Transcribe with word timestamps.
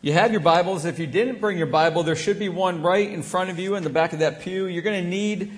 You 0.00 0.12
have 0.12 0.30
your 0.30 0.40
Bibles. 0.40 0.84
If 0.84 1.00
you 1.00 1.08
didn't 1.08 1.40
bring 1.40 1.58
your 1.58 1.66
Bible, 1.66 2.04
there 2.04 2.14
should 2.14 2.38
be 2.38 2.48
one 2.48 2.82
right 2.82 3.10
in 3.10 3.24
front 3.24 3.50
of 3.50 3.58
you 3.58 3.74
in 3.74 3.82
the 3.82 3.90
back 3.90 4.12
of 4.12 4.20
that 4.20 4.42
pew. 4.42 4.66
You're 4.66 4.84
going 4.84 5.02
to 5.02 5.10
need 5.10 5.50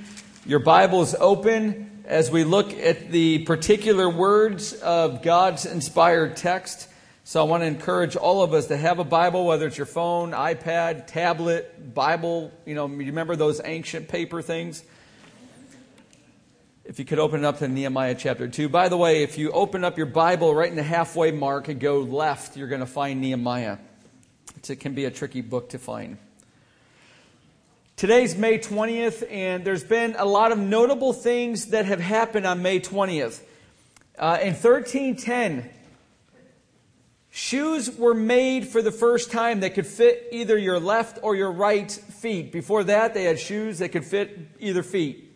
your 0.47 0.61
Bibles 0.61 1.15
open 1.15 2.05
as 2.07 2.31
we 2.31 2.45
look 2.45 2.73
at 2.73 3.11
the 3.11 3.41
particular 3.41 4.09
words 4.09 4.73
of 4.73 5.21
God's 5.21 5.67
inspired 5.67 6.39
text. 6.39 6.89
So 7.23 7.39
I 7.39 7.43
want 7.43 7.65
to 7.65 7.67
encourage 7.67 8.17
all 8.17 8.43
of 8.43 8.55
us 8.55 8.69
to 8.69 8.79
have 8.79 8.99
a 8.99 9.05
Bible, 9.05 9.45
whether 9.45 9.67
it's 9.67 9.77
your 9.77 9.85
phone, 9.85 10.31
iPad, 10.31 11.07
tablet, 11.07 11.93
Bible. 11.93 12.51
You 12.65 12.75
know, 12.75 12.87
you 12.87 12.97
remember 12.97 13.37
those 13.37 13.61
ancient 13.63 14.09
paper 14.09 14.41
things? 14.41 14.83
If 16.87 16.99
you 16.99 17.05
could 17.05 17.19
open 17.19 17.41
it 17.41 17.47
up 17.47 17.59
to 17.59 17.69
Nehemiah 17.69 18.15
chapter 18.15 18.49
2. 18.49 18.71
By 18.71 18.89
the 18.89 18.97
way, 18.97 19.23
if 19.23 19.37
you 19.37 19.51
open 19.51 19.85
up 19.85 19.99
your 19.99 20.07
Bible 20.07 20.55
right 20.55 20.71
in 20.71 20.77
the 20.77 20.83
halfway 20.83 21.31
mark 21.31 21.69
and 21.69 21.79
go 21.79 21.99
left, 21.99 22.57
you're 22.57 22.69
going 22.69 22.81
to 22.81 22.87
find 22.87 23.21
Nehemiah. 23.21 23.77
It 24.69 24.81
can 24.81 24.95
be 24.95 25.05
a 25.07 25.11
tricky 25.11 25.41
book 25.41 25.71
to 25.71 25.79
find. 25.79 26.19
Today's 27.97 28.37
May 28.37 28.59
20th, 28.59 29.27
and 29.31 29.65
there's 29.65 29.85
been 29.85 30.15
a 30.19 30.25
lot 30.25 30.53
of 30.53 30.59
notable 30.59 31.13
things 31.13 31.67
that 31.67 31.87
have 31.87 32.01
happened 32.01 32.47
on 32.47 32.61
May 32.61 32.81
20th. 32.81 33.41
Uh, 34.19 34.39
in 34.43 34.53
1310, 34.53 35.71
shoes 37.31 37.91
were 37.97 38.15
made 38.15 38.69
for 38.69 38.83
the 38.83 38.93
first 38.93 39.31
time 39.31 39.61
that 39.61 39.75
could 39.75 39.87
fit 39.87 40.29
either 40.31 40.59
your 40.59 40.79
left 40.79 41.19
or 41.23 41.35
your 41.35 41.53
right 41.53 41.91
feet. 41.91 42.53
Before 42.53 42.85
that, 42.85 43.15
they 43.15 43.25
had 43.25 43.39
shoes 43.39 43.79
that 43.79 43.91
could 43.91 44.05
fit 44.05 44.39
either 44.59 44.83
feet. 44.83 45.27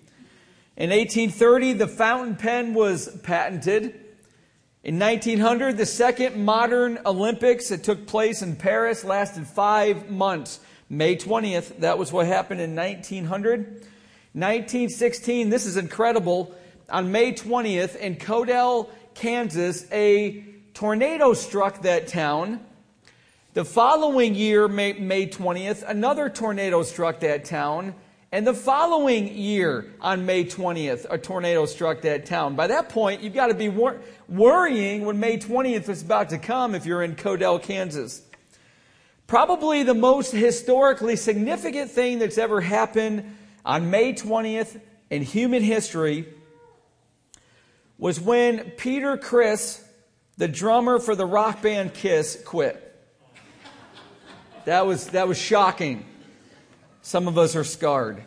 In 0.76 0.90
1830, 0.90 1.74
the 1.74 1.88
fountain 1.88 2.36
pen 2.36 2.74
was 2.74 3.08
patented. 3.22 4.03
In 4.84 4.98
1900, 4.98 5.78
the 5.78 5.86
second 5.86 6.44
modern 6.44 6.98
Olympics 7.06 7.70
that 7.70 7.82
took 7.82 8.06
place 8.06 8.42
in 8.42 8.54
Paris 8.54 9.02
lasted 9.02 9.46
five 9.46 10.10
months. 10.10 10.60
May 10.90 11.16
20th, 11.16 11.78
that 11.78 11.96
was 11.96 12.12
what 12.12 12.26
happened 12.26 12.60
in 12.60 12.76
1900. 12.76 13.64
1916, 14.34 15.48
this 15.48 15.64
is 15.64 15.78
incredible. 15.78 16.54
On 16.90 17.10
May 17.10 17.32
20th, 17.32 17.96
in 17.96 18.16
Codell, 18.16 18.90
Kansas, 19.14 19.90
a 19.90 20.44
tornado 20.74 21.32
struck 21.32 21.80
that 21.80 22.06
town. 22.06 22.60
The 23.54 23.64
following 23.64 24.34
year, 24.34 24.68
May, 24.68 24.92
May 24.92 25.28
20th, 25.28 25.82
another 25.88 26.28
tornado 26.28 26.82
struck 26.82 27.20
that 27.20 27.46
town. 27.46 27.94
And 28.34 28.44
the 28.44 28.52
following 28.52 29.32
year, 29.32 29.94
on 30.00 30.26
May 30.26 30.44
20th, 30.44 31.06
a 31.08 31.16
tornado 31.16 31.66
struck 31.66 32.00
that 32.00 32.26
town. 32.26 32.56
By 32.56 32.66
that 32.66 32.88
point, 32.88 33.22
you've 33.22 33.32
got 33.32 33.46
to 33.46 33.54
be 33.54 33.68
wor- 33.68 34.00
worrying 34.28 35.04
when 35.04 35.20
May 35.20 35.38
20th 35.38 35.88
is 35.88 36.02
about 36.02 36.30
to 36.30 36.38
come 36.38 36.74
if 36.74 36.84
you're 36.84 37.04
in 37.04 37.14
Codell, 37.14 37.62
Kansas. 37.62 38.22
Probably 39.28 39.84
the 39.84 39.94
most 39.94 40.32
historically 40.32 41.14
significant 41.14 41.92
thing 41.92 42.18
that's 42.18 42.36
ever 42.36 42.60
happened 42.60 43.36
on 43.64 43.92
May 43.92 44.14
20th 44.14 44.80
in 45.10 45.22
human 45.22 45.62
history 45.62 46.26
was 47.98 48.20
when 48.20 48.72
Peter 48.72 49.16
Criss, 49.16 49.80
the 50.38 50.48
drummer 50.48 50.98
for 50.98 51.14
the 51.14 51.24
rock 51.24 51.62
band 51.62 51.94
Kiss, 51.94 52.42
quit. 52.44 52.80
That 54.64 54.88
was, 54.88 55.06
that 55.10 55.28
was 55.28 55.38
shocking. 55.38 56.04
Some 57.04 57.28
of 57.28 57.36
us 57.36 57.54
are 57.54 57.64
scarred. 57.64 58.24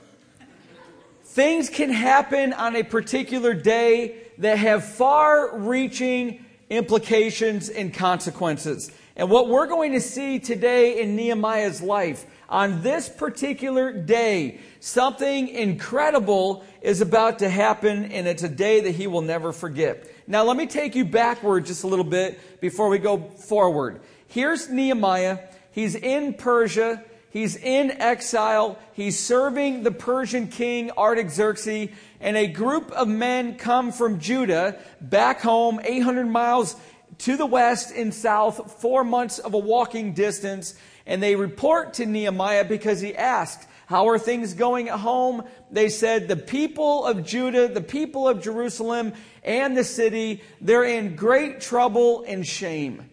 Things 1.23 1.67
can 1.67 1.89
happen 1.89 2.53
on 2.53 2.75
a 2.75 2.83
particular 2.83 3.55
day 3.55 4.17
that 4.37 4.59
have 4.59 4.85
far 4.85 5.57
reaching 5.57 6.45
implications 6.69 7.69
and 7.69 7.91
consequences. 7.91 8.91
And 9.15 9.31
what 9.31 9.49
we're 9.49 9.65
going 9.65 9.93
to 9.93 9.99
see 9.99 10.37
today 10.37 11.01
in 11.01 11.15
Nehemiah's 11.15 11.81
life, 11.81 12.23
on 12.49 12.83
this 12.83 13.09
particular 13.09 13.91
day, 13.91 14.59
something 14.79 15.47
incredible 15.47 16.63
is 16.83 17.01
about 17.01 17.39
to 17.39 17.49
happen, 17.49 18.11
and 18.11 18.27
it's 18.27 18.43
a 18.43 18.49
day 18.49 18.81
that 18.81 18.91
he 18.91 19.07
will 19.07 19.23
never 19.23 19.51
forget. 19.51 20.05
Now, 20.27 20.43
let 20.43 20.55
me 20.55 20.67
take 20.67 20.93
you 20.93 21.03
backward 21.03 21.65
just 21.65 21.83
a 21.83 21.87
little 21.87 22.05
bit 22.05 22.61
before 22.61 22.89
we 22.89 22.99
go 22.99 23.17
forward. 23.17 24.01
Here's 24.27 24.69
Nehemiah. 24.69 25.39
He's 25.71 25.95
in 25.95 26.35
Persia. 26.35 27.03
He's 27.37 27.55
in 27.55 27.91
exile. 28.01 28.79
He's 28.93 29.19
serving 29.19 29.83
the 29.83 29.91
Persian 29.91 30.47
king 30.47 30.89
Artaxerxes, 30.97 31.89
and 32.19 32.35
a 32.35 32.47
group 32.47 32.91
of 32.93 33.07
men 33.07 33.57
come 33.57 33.91
from 33.91 34.19
Judah 34.19 34.79
back 34.99 35.41
home, 35.41 35.79
800 35.83 36.25
miles 36.25 36.75
to 37.19 37.37
the 37.37 37.45
west 37.45 37.93
and 37.95 38.11
south, 38.11 38.81
four 38.81 39.03
months 39.03 39.37
of 39.37 39.53
a 39.53 39.59
walking 39.59 40.15
distance, 40.15 40.73
and 41.05 41.21
they 41.21 41.35
report 41.35 41.93
to 41.93 42.07
Nehemiah 42.07 42.65
because 42.65 43.01
he 43.01 43.15
asked, 43.15 43.67
How 43.85 44.09
are 44.09 44.17
things 44.17 44.55
going 44.55 44.89
at 44.89 44.97
home? 44.97 45.43
They 45.69 45.89
said, 45.89 46.27
The 46.27 46.37
people 46.37 47.05
of 47.05 47.23
Judah, 47.23 47.67
the 47.67 47.81
people 47.81 48.27
of 48.27 48.41
Jerusalem, 48.41 49.13
and 49.43 49.77
the 49.77 49.83
city, 49.83 50.41
they're 50.59 50.85
in 50.85 51.15
great 51.15 51.61
trouble 51.61 52.23
and 52.27 52.47
shame. 52.47 53.11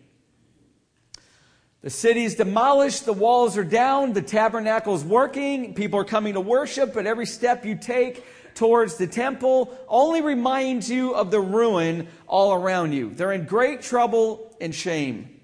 The 1.84 1.90
city's 1.90 2.34
demolished, 2.34 3.04
the 3.04 3.12
walls 3.12 3.58
are 3.58 3.62
down, 3.62 4.14
the 4.14 4.22
tabernacle's 4.22 5.04
working, 5.04 5.74
people 5.74 6.00
are 6.00 6.04
coming 6.04 6.32
to 6.32 6.40
worship, 6.40 6.94
but 6.94 7.06
every 7.06 7.26
step 7.26 7.66
you 7.66 7.76
take 7.76 8.24
towards 8.54 8.96
the 8.96 9.06
temple 9.06 9.70
only 9.86 10.22
reminds 10.22 10.90
you 10.90 11.14
of 11.14 11.30
the 11.30 11.42
ruin 11.42 12.08
all 12.26 12.54
around 12.54 12.92
you. 12.92 13.10
They're 13.10 13.34
in 13.34 13.44
great 13.44 13.82
trouble 13.82 14.56
and 14.62 14.74
shame. 14.74 15.38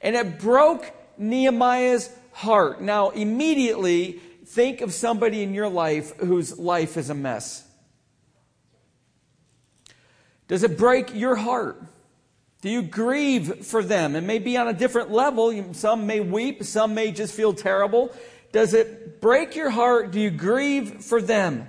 And 0.00 0.16
it 0.16 0.38
broke 0.38 0.90
Nehemiah's 1.18 2.08
heart. 2.32 2.80
Now, 2.80 3.10
immediately 3.10 4.22
think 4.46 4.80
of 4.80 4.90
somebody 4.90 5.42
in 5.42 5.52
your 5.52 5.68
life 5.68 6.16
whose 6.16 6.58
life 6.58 6.96
is 6.96 7.10
a 7.10 7.14
mess. 7.14 7.62
Does 10.48 10.62
it 10.62 10.78
break 10.78 11.14
your 11.14 11.36
heart? 11.36 11.82
Do 12.64 12.70
you 12.70 12.80
grieve 12.80 13.66
for 13.66 13.82
them? 13.82 14.16
It 14.16 14.22
may 14.22 14.38
be 14.38 14.56
on 14.56 14.68
a 14.68 14.72
different 14.72 15.10
level. 15.10 15.74
Some 15.74 16.06
may 16.06 16.20
weep, 16.20 16.64
some 16.64 16.94
may 16.94 17.12
just 17.12 17.34
feel 17.34 17.52
terrible. 17.52 18.10
Does 18.52 18.72
it 18.72 19.20
break 19.20 19.54
your 19.54 19.68
heart? 19.68 20.12
Do 20.12 20.18
you 20.18 20.30
grieve 20.30 21.04
for 21.04 21.20
them? 21.20 21.68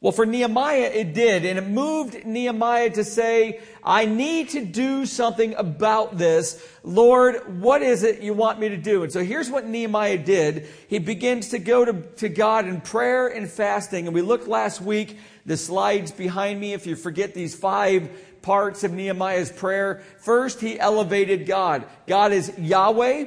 Well, 0.00 0.12
for 0.12 0.24
Nehemiah, 0.24 0.92
it 0.94 1.12
did. 1.12 1.44
And 1.44 1.58
it 1.58 1.66
moved 1.66 2.24
Nehemiah 2.24 2.90
to 2.90 3.02
say, 3.02 3.58
I 3.82 4.04
need 4.04 4.50
to 4.50 4.64
do 4.64 5.06
something 5.06 5.54
about 5.54 6.18
this. 6.18 6.64
Lord, 6.84 7.60
what 7.60 7.82
is 7.82 8.04
it 8.04 8.20
you 8.20 8.32
want 8.32 8.60
me 8.60 8.68
to 8.68 8.76
do? 8.76 9.02
And 9.02 9.12
so 9.12 9.24
here's 9.24 9.50
what 9.50 9.66
Nehemiah 9.66 10.18
did. 10.18 10.68
He 10.86 11.00
begins 11.00 11.48
to 11.48 11.58
go 11.58 11.84
to, 11.84 11.94
to 12.18 12.28
God 12.28 12.68
in 12.68 12.80
prayer 12.80 13.26
and 13.26 13.50
fasting. 13.50 14.06
And 14.06 14.14
we 14.14 14.22
looked 14.22 14.46
last 14.46 14.80
week, 14.80 15.18
the 15.46 15.56
slides 15.56 16.12
behind 16.12 16.60
me, 16.60 16.74
if 16.74 16.86
you 16.86 16.94
forget 16.94 17.34
these 17.34 17.56
five 17.56 18.08
parts 18.46 18.84
of 18.84 18.92
Nehemiah's 18.92 19.50
prayer. 19.50 20.04
First, 20.18 20.60
he 20.60 20.78
elevated 20.78 21.46
God. 21.46 21.84
God 22.06 22.32
is 22.32 22.56
Yahweh. 22.56 23.24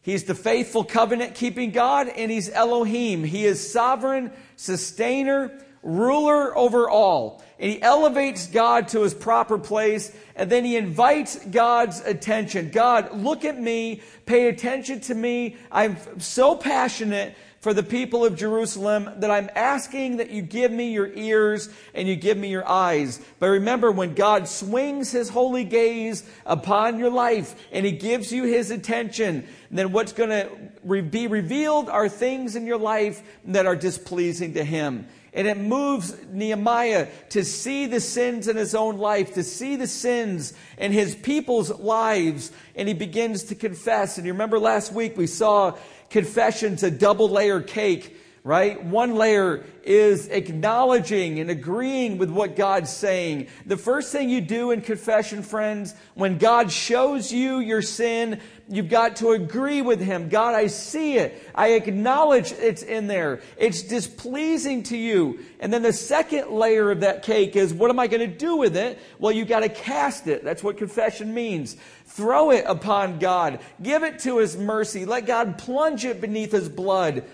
He's 0.00 0.24
the 0.24 0.34
faithful 0.34 0.82
covenant 0.82 1.34
keeping 1.34 1.72
God, 1.72 2.08
and 2.08 2.30
he's 2.30 2.48
Elohim. 2.48 3.22
He 3.22 3.44
is 3.44 3.70
sovereign, 3.70 4.32
sustainer, 4.56 5.52
ruler 5.82 6.56
over 6.56 6.88
all. 6.88 7.44
And 7.58 7.70
he 7.70 7.82
elevates 7.82 8.46
God 8.46 8.88
to 8.88 9.02
his 9.02 9.12
proper 9.12 9.58
place, 9.58 10.10
and 10.34 10.50
then 10.50 10.64
he 10.64 10.76
invites 10.76 11.36
God's 11.44 12.00
attention. 12.00 12.70
God, 12.70 13.14
look 13.14 13.44
at 13.44 13.60
me, 13.60 14.00
pay 14.24 14.48
attention 14.48 15.00
to 15.00 15.14
me. 15.14 15.58
I'm 15.70 15.98
so 16.18 16.56
passionate 16.56 17.36
for 17.64 17.72
the 17.72 17.82
people 17.82 18.26
of 18.26 18.36
Jerusalem 18.36 19.08
that 19.20 19.30
I'm 19.30 19.48
asking 19.54 20.18
that 20.18 20.28
you 20.28 20.42
give 20.42 20.70
me 20.70 20.92
your 20.92 21.10
ears 21.14 21.70
and 21.94 22.06
you 22.06 22.14
give 22.14 22.36
me 22.36 22.50
your 22.50 22.68
eyes. 22.68 23.18
But 23.38 23.46
remember, 23.46 23.90
when 23.90 24.12
God 24.12 24.48
swings 24.48 25.10
his 25.12 25.30
holy 25.30 25.64
gaze 25.64 26.28
upon 26.44 26.98
your 26.98 27.08
life 27.08 27.54
and 27.72 27.86
he 27.86 27.92
gives 27.92 28.30
you 28.30 28.44
his 28.44 28.70
attention, 28.70 29.46
then 29.70 29.92
what's 29.92 30.12
going 30.12 30.28
to 30.28 31.02
be 31.04 31.26
revealed 31.26 31.88
are 31.88 32.06
things 32.06 32.54
in 32.54 32.66
your 32.66 32.76
life 32.76 33.22
that 33.46 33.64
are 33.64 33.76
displeasing 33.76 34.52
to 34.52 34.62
him. 34.62 35.08
And 35.32 35.48
it 35.48 35.56
moves 35.56 36.14
Nehemiah 36.30 37.08
to 37.30 37.44
see 37.44 37.86
the 37.86 37.98
sins 37.98 38.46
in 38.46 38.56
his 38.56 38.72
own 38.74 38.98
life, 38.98 39.34
to 39.34 39.42
see 39.42 39.74
the 39.74 39.88
sins 39.88 40.52
in 40.78 40.92
his 40.92 41.16
people's 41.16 41.70
lives. 41.70 42.52
And 42.76 42.86
he 42.86 42.94
begins 42.94 43.44
to 43.44 43.56
confess. 43.56 44.16
And 44.16 44.26
you 44.26 44.32
remember 44.32 44.60
last 44.60 44.92
week 44.92 45.16
we 45.16 45.26
saw 45.26 45.76
confession's 46.10 46.82
a 46.82 46.90
double 46.90 47.28
layer 47.28 47.60
cake. 47.60 48.16
Right? 48.44 48.84
One 48.84 49.14
layer 49.14 49.64
is 49.84 50.28
acknowledging 50.28 51.40
and 51.40 51.48
agreeing 51.48 52.18
with 52.18 52.28
what 52.28 52.56
God's 52.56 52.92
saying. 52.92 53.46
The 53.64 53.78
first 53.78 54.12
thing 54.12 54.28
you 54.28 54.42
do 54.42 54.70
in 54.70 54.82
confession, 54.82 55.42
friends, 55.42 55.94
when 56.12 56.36
God 56.36 56.70
shows 56.70 57.32
you 57.32 57.60
your 57.60 57.80
sin, 57.80 58.38
you've 58.68 58.90
got 58.90 59.16
to 59.16 59.30
agree 59.30 59.80
with 59.80 59.98
Him. 59.98 60.28
God, 60.28 60.54
I 60.54 60.66
see 60.66 61.16
it. 61.16 61.42
I 61.54 61.68
acknowledge 61.68 62.52
it's 62.52 62.82
in 62.82 63.06
there. 63.06 63.40
It's 63.56 63.80
displeasing 63.80 64.82
to 64.84 64.96
you. 64.96 65.38
And 65.58 65.72
then 65.72 65.82
the 65.82 65.94
second 65.94 66.50
layer 66.50 66.90
of 66.90 67.00
that 67.00 67.22
cake 67.22 67.56
is, 67.56 67.72
what 67.72 67.88
am 67.88 67.98
I 67.98 68.08
going 68.08 68.30
to 68.30 68.38
do 68.38 68.56
with 68.56 68.76
it? 68.76 68.98
Well, 69.18 69.32
you've 69.32 69.48
got 69.48 69.60
to 69.60 69.70
cast 69.70 70.26
it. 70.26 70.44
That's 70.44 70.62
what 70.62 70.76
confession 70.76 71.32
means. 71.32 71.78
Throw 72.04 72.50
it 72.50 72.66
upon 72.66 73.20
God. 73.20 73.60
Give 73.82 74.02
it 74.02 74.18
to 74.20 74.36
His 74.36 74.54
mercy. 74.54 75.06
Let 75.06 75.24
God 75.24 75.56
plunge 75.56 76.04
it 76.04 76.20
beneath 76.20 76.52
His 76.52 76.68
blood 76.68 77.24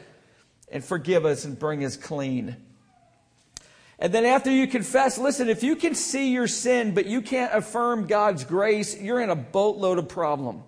and 0.70 0.84
forgive 0.84 1.24
us 1.24 1.44
and 1.44 1.58
bring 1.58 1.84
us 1.84 1.96
clean. 1.96 2.56
And 3.98 4.14
then 4.14 4.24
after 4.24 4.50
you 4.50 4.66
confess, 4.66 5.18
listen, 5.18 5.48
if 5.48 5.62
you 5.62 5.76
can 5.76 5.94
see 5.94 6.32
your 6.32 6.48
sin, 6.48 6.94
but 6.94 7.06
you 7.06 7.20
can't 7.20 7.52
affirm 7.54 8.06
God's 8.06 8.44
grace, 8.44 8.98
you're 8.98 9.20
in 9.20 9.28
a 9.28 9.36
boatload 9.36 9.98
of 9.98 10.08
problem. 10.08 10.62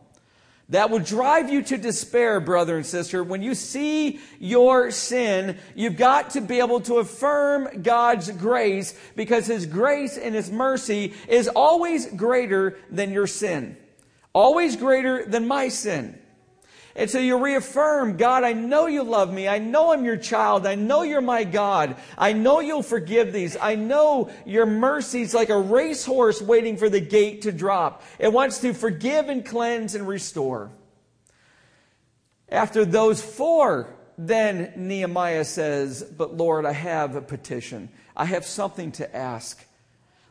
That 0.69 0.91
will 0.91 1.01
drive 1.01 1.51
you 1.51 1.63
to 1.63 1.77
despair, 1.77 2.41
brother 2.41 2.77
and 2.77 2.87
sister. 2.87 3.23
When 3.25 3.43
you 3.43 3.55
see 3.55 4.21
your 4.39 4.91
sin, 4.91 5.59
you've 5.75 5.97
got 5.97 6.31
to 6.31 6.41
be 6.41 6.61
able 6.61 6.81
to 6.83 6.95
affirm 6.97 7.83
God's 7.83 8.31
grace 8.31 8.99
because 9.17 9.47
His 9.47 9.67
grace 9.67 10.17
and 10.17 10.35
His 10.35 10.51
mercy 10.51 11.15
is 11.29 11.49
always 11.49 12.07
greater 12.07 12.79
than 12.91 13.13
your 13.13 13.27
sin. 13.27 13.77
Always 14.35 14.77
greater 14.77 15.27
than 15.27 15.47
my 15.47 15.69
sin. 15.69 16.19
And 16.95 17.09
so 17.09 17.19
you 17.19 17.43
reaffirm, 17.43 18.19
God, 18.19 18.45
I 18.45 18.53
know 18.53 18.87
you 18.87 19.03
love 19.03 19.33
me. 19.33 19.49
I 19.49 19.59
know 19.59 19.93
I'm 19.93 20.05
your 20.05 20.19
child. 20.19 20.67
I 20.67 20.75
know 20.75 21.03
you're 21.03 21.23
my 21.23 21.45
God. 21.45 21.97
I 22.19 22.35
know 22.35 22.61
you'll 22.61 22.83
forgive 22.83 23.33
these. 23.33 23.57
I 23.61 23.77
know 23.77 24.31
your 24.45 24.67
mercy's 24.67 25.33
like 25.33 25.49
a 25.49 25.59
racehorse 25.59 26.43
waiting 26.43 26.77
for 26.77 26.91
the 26.91 27.01
gate 27.01 27.43
to 27.43 27.53
drop. 27.53 28.03
It 28.19 28.33
wants 28.33 28.61
to 28.61 28.75
forgive 28.75 29.31
and 29.31 29.45
cleanse 29.45 29.95
and 29.95 30.07
restore. 30.07 30.71
After 32.51 32.85
those 32.85 33.23
four, 33.23 33.97
then 34.19 34.75
Nehemiah 34.77 35.47
says, 35.47 36.03
But 36.03 36.37
Lord, 36.37 36.67
I 36.67 36.73
have 36.73 37.17
a 37.17 37.23
petition. 37.23 37.89
I 38.15 38.27
have 38.27 38.45
something 38.45 38.93
to 38.93 39.17
ask. 39.17 39.65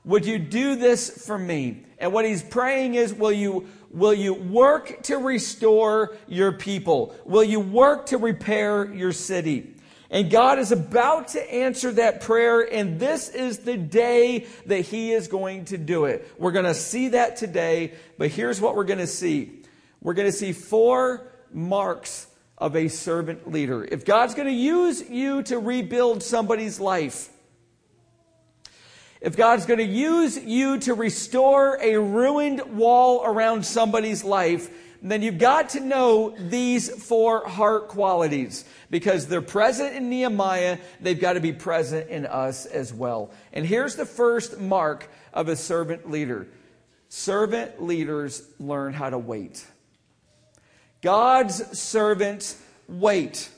Would 0.06 0.26
you 0.26 0.40
do 0.40 0.76
this 0.76 1.26
for 1.26 1.38
me? 1.38 1.86
And 2.00 2.12
what 2.14 2.26
he's 2.26 2.42
praying 2.42 2.96
is, 2.96 3.14
will 3.14 3.32
you 3.32 3.68
Will 3.94 4.14
you 4.14 4.34
work 4.34 5.04
to 5.04 5.18
restore 5.18 6.16
your 6.28 6.54
people? 6.54 7.14
Will 7.26 7.44
you 7.44 7.60
work 7.60 8.08
to 8.08 8.18
repair 8.18 8.92
your 8.92 9.12
city? 9.12 9.74
And 10.10 10.30
God 10.30 10.60
is 10.60 10.72
about 10.72 11.30
to 11.30 11.54
answer 11.54 11.92
that 11.94 12.22
prayer, 12.22 12.62
and 12.62 13.00
this 13.00 13.30
is 13.30 13.60
the 13.60 13.78
day 13.78 14.48
that 14.66 14.82
He 14.82 15.12
is 15.12 15.28
going 15.28 15.66
to 15.66 15.78
do 15.78 16.06
it. 16.06 16.30
We're 16.38 16.52
going 16.52 16.66
to 16.66 16.74
see 16.74 17.10
that 17.10 17.38
today, 17.38 17.94
but 18.18 18.30
here's 18.30 18.60
what 18.60 18.76
we're 18.76 18.86
going 18.86 19.00
to 19.00 19.08
see. 19.08 19.62
We're 20.02 20.14
going 20.14 20.28
to 20.28 20.38
see 20.38 20.54
four 20.54 21.28
marks 21.54 22.28
of 22.58 22.76
a 22.76 22.88
servant 22.88 23.52
leader. 23.52 23.84
If 23.84 24.06
God's 24.06 24.36
going 24.36 24.48
to 24.48 24.54
use 24.54 25.10
you 25.10 25.44
to 25.44 25.60
rebuild 25.60 26.24
somebody's 26.24 26.80
life, 26.80 27.30
if 29.22 29.38
God's 29.38 29.68
going 29.68 29.78
to 29.78 29.86
use 29.86 30.38
you 30.38 30.80
to 30.80 30.96
restore 30.96 31.78
a 31.80 31.98
ruined 31.98 32.78
wall 32.78 33.24
around 33.24 33.64
somebody's 33.64 34.24
life, 34.24 34.70
then 35.04 35.22
you've 35.22 35.38
got 35.38 35.70
to 35.70 35.80
know 35.80 36.36
these 36.38 36.90
four 37.04 37.48
heart 37.48 37.88
qualities 37.88 38.66
because 38.90 39.28
they're 39.28 39.42
present 39.42 39.96
in 39.96 40.10
Nehemiah. 40.10 40.80
They've 41.00 41.20
got 41.20 41.34
to 41.34 41.40
be 41.40 41.54
present 41.54 42.10
in 42.10 42.26
us 42.26 42.66
as 42.66 42.94
well. 42.94 43.32
And 43.54 43.66
here's 43.66 43.96
the 43.96 44.06
first 44.06 44.60
mark 44.60 45.08
of 45.34 45.48
a 45.48 45.56
servant 45.56 46.10
leader 46.10 46.48
servant 47.10 47.84
leaders 47.84 48.42
learn 48.58 48.94
how 48.94 49.10
to 49.10 49.18
wait. 49.18 49.66
God's 51.02 51.78
servants 51.78 52.60
wait. 52.88 53.50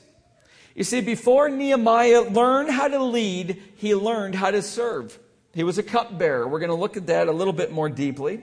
You 0.74 0.82
see, 0.82 1.00
before 1.02 1.48
Nehemiah 1.48 2.22
learned 2.22 2.70
how 2.70 2.88
to 2.88 3.02
lead, 3.02 3.62
he 3.76 3.94
learned 3.94 4.34
how 4.34 4.50
to 4.50 4.60
serve. 4.60 5.18
He 5.54 5.62
was 5.62 5.78
a 5.78 5.82
cupbearer. 5.82 6.48
We're 6.48 6.58
going 6.58 6.70
to 6.70 6.76
look 6.76 6.96
at 6.96 7.06
that 7.06 7.28
a 7.28 7.32
little 7.32 7.52
bit 7.52 7.70
more 7.70 7.88
deeply. 7.88 8.42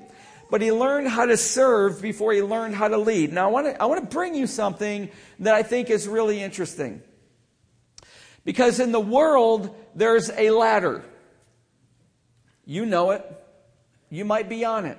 But 0.50 0.62
he 0.62 0.72
learned 0.72 1.08
how 1.08 1.26
to 1.26 1.38
serve 1.38 2.02
before 2.02 2.34
he 2.34 2.42
learned 2.42 2.76
how 2.76 2.88
to 2.88 2.98
lead. 2.98 3.32
Now, 3.32 3.48
I 3.48 3.52
want 3.52 3.68
to, 3.68 3.82
I 3.82 3.86
want 3.86 4.02
to 4.02 4.14
bring 4.14 4.36
you 4.36 4.48
something 4.48 5.10
that 5.40 5.54
I 5.54 5.64
think 5.64 5.90
is 5.90 6.08
really 6.08 6.42
interesting. 6.42 7.02
Because 8.44 8.80
in 8.80 8.92
the 8.92 9.00
world, 9.00 9.76
there's 9.96 10.30
a 10.30 10.50
ladder. 10.50 11.04
You 12.66 12.86
know 12.86 13.12
it. 13.12 13.26
You 14.10 14.26
might 14.26 14.50
be 14.50 14.66
on 14.66 14.86
it. 14.86 14.98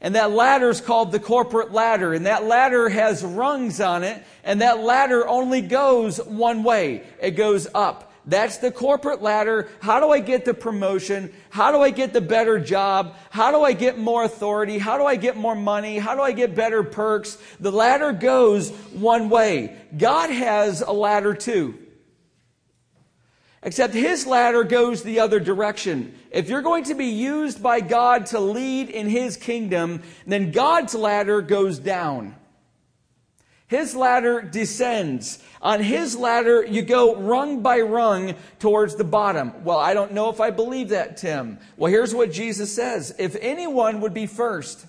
And 0.00 0.14
that 0.14 0.30
ladder 0.30 0.68
is 0.68 0.80
called 0.80 1.10
the 1.10 1.18
corporate 1.18 1.72
ladder. 1.72 2.14
And 2.14 2.26
that 2.26 2.44
ladder 2.44 2.88
has 2.88 3.24
rungs 3.24 3.80
on 3.80 4.04
it. 4.04 4.22
And 4.44 4.62
that 4.62 4.80
ladder 4.80 5.26
only 5.26 5.62
goes 5.62 6.18
one 6.18 6.62
way. 6.62 7.04
It 7.20 7.32
goes 7.32 7.66
up. 7.74 8.07
That's 8.28 8.58
the 8.58 8.70
corporate 8.70 9.22
ladder. 9.22 9.68
How 9.80 10.00
do 10.00 10.10
I 10.10 10.20
get 10.20 10.44
the 10.44 10.52
promotion? 10.52 11.32
How 11.48 11.72
do 11.72 11.80
I 11.80 11.88
get 11.88 12.12
the 12.12 12.20
better 12.20 12.60
job? 12.60 13.16
How 13.30 13.50
do 13.50 13.62
I 13.62 13.72
get 13.72 13.96
more 13.96 14.22
authority? 14.22 14.76
How 14.76 14.98
do 14.98 15.06
I 15.06 15.16
get 15.16 15.38
more 15.38 15.54
money? 15.54 15.96
How 15.96 16.14
do 16.14 16.20
I 16.20 16.32
get 16.32 16.54
better 16.54 16.82
perks? 16.82 17.38
The 17.58 17.72
ladder 17.72 18.12
goes 18.12 18.70
one 18.92 19.30
way. 19.30 19.74
God 19.96 20.28
has 20.28 20.82
a 20.82 20.92
ladder 20.92 21.32
too. 21.32 21.78
Except 23.62 23.94
his 23.94 24.26
ladder 24.26 24.62
goes 24.62 25.02
the 25.02 25.20
other 25.20 25.40
direction. 25.40 26.14
If 26.30 26.50
you're 26.50 26.60
going 26.60 26.84
to 26.84 26.94
be 26.94 27.06
used 27.06 27.62
by 27.62 27.80
God 27.80 28.26
to 28.26 28.40
lead 28.40 28.90
in 28.90 29.08
his 29.08 29.38
kingdom, 29.38 30.02
then 30.26 30.52
God's 30.52 30.94
ladder 30.94 31.40
goes 31.40 31.78
down. 31.78 32.36
His 33.68 33.94
ladder 33.94 34.40
descends. 34.40 35.42
On 35.60 35.80
his 35.82 36.16
ladder, 36.16 36.64
you 36.64 36.80
go 36.82 37.16
rung 37.16 37.60
by 37.60 37.80
rung 37.80 38.34
towards 38.58 38.96
the 38.96 39.04
bottom. 39.04 39.52
Well, 39.62 39.78
I 39.78 39.92
don't 39.92 40.12
know 40.12 40.30
if 40.30 40.40
I 40.40 40.50
believe 40.50 40.88
that, 40.88 41.18
Tim. 41.18 41.58
Well, 41.76 41.92
here's 41.92 42.14
what 42.14 42.32
Jesus 42.32 42.74
says. 42.74 43.14
If 43.18 43.36
anyone 43.40 44.00
would 44.00 44.14
be 44.14 44.26
first, 44.26 44.86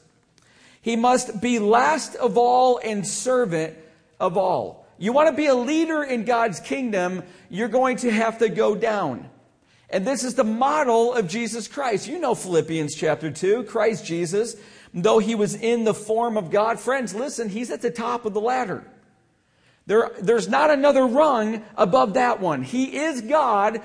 he 0.81 0.95
must 0.95 1.41
be 1.41 1.59
last 1.59 2.15
of 2.15 2.37
all 2.37 2.79
and 2.81 3.05
servant 3.05 3.77
of 4.17 4.37
all. 4.37 4.87
You 4.97 5.11
want 5.11 5.29
to 5.29 5.35
be 5.35 5.47
a 5.47 5.55
leader 5.55 6.01
in 6.03 6.23
God's 6.23 6.61
kingdom, 6.61 7.23
you're 7.49 7.67
going 7.67 7.97
to 7.97 8.11
have 8.11 8.39
to 8.39 8.49
go 8.49 8.75
down. 8.75 9.29
And 9.89 10.05
this 10.05 10.23
is 10.23 10.35
the 10.35 10.43
model 10.43 11.13
of 11.13 11.27
Jesus 11.27 11.67
Christ. 11.67 12.07
You 12.07 12.19
know 12.19 12.35
Philippians 12.35 12.95
chapter 12.95 13.31
2, 13.31 13.63
Christ 13.63 14.05
Jesus 14.05 14.55
though 14.93 15.19
he 15.19 15.35
was 15.35 15.55
in 15.55 15.83
the 15.83 15.93
form 15.93 16.37
of 16.37 16.51
God. 16.51 16.79
Friends, 16.79 17.13
listen, 17.13 17.49
he's 17.49 17.71
at 17.71 17.81
the 17.81 17.91
top 17.91 18.25
of 18.25 18.33
the 18.33 18.41
ladder. 18.41 18.83
There, 19.85 20.11
there's 20.21 20.47
not 20.47 20.69
another 20.69 21.05
rung 21.05 21.63
above 21.75 22.13
that 22.13 22.39
one. 22.39 22.63
He 22.63 22.97
is 22.97 23.21
God. 23.21 23.81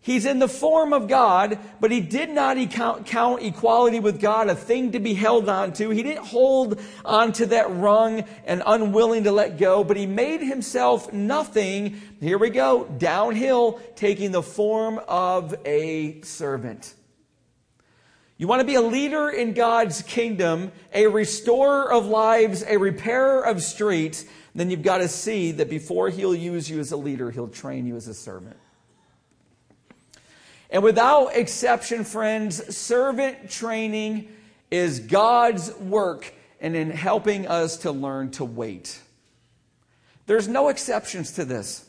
He's 0.00 0.26
in 0.26 0.38
the 0.38 0.48
form 0.48 0.92
of 0.92 1.08
God, 1.08 1.58
but 1.80 1.90
he 1.90 2.00
did 2.00 2.28
not 2.28 2.58
count 2.70 3.42
equality 3.42 4.00
with 4.00 4.20
God 4.20 4.48
a 4.48 4.54
thing 4.54 4.92
to 4.92 4.98
be 4.98 5.14
held 5.14 5.48
on 5.48 5.72
to. 5.74 5.88
He 5.88 6.02
didn't 6.02 6.26
hold 6.26 6.78
on 7.06 7.32
to 7.34 7.46
that 7.46 7.70
rung 7.70 8.24
and 8.44 8.62
unwilling 8.66 9.24
to 9.24 9.32
let 9.32 9.56
go, 9.56 9.82
but 9.82 9.96
he 9.96 10.04
made 10.04 10.42
himself 10.42 11.10
nothing. 11.10 12.02
Here 12.20 12.36
we 12.36 12.50
go, 12.50 12.84
downhill, 12.84 13.80
taking 13.96 14.30
the 14.30 14.42
form 14.42 15.00
of 15.08 15.54
a 15.64 16.20
servant. 16.20 16.92
You 18.36 18.48
want 18.48 18.60
to 18.60 18.66
be 18.66 18.74
a 18.74 18.80
leader 18.80 19.30
in 19.30 19.52
God's 19.52 20.02
kingdom, 20.02 20.72
a 20.92 21.06
restorer 21.06 21.92
of 21.92 22.06
lives, 22.06 22.64
a 22.66 22.76
repairer 22.76 23.40
of 23.40 23.62
streets, 23.62 24.24
then 24.54 24.70
you've 24.70 24.82
got 24.82 24.98
to 24.98 25.08
see 25.08 25.52
that 25.52 25.70
before 25.70 26.10
he'll 26.10 26.34
use 26.34 26.68
you 26.68 26.80
as 26.80 26.92
a 26.92 26.96
leader, 26.96 27.30
he'll 27.30 27.48
train 27.48 27.86
you 27.86 27.96
as 27.96 28.08
a 28.08 28.14
servant. 28.14 28.56
And 30.70 30.82
without 30.82 31.36
exception, 31.36 32.04
friends, 32.04 32.76
servant 32.76 33.50
training 33.50 34.28
is 34.70 35.00
God's 35.00 35.72
work 35.74 36.32
and 36.60 36.74
in 36.74 36.90
helping 36.90 37.46
us 37.46 37.78
to 37.78 37.92
learn 37.92 38.32
to 38.32 38.44
wait. 38.44 39.00
There's 40.26 40.48
no 40.48 40.68
exceptions 40.68 41.32
to 41.32 41.44
this. 41.44 41.86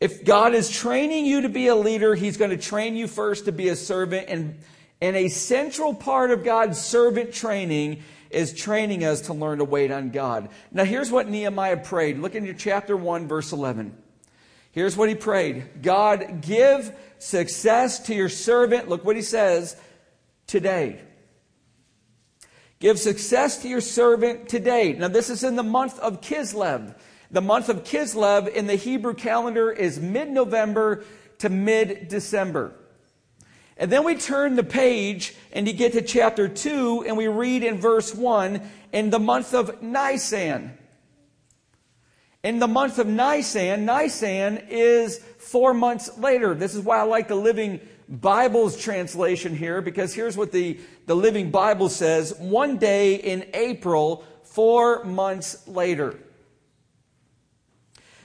If 0.00 0.24
God 0.24 0.54
is 0.54 0.70
training 0.70 1.26
you 1.26 1.42
to 1.42 1.48
be 1.48 1.68
a 1.68 1.76
leader, 1.76 2.14
He's 2.14 2.36
going 2.36 2.50
to 2.50 2.56
train 2.56 2.96
you 2.96 3.06
first 3.06 3.44
to 3.44 3.52
be 3.52 3.68
a 3.68 3.76
servant 3.76 4.28
and 4.28 4.58
and 5.00 5.16
a 5.16 5.28
central 5.28 5.94
part 5.94 6.30
of 6.30 6.44
God's 6.44 6.80
servant 6.80 7.32
training 7.32 8.02
is 8.30 8.52
training 8.52 9.04
us 9.04 9.22
to 9.22 9.34
learn 9.34 9.58
to 9.58 9.64
wait 9.64 9.90
on 9.90 10.10
God. 10.10 10.48
Now, 10.72 10.84
here's 10.84 11.10
what 11.10 11.28
Nehemiah 11.28 11.78
prayed. 11.78 12.18
Look 12.18 12.34
into 12.34 12.52
chapter 12.54 12.96
1, 12.96 13.28
verse 13.28 13.52
11. 13.52 13.96
Here's 14.72 14.96
what 14.96 15.08
he 15.08 15.14
prayed 15.14 15.82
God, 15.82 16.40
give 16.40 16.92
success 17.18 18.00
to 18.06 18.14
your 18.14 18.28
servant. 18.28 18.88
Look 18.88 19.04
what 19.04 19.16
he 19.16 19.22
says 19.22 19.76
today. 20.46 21.00
Give 22.80 22.98
success 22.98 23.62
to 23.62 23.68
your 23.68 23.80
servant 23.80 24.48
today. 24.48 24.92
Now, 24.92 25.08
this 25.08 25.30
is 25.30 25.44
in 25.44 25.56
the 25.56 25.62
month 25.62 25.98
of 26.00 26.20
Kislev. 26.20 26.96
The 27.30 27.40
month 27.40 27.68
of 27.68 27.84
Kislev 27.84 28.52
in 28.52 28.66
the 28.66 28.74
Hebrew 28.74 29.14
calendar 29.14 29.70
is 29.70 29.98
mid 30.00 30.28
November 30.28 31.04
to 31.38 31.48
mid 31.48 32.08
December. 32.08 32.74
And 33.76 33.90
then 33.90 34.04
we 34.04 34.14
turn 34.14 34.54
the 34.54 34.64
page 34.64 35.34
and 35.52 35.66
you 35.66 35.72
get 35.72 35.92
to 35.92 36.02
chapter 36.02 36.48
2 36.48 37.04
and 37.06 37.16
we 37.16 37.26
read 37.26 37.64
in 37.64 37.78
verse 37.78 38.14
1 38.14 38.60
in 38.92 39.10
the 39.10 39.18
month 39.18 39.52
of 39.52 39.82
Nisan. 39.82 40.78
In 42.44 42.58
the 42.58 42.68
month 42.68 42.98
of 42.98 43.06
Nisan, 43.06 43.86
Nisan 43.86 44.58
is 44.68 45.18
four 45.38 45.74
months 45.74 46.16
later. 46.18 46.54
This 46.54 46.74
is 46.74 46.82
why 46.82 46.98
I 46.98 47.02
like 47.02 47.26
the 47.26 47.34
Living 47.34 47.80
Bible's 48.08 48.76
translation 48.76 49.56
here 49.56 49.80
because 49.80 50.14
here's 50.14 50.36
what 50.36 50.52
the, 50.52 50.78
the 51.06 51.16
Living 51.16 51.50
Bible 51.50 51.88
says 51.88 52.34
one 52.38 52.76
day 52.76 53.14
in 53.14 53.46
April, 53.54 54.24
four 54.42 55.04
months 55.04 55.66
later. 55.66 56.18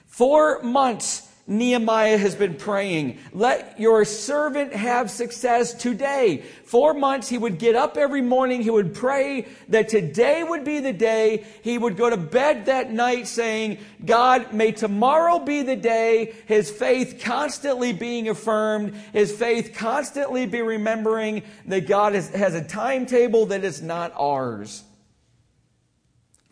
Four 0.05 0.61
months 0.63 1.28
Nehemiah 1.49 2.19
has 2.19 2.35
been 2.35 2.53
praying. 2.53 3.17
Let 3.33 3.79
your 3.79 4.05
servant 4.05 4.71
have 4.71 5.09
success 5.09 5.73
today. 5.73 6.43
Four 6.63 6.93
months, 6.93 7.27
he 7.27 7.39
would 7.39 7.57
get 7.57 7.75
up 7.75 7.97
every 7.97 8.21
morning. 8.21 8.61
He 8.61 8.69
would 8.69 8.93
pray 8.93 9.47
that 9.69 9.89
today 9.89 10.43
would 10.43 10.63
be 10.63 10.79
the 10.79 10.93
day. 10.93 11.43
He 11.63 11.79
would 11.79 11.97
go 11.97 12.07
to 12.07 12.17
bed 12.17 12.67
that 12.67 12.91
night 12.91 13.27
saying, 13.27 13.79
God, 14.05 14.53
may 14.53 14.71
tomorrow 14.71 15.39
be 15.39 15.63
the 15.63 15.75
day. 15.75 16.35
His 16.45 16.69
faith 16.69 17.19
constantly 17.19 17.93
being 17.93 18.29
affirmed. 18.29 18.93
His 19.11 19.31
faith 19.31 19.73
constantly 19.75 20.45
be 20.45 20.61
remembering 20.61 21.41
that 21.65 21.87
God 21.87 22.13
has, 22.13 22.53
a 22.53 22.63
timetable 22.63 23.47
that 23.47 23.63
is 23.63 23.81
not 23.81 24.13
ours. 24.15 24.83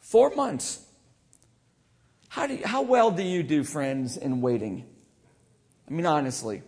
Four 0.01 0.33
months. 0.33 0.86
How, 2.29 2.47
do 2.47 2.55
you, 2.55 2.65
how 2.65 2.81
well 2.81 3.11
do 3.11 3.23
you 3.23 3.43
do, 3.43 3.63
friends, 3.63 4.17
in 4.17 4.41
waiting? 4.41 4.85
I 5.89 5.93
mean, 5.93 6.05
honestly. 6.05 6.61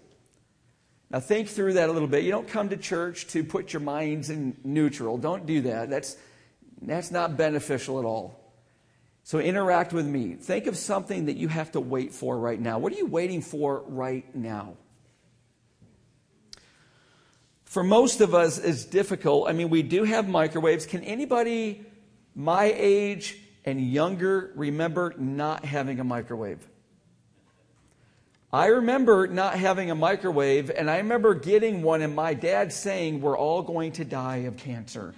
Now, 1.11 1.19
think 1.19 1.49
through 1.49 1.73
that 1.73 1.89
a 1.89 1.91
little 1.91 2.07
bit. 2.07 2.23
You 2.23 2.31
don't 2.31 2.47
come 2.47 2.69
to 2.69 2.77
church 2.77 3.27
to 3.27 3.43
put 3.43 3.73
your 3.73 3.81
minds 3.81 4.29
in 4.29 4.55
neutral. 4.63 5.17
Don't 5.17 5.45
do 5.45 5.61
that. 5.61 5.89
That's, 5.89 6.15
that's 6.81 7.11
not 7.11 7.35
beneficial 7.35 7.99
at 7.99 8.05
all. 8.05 8.39
So, 9.23 9.39
interact 9.39 9.91
with 9.91 10.05
me. 10.07 10.35
Think 10.35 10.67
of 10.67 10.77
something 10.77 11.25
that 11.25 11.35
you 11.35 11.47
have 11.47 11.71
to 11.73 11.79
wait 11.79 12.13
for 12.13 12.37
right 12.37 12.59
now. 12.59 12.79
What 12.79 12.93
are 12.93 12.97
you 12.97 13.05
waiting 13.05 13.41
for 13.41 13.83
right 13.87 14.33
now? 14.35 14.77
For 17.65 17.83
most 17.83 18.21
of 18.21 18.33
us, 18.33 18.57
it's 18.57 18.85
difficult. 18.85 19.47
I 19.47 19.53
mean, 19.53 19.69
we 19.69 19.83
do 19.83 20.03
have 20.03 20.27
microwaves. 20.27 20.87
Can 20.87 21.03
anybody 21.03 21.85
my 22.33 22.73
age 22.75 23.37
and 23.65 23.81
younger 23.81 24.51
remember 24.55 25.13
not 25.17 25.65
having 25.65 25.99
a 25.99 26.03
microwave. 26.03 26.65
I 28.51 28.67
remember 28.67 29.27
not 29.27 29.53
having 29.55 29.91
a 29.91 29.95
microwave, 29.95 30.71
and 30.71 30.89
I 30.89 30.97
remember 30.97 31.35
getting 31.35 31.83
one, 31.83 32.01
and 32.01 32.15
my 32.15 32.33
dad 32.33 32.73
saying, 32.73 33.21
We're 33.21 33.37
all 33.37 33.61
going 33.61 33.91
to 33.93 34.05
die 34.05 34.37
of 34.37 34.57
cancer. 34.57 35.13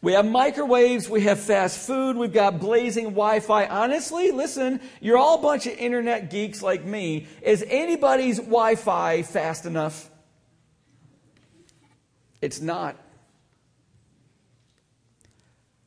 we 0.00 0.12
have 0.12 0.26
microwaves, 0.26 1.08
we 1.08 1.22
have 1.22 1.40
fast 1.40 1.80
food, 1.80 2.16
we've 2.16 2.32
got 2.32 2.60
blazing 2.60 3.06
Wi 3.06 3.40
Fi. 3.40 3.66
Honestly, 3.66 4.30
listen, 4.30 4.80
you're 5.00 5.18
all 5.18 5.40
a 5.40 5.42
bunch 5.42 5.66
of 5.66 5.72
internet 5.72 6.30
geeks 6.30 6.62
like 6.62 6.84
me. 6.84 7.26
Is 7.42 7.64
anybody's 7.68 8.38
Wi 8.38 8.76
Fi 8.76 9.22
fast 9.22 9.66
enough? 9.66 10.08
It's 12.40 12.60
not. 12.60 12.96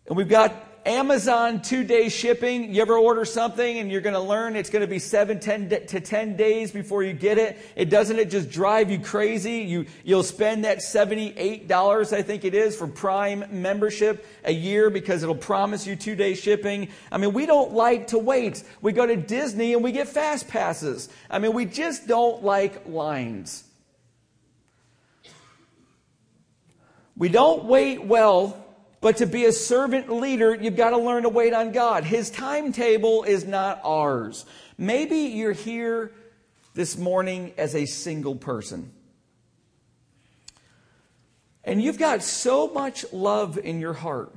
And 0.07 0.15
we've 0.15 0.29
got 0.29 0.53
Amazon 0.85 1.63
two 1.63 1.83
day 1.83 2.09
shipping. 2.09 2.71
You 2.71 2.83
ever 2.83 2.95
order 2.95 3.25
something 3.25 3.79
and 3.79 3.91
you're 3.91 4.01
going 4.01 4.13
to 4.13 4.19
learn 4.19 4.55
it's 4.55 4.69
going 4.69 4.83
to 4.83 4.87
be 4.87 4.99
seven, 4.99 5.39
ten 5.39 5.67
to 5.67 5.99
10 5.99 6.37
days 6.37 6.71
before 6.71 7.01
you 7.01 7.11
get 7.11 7.39
it? 7.39 7.57
It 7.75 7.89
doesn't 7.89 8.19
it 8.19 8.29
just 8.29 8.51
drive 8.51 8.91
you 8.91 8.99
crazy? 8.99 9.61
You, 9.61 9.87
you'll 10.03 10.21
spend 10.21 10.63
that 10.65 10.79
$78, 10.79 12.13
I 12.13 12.21
think 12.21 12.45
it 12.45 12.53
is, 12.53 12.77
for 12.77 12.85
Prime 12.85 13.45
membership 13.49 14.27
a 14.43 14.51
year 14.51 14.91
because 14.91 15.23
it'll 15.23 15.33
promise 15.33 15.87
you 15.87 15.95
two 15.95 16.15
day 16.15 16.35
shipping. 16.35 16.89
I 17.11 17.17
mean, 17.17 17.33
we 17.33 17.47
don't 17.47 17.73
like 17.73 18.07
to 18.07 18.19
wait. 18.19 18.63
We 18.81 18.91
go 18.91 19.07
to 19.07 19.15
Disney 19.15 19.73
and 19.73 19.83
we 19.83 19.91
get 19.91 20.07
fast 20.07 20.47
passes. 20.47 21.09
I 21.31 21.39
mean, 21.39 21.53
we 21.53 21.65
just 21.65 22.07
don't 22.07 22.43
like 22.43 22.87
lines. 22.87 23.63
We 27.17 27.29
don't 27.29 27.63
wait 27.63 28.03
well 28.03 28.64
but 29.05 29.17
to 29.17 29.27
be 29.27 29.45
a 29.45 29.51
servant 29.51 30.11
leader, 30.11 30.55
you've 30.55 30.75
got 30.75 30.89
to 30.89 30.97
learn 30.97 31.21
to 31.21 31.29
wait 31.29 31.53
on 31.53 31.71
God. 31.71 32.03
His 32.03 32.31
timetable 32.31 33.21
is 33.21 33.45
not 33.45 33.79
ours. 33.83 34.47
Maybe 34.79 35.15
you're 35.15 35.51
here 35.51 36.11
this 36.73 36.97
morning 36.97 37.53
as 37.55 37.75
a 37.75 37.85
single 37.85 38.33
person. 38.33 38.91
And 41.63 41.79
you've 41.79 41.99
got 41.99 42.23
so 42.23 42.67
much 42.67 43.05
love 43.13 43.59
in 43.59 43.79
your 43.79 43.93
heart. 43.93 44.33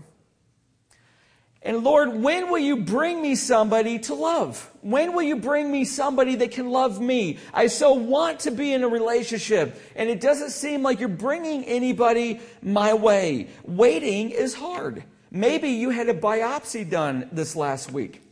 And 1.62 1.82
Lord, 1.82 2.14
when 2.14 2.50
will 2.50 2.58
you 2.58 2.76
bring 2.76 3.20
me 3.20 3.34
somebody 3.34 3.98
to 4.00 4.14
love? 4.14 4.70
When 4.80 5.12
will 5.12 5.22
you 5.22 5.36
bring 5.36 5.72
me 5.72 5.84
somebody 5.84 6.36
that 6.36 6.52
can 6.52 6.70
love 6.70 7.00
me? 7.00 7.38
I 7.52 7.66
so 7.66 7.94
want 7.94 8.40
to 8.40 8.52
be 8.52 8.72
in 8.72 8.84
a 8.84 8.88
relationship, 8.88 9.80
and 9.96 10.08
it 10.08 10.20
doesn't 10.20 10.50
seem 10.50 10.82
like 10.82 11.00
you're 11.00 11.08
bringing 11.08 11.64
anybody 11.64 12.40
my 12.62 12.94
way. 12.94 13.48
Waiting 13.64 14.30
is 14.30 14.54
hard. 14.54 15.02
Maybe 15.32 15.70
you 15.70 15.90
had 15.90 16.08
a 16.08 16.14
biopsy 16.14 16.88
done 16.88 17.28
this 17.32 17.56
last 17.56 17.90
week. 17.90 18.22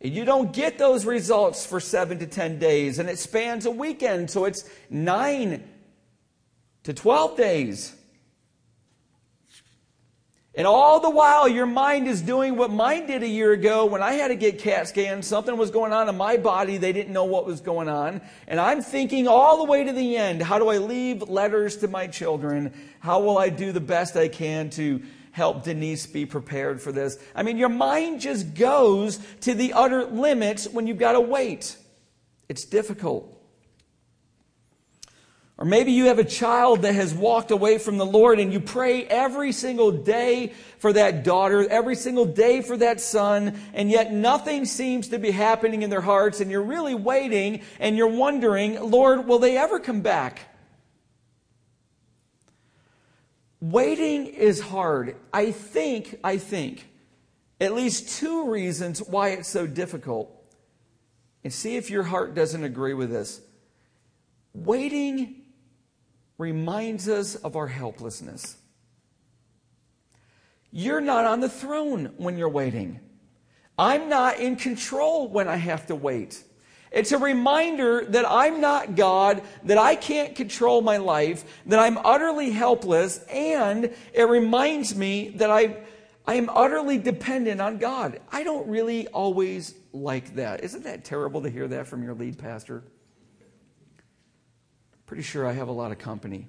And 0.00 0.14
you 0.14 0.24
don't 0.24 0.52
get 0.52 0.78
those 0.78 1.04
results 1.04 1.64
for 1.66 1.78
seven 1.78 2.18
to 2.20 2.26
10 2.26 2.58
days, 2.58 2.98
and 2.98 3.08
it 3.08 3.18
spans 3.18 3.66
a 3.66 3.70
weekend, 3.70 4.30
so 4.30 4.46
it's 4.46 4.68
nine 4.88 5.62
to 6.84 6.94
12 6.94 7.36
days. 7.36 7.94
And 10.56 10.68
all 10.68 11.00
the 11.00 11.10
while, 11.10 11.48
your 11.48 11.66
mind 11.66 12.06
is 12.06 12.22
doing 12.22 12.56
what 12.56 12.70
mine 12.70 13.06
did 13.06 13.24
a 13.24 13.28
year 13.28 13.50
ago 13.50 13.86
when 13.86 14.04
I 14.04 14.12
had 14.12 14.28
to 14.28 14.36
get 14.36 14.60
CAT 14.60 14.86
scans. 14.86 15.26
Something 15.26 15.56
was 15.56 15.72
going 15.72 15.92
on 15.92 16.08
in 16.08 16.16
my 16.16 16.36
body. 16.36 16.76
They 16.76 16.92
didn't 16.92 17.12
know 17.12 17.24
what 17.24 17.44
was 17.44 17.60
going 17.60 17.88
on. 17.88 18.20
And 18.46 18.60
I'm 18.60 18.80
thinking 18.80 19.26
all 19.26 19.58
the 19.58 19.64
way 19.64 19.82
to 19.82 19.92
the 19.92 20.16
end 20.16 20.42
how 20.42 20.60
do 20.60 20.68
I 20.68 20.78
leave 20.78 21.28
letters 21.28 21.78
to 21.78 21.88
my 21.88 22.06
children? 22.06 22.72
How 23.00 23.18
will 23.20 23.36
I 23.36 23.48
do 23.48 23.72
the 23.72 23.80
best 23.80 24.16
I 24.16 24.28
can 24.28 24.70
to 24.70 25.02
help 25.32 25.64
Denise 25.64 26.06
be 26.06 26.24
prepared 26.24 26.80
for 26.80 26.92
this? 26.92 27.18
I 27.34 27.42
mean, 27.42 27.58
your 27.58 27.68
mind 27.68 28.20
just 28.20 28.54
goes 28.54 29.18
to 29.40 29.54
the 29.54 29.72
utter 29.72 30.04
limits 30.04 30.68
when 30.68 30.86
you've 30.86 30.98
got 30.98 31.12
to 31.12 31.20
wait. 31.20 31.76
It's 32.48 32.64
difficult. 32.64 33.33
Or 35.56 35.64
maybe 35.64 35.92
you 35.92 36.06
have 36.06 36.18
a 36.18 36.24
child 36.24 36.82
that 36.82 36.96
has 36.96 37.14
walked 37.14 37.52
away 37.52 37.78
from 37.78 37.96
the 37.96 38.06
Lord 38.06 38.40
and 38.40 38.52
you 38.52 38.58
pray 38.58 39.04
every 39.04 39.52
single 39.52 39.92
day 39.92 40.52
for 40.78 40.92
that 40.92 41.22
daughter, 41.22 41.68
every 41.70 41.94
single 41.94 42.24
day 42.24 42.60
for 42.60 42.76
that 42.76 43.00
son, 43.00 43.56
and 43.72 43.88
yet 43.88 44.12
nothing 44.12 44.64
seems 44.64 45.08
to 45.08 45.18
be 45.18 45.30
happening 45.30 45.82
in 45.82 45.90
their 45.90 46.00
hearts 46.00 46.40
and 46.40 46.50
you're 46.50 46.62
really 46.62 46.96
waiting 46.96 47.62
and 47.78 47.96
you're 47.96 48.08
wondering, 48.08 48.80
Lord, 48.80 49.28
will 49.28 49.38
they 49.38 49.56
ever 49.56 49.78
come 49.78 50.00
back? 50.00 50.40
Waiting 53.60 54.26
is 54.26 54.60
hard. 54.60 55.14
I 55.32 55.52
think, 55.52 56.18
I 56.24 56.36
think, 56.36 56.90
at 57.60 57.74
least 57.74 58.18
two 58.18 58.50
reasons 58.50 58.98
why 58.98 59.30
it's 59.30 59.48
so 59.48 59.68
difficult. 59.68 60.32
And 61.44 61.52
see 61.52 61.76
if 61.76 61.90
your 61.90 62.02
heart 62.02 62.34
doesn't 62.34 62.64
agree 62.64 62.94
with 62.94 63.10
this. 63.10 63.40
Waiting 64.52 65.43
reminds 66.38 67.08
us 67.08 67.34
of 67.36 67.56
our 67.56 67.68
helplessness. 67.68 68.56
You're 70.70 71.00
not 71.00 71.24
on 71.24 71.40
the 71.40 71.48
throne 71.48 72.14
when 72.16 72.36
you're 72.36 72.48
waiting. 72.48 73.00
I'm 73.78 74.08
not 74.08 74.38
in 74.38 74.56
control 74.56 75.28
when 75.28 75.48
I 75.48 75.56
have 75.56 75.86
to 75.86 75.94
wait. 75.94 76.42
It's 76.90 77.10
a 77.10 77.18
reminder 77.18 78.04
that 78.04 78.24
I'm 78.28 78.60
not 78.60 78.94
God, 78.94 79.42
that 79.64 79.78
I 79.78 79.96
can't 79.96 80.36
control 80.36 80.80
my 80.80 80.98
life, 80.98 81.44
that 81.66 81.80
I'm 81.80 81.98
utterly 81.98 82.50
helpless, 82.50 83.18
and 83.24 83.92
it 84.12 84.28
reminds 84.28 84.94
me 84.94 85.30
that 85.30 85.50
I, 85.50 85.78
I 86.24 86.34
am 86.34 86.48
utterly 86.48 86.98
dependent 86.98 87.60
on 87.60 87.78
God. 87.78 88.20
I 88.30 88.44
don't 88.44 88.68
really 88.68 89.08
always 89.08 89.74
like 89.92 90.36
that. 90.36 90.62
Isn't 90.62 90.84
that 90.84 91.04
terrible 91.04 91.42
to 91.42 91.50
hear 91.50 91.66
that 91.66 91.88
from 91.88 92.04
your 92.04 92.14
lead 92.14 92.38
pastor? 92.38 92.84
Pretty 95.06 95.22
sure 95.22 95.46
I 95.46 95.52
have 95.52 95.68
a 95.68 95.72
lot 95.72 95.92
of 95.92 95.98
company. 95.98 96.48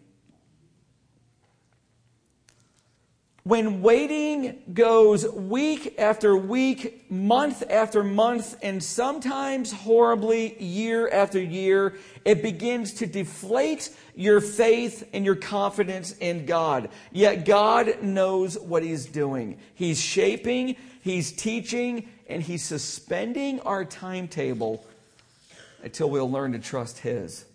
When 3.45 3.83
waiting 3.83 4.63
goes 4.73 5.29
week 5.29 5.99
after 5.99 6.35
week, 6.35 7.11
month 7.11 7.61
after 7.69 8.03
month, 8.03 8.57
and 8.63 8.83
sometimes 8.83 9.71
horribly 9.71 10.59
year 10.59 11.07
after 11.07 11.39
year, 11.39 11.93
it 12.25 12.41
begins 12.41 12.93
to 12.93 13.05
deflate 13.05 13.95
your 14.15 14.41
faith 14.41 15.07
and 15.13 15.23
your 15.23 15.35
confidence 15.35 16.13
in 16.13 16.47
God. 16.47 16.89
Yet 17.11 17.45
God 17.45 18.01
knows 18.01 18.57
what 18.57 18.81
He's 18.81 19.05
doing. 19.05 19.59
He's 19.75 20.01
shaping, 20.01 20.75
He's 21.01 21.31
teaching, 21.31 22.09
and 22.27 22.41
He's 22.41 22.63
suspending 22.63 23.59
our 23.59 23.85
timetable 23.85 24.83
until 25.83 26.09
we'll 26.09 26.31
learn 26.31 26.53
to 26.53 26.59
trust 26.59 26.97
His. 26.97 27.45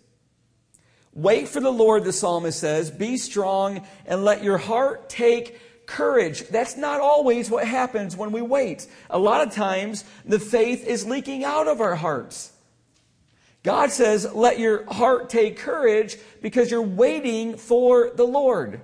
Wait 1.13 1.47
for 1.47 1.59
the 1.59 1.71
Lord, 1.71 2.03
the 2.03 2.13
psalmist 2.13 2.59
says. 2.59 2.89
Be 2.89 3.17
strong 3.17 3.85
and 4.05 4.23
let 4.23 4.43
your 4.43 4.57
heart 4.57 5.09
take 5.09 5.85
courage. 5.85 6.47
That's 6.47 6.77
not 6.77 7.01
always 7.01 7.49
what 7.49 7.67
happens 7.67 8.15
when 8.15 8.31
we 8.31 8.41
wait. 8.41 8.87
A 9.09 9.19
lot 9.19 9.45
of 9.45 9.53
times, 9.53 10.05
the 10.23 10.39
faith 10.39 10.85
is 10.85 11.05
leaking 11.05 11.43
out 11.43 11.67
of 11.67 11.81
our 11.81 11.95
hearts. 11.95 12.53
God 13.63 13.91
says, 13.91 14.33
let 14.33 14.57
your 14.57 14.91
heart 14.91 15.29
take 15.29 15.57
courage 15.57 16.17
because 16.41 16.71
you're 16.71 16.81
waiting 16.81 17.57
for 17.57 18.11
the 18.15 18.23
Lord. 18.23 18.81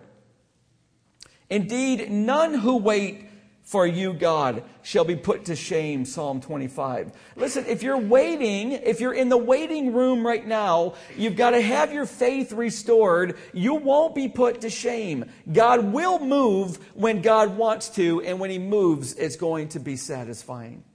Indeed, 1.50 2.12
none 2.12 2.54
who 2.54 2.78
wait 2.78 3.27
for 3.68 3.86
you, 3.86 4.14
God, 4.14 4.64
shall 4.82 5.04
be 5.04 5.18
put 5.18 5.44
to 5.46 5.56
shame. 5.58 6.06
Psalm 6.06 6.40
25. 6.40 7.12
Listen, 7.36 7.66
if 7.68 7.84
you're 7.84 7.98
waiting, 7.98 8.72
if 8.72 9.02
you're 9.02 9.14
in 9.14 9.28
the 9.28 9.38
waiting 9.38 9.94
room 9.94 10.26
right 10.26 10.48
now, 10.48 10.94
you've 11.18 11.36
got 11.36 11.50
to 11.50 11.60
have 11.60 11.92
your 11.92 12.06
faith 12.06 12.54
restored. 12.54 13.36
You 13.52 13.76
won't 13.76 14.16
be 14.16 14.30
put 14.30 14.62
to 14.62 14.70
shame. 14.70 15.26
God 15.52 15.92
will 15.92 16.18
move 16.18 16.78
when 16.96 17.22
God 17.22 17.58
wants 17.58 17.90
to, 17.90 18.22
and 18.22 18.40
when 18.40 18.52
He 18.52 18.58
moves, 18.58 19.14
it's 19.16 19.36
going 19.36 19.68
to 19.70 19.82
be 19.82 19.98
satisfying. 19.98 20.86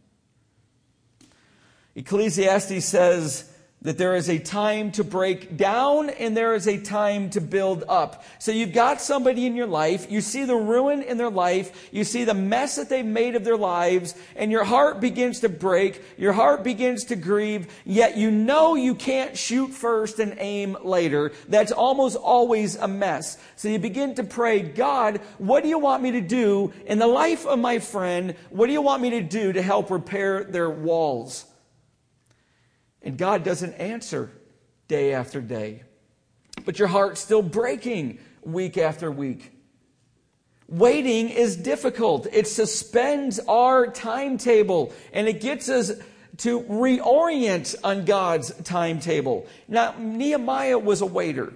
Ecclesiastes 1.94 2.86
says, 2.86 3.51
that 3.82 3.98
there 3.98 4.14
is 4.14 4.28
a 4.28 4.38
time 4.38 4.92
to 4.92 5.04
break 5.04 5.56
down 5.56 6.08
and 6.10 6.36
there 6.36 6.54
is 6.54 6.66
a 6.66 6.78
time 6.78 7.30
to 7.30 7.40
build 7.40 7.84
up. 7.88 8.24
So 8.38 8.52
you've 8.52 8.72
got 8.72 9.00
somebody 9.00 9.44
in 9.46 9.56
your 9.56 9.66
life, 9.66 10.10
you 10.10 10.20
see 10.20 10.44
the 10.44 10.56
ruin 10.56 11.02
in 11.02 11.18
their 11.18 11.30
life, 11.30 11.88
you 11.92 12.04
see 12.04 12.24
the 12.24 12.34
mess 12.34 12.76
that 12.76 12.88
they've 12.88 13.04
made 13.04 13.34
of 13.34 13.44
their 13.44 13.56
lives, 13.56 14.14
and 14.36 14.50
your 14.50 14.64
heart 14.64 15.00
begins 15.00 15.40
to 15.40 15.48
break, 15.48 16.02
your 16.16 16.32
heart 16.32 16.62
begins 16.62 17.04
to 17.04 17.16
grieve, 17.16 17.72
yet 17.84 18.16
you 18.16 18.30
know 18.30 18.74
you 18.74 18.94
can't 18.94 19.36
shoot 19.36 19.70
first 19.70 20.20
and 20.20 20.36
aim 20.38 20.76
later. 20.82 21.32
That's 21.48 21.72
almost 21.72 22.16
always 22.16 22.76
a 22.76 22.88
mess. 22.88 23.38
So 23.56 23.68
you 23.68 23.78
begin 23.78 24.14
to 24.14 24.24
pray, 24.24 24.60
God, 24.60 25.18
what 25.38 25.62
do 25.62 25.68
you 25.68 25.78
want 25.78 26.02
me 26.02 26.12
to 26.12 26.20
do 26.20 26.72
in 26.86 26.98
the 26.98 27.06
life 27.06 27.46
of 27.46 27.58
my 27.58 27.80
friend? 27.80 28.36
What 28.50 28.68
do 28.68 28.72
you 28.72 28.82
want 28.82 29.02
me 29.02 29.10
to 29.10 29.22
do 29.22 29.52
to 29.52 29.62
help 29.62 29.90
repair 29.90 30.44
their 30.44 30.70
walls? 30.70 31.46
And 33.02 33.18
God 33.18 33.44
doesn't 33.44 33.74
answer 33.74 34.30
day 34.88 35.12
after 35.12 35.40
day. 35.40 35.82
But 36.64 36.78
your 36.78 36.88
heart's 36.88 37.20
still 37.20 37.42
breaking 37.42 38.18
week 38.42 38.78
after 38.78 39.10
week. 39.10 39.52
Waiting 40.68 41.28
is 41.28 41.56
difficult. 41.56 42.26
It 42.32 42.46
suspends 42.46 43.38
our 43.40 43.88
timetable 43.88 44.92
and 45.12 45.28
it 45.28 45.40
gets 45.40 45.68
us 45.68 45.92
to 46.38 46.62
reorient 46.62 47.74
on 47.84 48.04
God's 48.04 48.52
timetable. 48.64 49.46
Now, 49.68 49.94
Nehemiah 49.98 50.78
was 50.78 51.02
a 51.02 51.06
waiter. 51.06 51.52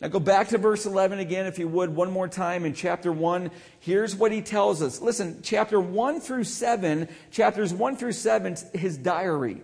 Now, 0.00 0.08
go 0.08 0.18
back 0.18 0.48
to 0.48 0.58
verse 0.58 0.84
11 0.84 1.20
again, 1.20 1.46
if 1.46 1.58
you 1.58 1.68
would, 1.68 1.94
one 1.94 2.10
more 2.10 2.26
time 2.26 2.64
in 2.64 2.74
chapter 2.74 3.12
1. 3.12 3.50
Here's 3.78 4.16
what 4.16 4.32
he 4.32 4.40
tells 4.40 4.82
us. 4.82 5.00
Listen, 5.00 5.40
chapter 5.42 5.78
1 5.78 6.20
through 6.20 6.44
7, 6.44 7.08
chapters 7.30 7.72
1 7.72 7.96
through 7.96 8.12
7, 8.12 8.56
his 8.74 8.96
diary. 8.96 9.62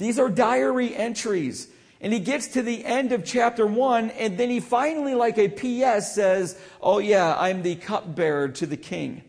These 0.00 0.18
are 0.18 0.30
diary 0.30 0.96
entries. 0.96 1.68
And 2.00 2.10
he 2.10 2.20
gets 2.20 2.48
to 2.48 2.62
the 2.62 2.82
end 2.86 3.12
of 3.12 3.22
chapter 3.22 3.66
one, 3.66 4.08
and 4.12 4.38
then 4.38 4.48
he 4.48 4.58
finally, 4.58 5.14
like 5.14 5.36
a 5.36 5.48
PS, 5.48 6.14
says, 6.14 6.58
Oh, 6.80 6.98
yeah, 6.98 7.36
I'm 7.38 7.62
the 7.62 7.76
cupbearer 7.76 8.48
to 8.48 8.64
the 8.64 8.78
king. 8.78 9.22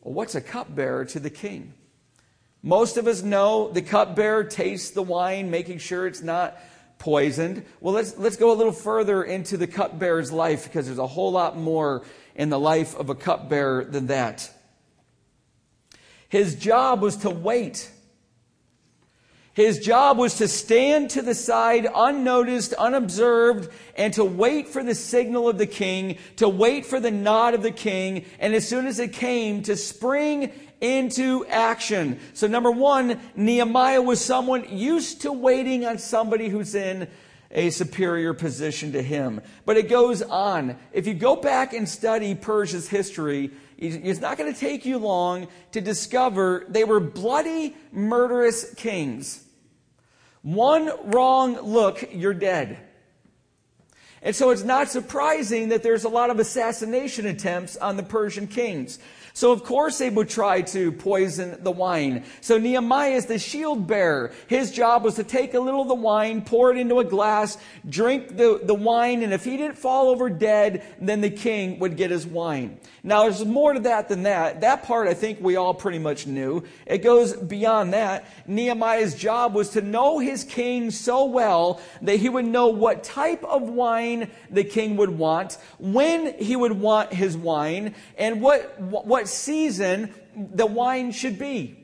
Well, 0.00 0.14
what's 0.14 0.34
a 0.34 0.40
cupbearer 0.40 1.04
to 1.04 1.20
the 1.20 1.28
king? 1.28 1.74
Most 2.62 2.96
of 2.96 3.06
us 3.06 3.22
know 3.22 3.68
the 3.68 3.82
cupbearer 3.82 4.44
tastes 4.44 4.92
the 4.92 5.02
wine, 5.02 5.50
making 5.50 5.78
sure 5.78 6.06
it's 6.06 6.22
not 6.22 6.56
poisoned. 6.98 7.62
Well, 7.82 7.92
let's, 7.92 8.16
let's 8.16 8.38
go 8.38 8.52
a 8.52 8.56
little 8.56 8.72
further 8.72 9.22
into 9.22 9.58
the 9.58 9.66
cupbearer's 9.66 10.32
life 10.32 10.64
because 10.64 10.86
there's 10.86 10.96
a 10.96 11.06
whole 11.06 11.32
lot 11.32 11.58
more 11.58 12.06
in 12.34 12.48
the 12.48 12.58
life 12.58 12.96
of 12.96 13.10
a 13.10 13.14
cupbearer 13.14 13.84
than 13.84 14.06
that. 14.06 14.50
His 16.30 16.54
job 16.54 17.02
was 17.02 17.18
to 17.18 17.28
wait 17.28 17.90
his 19.54 19.78
job 19.78 20.18
was 20.18 20.34
to 20.38 20.48
stand 20.48 21.10
to 21.10 21.22
the 21.22 21.34
side, 21.34 21.86
unnoticed, 21.94 22.72
unobserved, 22.74 23.70
and 23.96 24.12
to 24.14 24.24
wait 24.24 24.68
for 24.68 24.82
the 24.82 24.96
signal 24.96 25.48
of 25.48 25.58
the 25.58 25.66
king, 25.66 26.18
to 26.36 26.48
wait 26.48 26.84
for 26.84 26.98
the 26.98 27.12
nod 27.12 27.54
of 27.54 27.62
the 27.62 27.70
king, 27.70 28.24
and 28.40 28.52
as 28.52 28.68
soon 28.68 28.86
as 28.86 28.98
it 28.98 29.12
came, 29.12 29.62
to 29.62 29.76
spring 29.76 30.52
into 30.80 31.46
action. 31.46 32.18
So, 32.34 32.48
number 32.48 32.70
one, 32.70 33.20
Nehemiah 33.36 34.02
was 34.02 34.20
someone 34.20 34.76
used 34.76 35.22
to 35.22 35.32
waiting 35.32 35.86
on 35.86 35.98
somebody 35.98 36.48
who's 36.48 36.74
in 36.74 37.08
a 37.54 37.70
superior 37.70 38.34
position 38.34 38.92
to 38.92 39.02
him. 39.02 39.40
But 39.64 39.76
it 39.76 39.88
goes 39.88 40.20
on. 40.22 40.76
If 40.92 41.06
you 41.06 41.14
go 41.14 41.36
back 41.36 41.72
and 41.72 41.88
study 41.88 42.34
Persia's 42.34 42.88
history, 42.88 43.52
it's 43.78 44.20
not 44.20 44.36
going 44.36 44.52
to 44.52 44.58
take 44.58 44.84
you 44.84 44.98
long 44.98 45.48
to 45.72 45.80
discover 45.80 46.64
they 46.68 46.84
were 46.84 47.00
bloody, 47.00 47.76
murderous 47.92 48.74
kings. 48.74 49.42
One 50.42 50.90
wrong 51.10 51.60
look, 51.60 52.10
you're 52.12 52.34
dead. 52.34 52.78
And 54.20 54.34
so 54.34 54.50
it's 54.50 54.64
not 54.64 54.88
surprising 54.88 55.68
that 55.68 55.82
there's 55.82 56.04
a 56.04 56.08
lot 56.08 56.30
of 56.30 56.38
assassination 56.38 57.26
attempts 57.26 57.76
on 57.76 57.96
the 57.96 58.02
Persian 58.02 58.46
kings. 58.46 58.98
So 59.36 59.50
of 59.50 59.64
course 59.64 59.98
they 59.98 60.10
would 60.10 60.28
try 60.28 60.62
to 60.62 60.92
poison 60.92 61.58
the 61.62 61.72
wine. 61.72 62.22
So 62.40 62.56
Nehemiah 62.56 63.10
is 63.10 63.26
the 63.26 63.40
shield 63.40 63.84
bearer. 63.88 64.32
His 64.46 64.70
job 64.70 65.02
was 65.02 65.16
to 65.16 65.24
take 65.24 65.54
a 65.54 65.60
little 65.60 65.82
of 65.82 65.88
the 65.88 65.94
wine, 65.94 66.42
pour 66.42 66.70
it 66.70 66.78
into 66.78 67.00
a 67.00 67.04
glass, 67.04 67.58
drink 67.88 68.36
the, 68.36 68.60
the 68.62 68.74
wine, 68.74 69.24
and 69.24 69.32
if 69.32 69.44
he 69.44 69.56
didn't 69.56 69.76
fall 69.76 70.08
over 70.08 70.30
dead, 70.30 70.84
then 71.00 71.20
the 71.20 71.30
king 71.30 71.80
would 71.80 71.96
get 71.96 72.12
his 72.12 72.24
wine. 72.24 72.78
Now 73.02 73.24
there's 73.24 73.44
more 73.44 73.72
to 73.72 73.80
that 73.80 74.08
than 74.08 74.22
that. 74.22 74.60
That 74.60 74.84
part 74.84 75.08
I 75.08 75.14
think 75.14 75.40
we 75.40 75.56
all 75.56 75.74
pretty 75.74 75.98
much 75.98 76.28
knew. 76.28 76.62
It 76.86 76.98
goes 76.98 77.34
beyond 77.34 77.92
that. 77.92 78.26
Nehemiah's 78.46 79.16
job 79.16 79.52
was 79.52 79.70
to 79.70 79.82
know 79.82 80.20
his 80.20 80.44
king 80.44 80.92
so 80.92 81.24
well 81.24 81.80
that 82.02 82.20
he 82.20 82.28
would 82.28 82.46
know 82.46 82.68
what 82.68 83.02
type 83.02 83.42
of 83.42 83.62
wine 83.62 84.30
the 84.48 84.62
king 84.62 84.96
would 84.96 85.10
want, 85.10 85.58
when 85.80 86.34
he 86.38 86.54
would 86.54 86.72
want 86.72 87.12
his 87.12 87.36
wine, 87.36 87.96
and 88.16 88.40
what, 88.40 88.80
what 88.80 89.23
what 89.24 89.30
season 89.30 90.12
the 90.36 90.66
wine 90.66 91.10
should 91.10 91.38
be. 91.38 91.74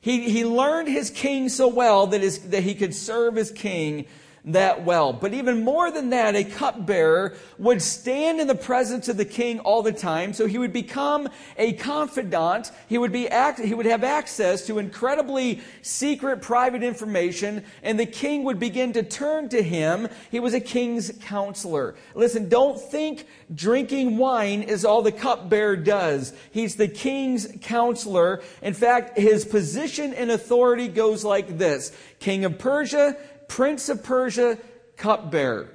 He, 0.00 0.28
he 0.28 0.44
learned 0.44 0.88
his 0.88 1.10
king 1.10 1.48
so 1.48 1.68
well 1.68 2.08
that, 2.08 2.20
his, 2.20 2.40
that 2.50 2.64
he 2.64 2.74
could 2.74 2.92
serve 2.92 3.36
his 3.36 3.52
king 3.52 4.06
that 4.46 4.84
well. 4.84 5.12
But 5.12 5.34
even 5.34 5.64
more 5.64 5.90
than 5.90 6.10
that, 6.10 6.36
a 6.36 6.44
cupbearer 6.44 7.36
would 7.58 7.82
stand 7.82 8.40
in 8.40 8.46
the 8.46 8.54
presence 8.54 9.08
of 9.08 9.16
the 9.16 9.24
king 9.24 9.58
all 9.60 9.82
the 9.82 9.92
time. 9.92 10.32
So 10.32 10.46
he 10.46 10.56
would 10.56 10.72
become 10.72 11.28
a 11.58 11.72
confidant. 11.72 12.70
He 12.88 12.96
would 12.96 13.12
be 13.12 13.28
act, 13.28 13.58
he 13.58 13.74
would 13.74 13.86
have 13.86 14.04
access 14.04 14.64
to 14.66 14.78
incredibly 14.78 15.60
secret 15.82 16.42
private 16.42 16.84
information 16.84 17.64
and 17.82 17.98
the 17.98 18.06
king 18.06 18.44
would 18.44 18.60
begin 18.60 18.92
to 18.92 19.02
turn 19.02 19.48
to 19.48 19.62
him. 19.62 20.08
He 20.30 20.38
was 20.38 20.54
a 20.54 20.60
king's 20.60 21.12
counselor. 21.22 21.96
Listen, 22.14 22.48
don't 22.48 22.80
think 22.80 23.26
drinking 23.52 24.16
wine 24.16 24.62
is 24.62 24.84
all 24.84 25.02
the 25.02 25.12
cupbearer 25.12 25.76
does. 25.76 26.32
He's 26.52 26.76
the 26.76 26.88
king's 26.88 27.48
counselor. 27.62 28.42
In 28.62 28.74
fact, 28.74 29.18
his 29.18 29.44
position 29.44 30.14
and 30.14 30.30
authority 30.30 30.86
goes 30.86 31.24
like 31.24 31.58
this. 31.58 31.92
King 32.20 32.44
of 32.44 32.58
Persia, 32.58 33.16
Prince 33.48 33.88
of 33.88 34.02
Persia, 34.02 34.58
cupbearer. 34.96 35.70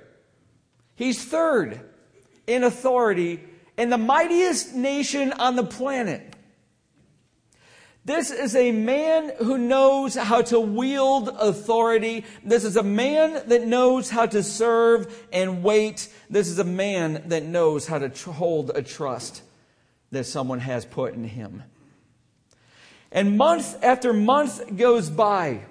He's 0.96 1.24
third 1.24 1.80
in 2.48 2.64
authority 2.64 3.40
in 3.78 3.90
the 3.90 3.98
mightiest 3.98 4.76
nation 4.76 5.34
on 5.34 5.56
the 5.56 5.64
planet. 5.64 6.36
This 8.04 8.32
is 8.32 8.56
a 8.56 8.72
man 8.72 9.32
who 9.38 9.60
knows 9.60 10.16
how 10.16 10.42
to 10.44 10.60
wield 10.60 11.30
authority. 11.30 12.26
This 12.44 12.64
is 12.64 12.76
a 12.76 12.84
man 12.84 13.48
that 13.48 13.68
knows 13.68 14.10
how 14.10 14.26
to 14.26 14.42
serve 14.42 15.28
and 15.32 15.64
wait. 15.64 16.12
This 16.28 16.48
is 16.48 16.58
a 16.58 16.64
man 16.64 17.24
that 17.28 17.44
knows 17.44 17.86
how 17.86 18.00
to 18.00 18.10
tr- 18.10 18.32
hold 18.32 18.72
a 18.74 18.82
trust 18.82 19.44
that 20.10 20.26
someone 20.26 20.60
has 20.60 20.84
put 20.84 21.14
in 21.14 21.24
him. 21.24 21.64
And 23.12 23.38
month 23.38 23.84
after 23.84 24.14
month 24.14 24.76
goes 24.78 25.10
by. 25.10 25.62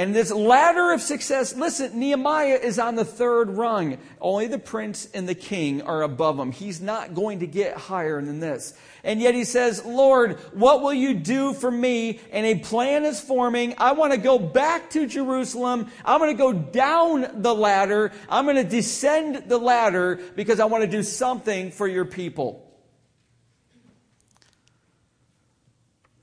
And 0.00 0.14
this 0.14 0.32
ladder 0.32 0.92
of 0.92 1.02
success, 1.02 1.54
listen, 1.54 2.00
Nehemiah 2.00 2.58
is 2.62 2.78
on 2.78 2.94
the 2.94 3.04
third 3.04 3.50
rung. 3.50 3.98
Only 4.18 4.46
the 4.46 4.58
prince 4.58 5.06
and 5.12 5.28
the 5.28 5.34
king 5.34 5.82
are 5.82 6.00
above 6.00 6.38
him. 6.38 6.52
He's 6.52 6.80
not 6.80 7.12
going 7.12 7.40
to 7.40 7.46
get 7.46 7.76
higher 7.76 8.22
than 8.22 8.40
this. 8.40 8.72
And 9.04 9.20
yet 9.20 9.34
he 9.34 9.44
says, 9.44 9.84
Lord, 9.84 10.38
what 10.54 10.80
will 10.80 10.94
you 10.94 11.12
do 11.12 11.52
for 11.52 11.70
me? 11.70 12.18
And 12.32 12.46
a 12.46 12.60
plan 12.60 13.04
is 13.04 13.20
forming. 13.20 13.74
I 13.76 13.92
want 13.92 14.14
to 14.14 14.18
go 14.18 14.38
back 14.38 14.88
to 14.92 15.06
Jerusalem. 15.06 15.90
I'm 16.02 16.18
going 16.18 16.34
to 16.34 16.42
go 16.42 16.54
down 16.54 17.42
the 17.42 17.54
ladder. 17.54 18.10
I'm 18.30 18.46
going 18.46 18.56
to 18.56 18.64
descend 18.64 19.50
the 19.50 19.58
ladder 19.58 20.18
because 20.34 20.60
I 20.60 20.64
want 20.64 20.82
to 20.82 20.88
do 20.90 21.02
something 21.02 21.72
for 21.72 21.86
your 21.86 22.06
people. 22.06 22.66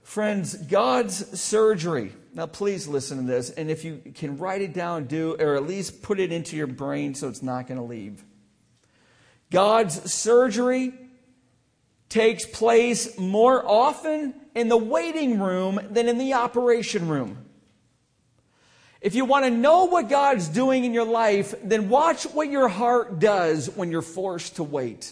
Friends, 0.01 0.55
God's 0.55 1.39
surgery. 1.39 2.11
Now, 2.37 2.45
please 2.45 2.87
listen 2.87 3.17
to 3.17 3.23
this. 3.23 3.49
And 3.49 3.71
if 3.71 3.83
you 3.83 3.99
can 4.13 4.37
write 4.37 4.61
it 4.61 4.71
down, 4.71 5.05
do, 5.05 5.35
or 5.39 5.55
at 5.55 5.65
least 5.65 6.03
put 6.03 6.19
it 6.19 6.31
into 6.31 6.55
your 6.55 6.67
brain 6.67 7.15
so 7.15 7.29
it's 7.29 7.41
not 7.41 7.65
going 7.65 7.79
to 7.79 7.83
leave. 7.83 8.23
God's 9.49 10.13
surgery 10.13 10.93
takes 12.09 12.45
place 12.45 13.17
more 13.17 13.67
often 13.67 14.35
in 14.53 14.69
the 14.69 14.77
waiting 14.77 15.39
room 15.39 15.79
than 15.89 16.07
in 16.07 16.19
the 16.19 16.33
operation 16.33 17.07
room. 17.07 17.43
If 19.01 19.15
you 19.15 19.25
want 19.25 19.45
to 19.45 19.51
know 19.51 19.85
what 19.85 20.07
God's 20.07 20.47
doing 20.47 20.83
in 20.85 20.93
your 20.93 21.05
life, 21.05 21.55
then 21.63 21.89
watch 21.89 22.23
what 22.23 22.51
your 22.51 22.67
heart 22.67 23.17
does 23.17 23.67
when 23.75 23.89
you're 23.89 24.03
forced 24.03 24.57
to 24.57 24.63
wait. 24.63 25.11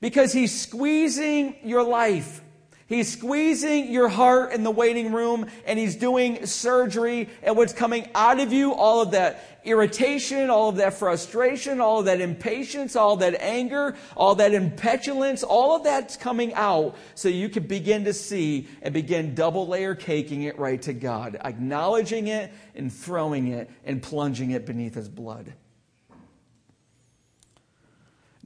Because 0.00 0.32
He's 0.32 0.60
squeezing 0.60 1.56
your 1.64 1.82
life. 1.82 2.42
He's 2.88 3.12
squeezing 3.12 3.92
your 3.92 4.08
heart 4.08 4.52
in 4.52 4.62
the 4.62 4.70
waiting 4.70 5.12
room 5.12 5.46
and 5.66 5.78
he's 5.78 5.94
doing 5.94 6.46
surgery 6.46 7.28
and 7.42 7.54
what's 7.54 7.74
coming 7.74 8.08
out 8.14 8.40
of 8.40 8.50
you, 8.50 8.72
all 8.72 9.02
of 9.02 9.10
that 9.10 9.60
irritation, 9.62 10.48
all 10.48 10.70
of 10.70 10.76
that 10.76 10.94
frustration, 10.94 11.82
all 11.82 11.98
of 11.98 12.06
that 12.06 12.22
impatience, 12.22 12.96
all 12.96 13.16
that 13.16 13.34
anger, 13.42 13.94
all 14.16 14.36
that 14.36 14.52
impetulance, 14.52 15.44
all 15.46 15.76
of 15.76 15.84
that's 15.84 16.16
coming 16.16 16.54
out 16.54 16.96
so 17.14 17.28
you 17.28 17.50
can 17.50 17.64
begin 17.64 18.04
to 18.04 18.14
see 18.14 18.66
and 18.80 18.94
begin 18.94 19.34
double 19.34 19.66
layer 19.66 19.94
caking 19.94 20.44
it 20.44 20.58
right 20.58 20.80
to 20.80 20.94
God, 20.94 21.36
acknowledging 21.44 22.28
it 22.28 22.50
and 22.74 22.90
throwing 22.90 23.48
it 23.48 23.68
and 23.84 24.02
plunging 24.02 24.52
it 24.52 24.64
beneath 24.64 24.94
his 24.94 25.10
blood. 25.10 25.52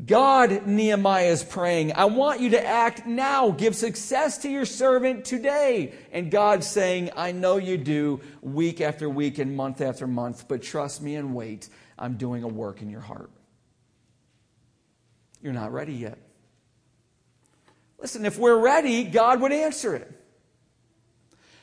God, 0.05 0.67
Nehemiah 0.67 1.27
is 1.27 1.45
praying, 1.45 1.93
I 1.93 2.07
want 2.07 2.41
you 2.41 2.51
to 2.51 2.67
act 2.67 3.07
now. 3.07 3.51
Give 3.51 3.75
success 3.75 4.38
to 4.38 4.49
your 4.49 4.65
servant 4.65 5.25
today. 5.25 5.95
And 6.11 6.31
God's 6.31 6.67
saying, 6.67 7.11
I 7.17 7.31
know 7.31 7.57
you 7.57 7.79
do 7.79 8.21
week 8.41 8.81
after 8.81 9.09
week 9.09 9.38
and 9.38 9.57
month 9.57 9.81
after 9.81 10.09
month, 10.09 10.49
but 10.49 10.62
trust 10.62 11.03
me 11.03 11.15
and 11.15 11.35
wait. 11.35 11.69
I'm 11.97 12.17
doing 12.17 12.43
a 12.43 12.49
work 12.49 12.83
in 12.83 12.91
your 12.91 13.01
heart. 13.01 13.31
You're 15.41 15.53
not 15.53 15.73
ready 15.73 15.95
yet. 15.95 16.19
Listen, 18.01 18.27
if 18.27 18.38
we're 18.38 18.59
ready, 18.59 19.05
God 19.05 19.41
would 19.41 19.53
answer 19.53 19.95
it. 19.95 20.11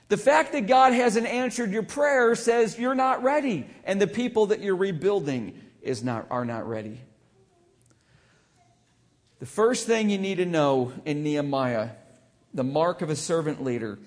The 0.07 0.17
fact 0.17 0.53
that 0.53 0.65
God 0.65 0.93
hasn't 0.93 1.27
answered 1.27 1.71
your 1.71 1.83
prayer 1.83 2.33
says 2.35 2.79
you're 2.79 2.95
not 2.95 3.21
ready, 3.21 3.67
and 3.83 4.01
the 4.01 4.07
people 4.07 4.47
that 4.47 4.61
you're 4.61 4.77
rebuilding 4.77 5.59
is 5.81 6.03
not, 6.03 6.27
are 6.31 6.45
not 6.45 6.67
ready. 6.67 7.01
The 9.39 9.45
first 9.45 9.87
thing 9.87 10.09
you 10.09 10.17
need 10.17 10.35
to 10.35 10.45
know 10.45 10.91
in 11.05 11.23
Nehemiah, 11.23 11.91
the 12.53 12.63
mark 12.63 13.01
of 13.01 13.09
a 13.09 13.15
servant 13.15 13.63
leader, 13.63 13.97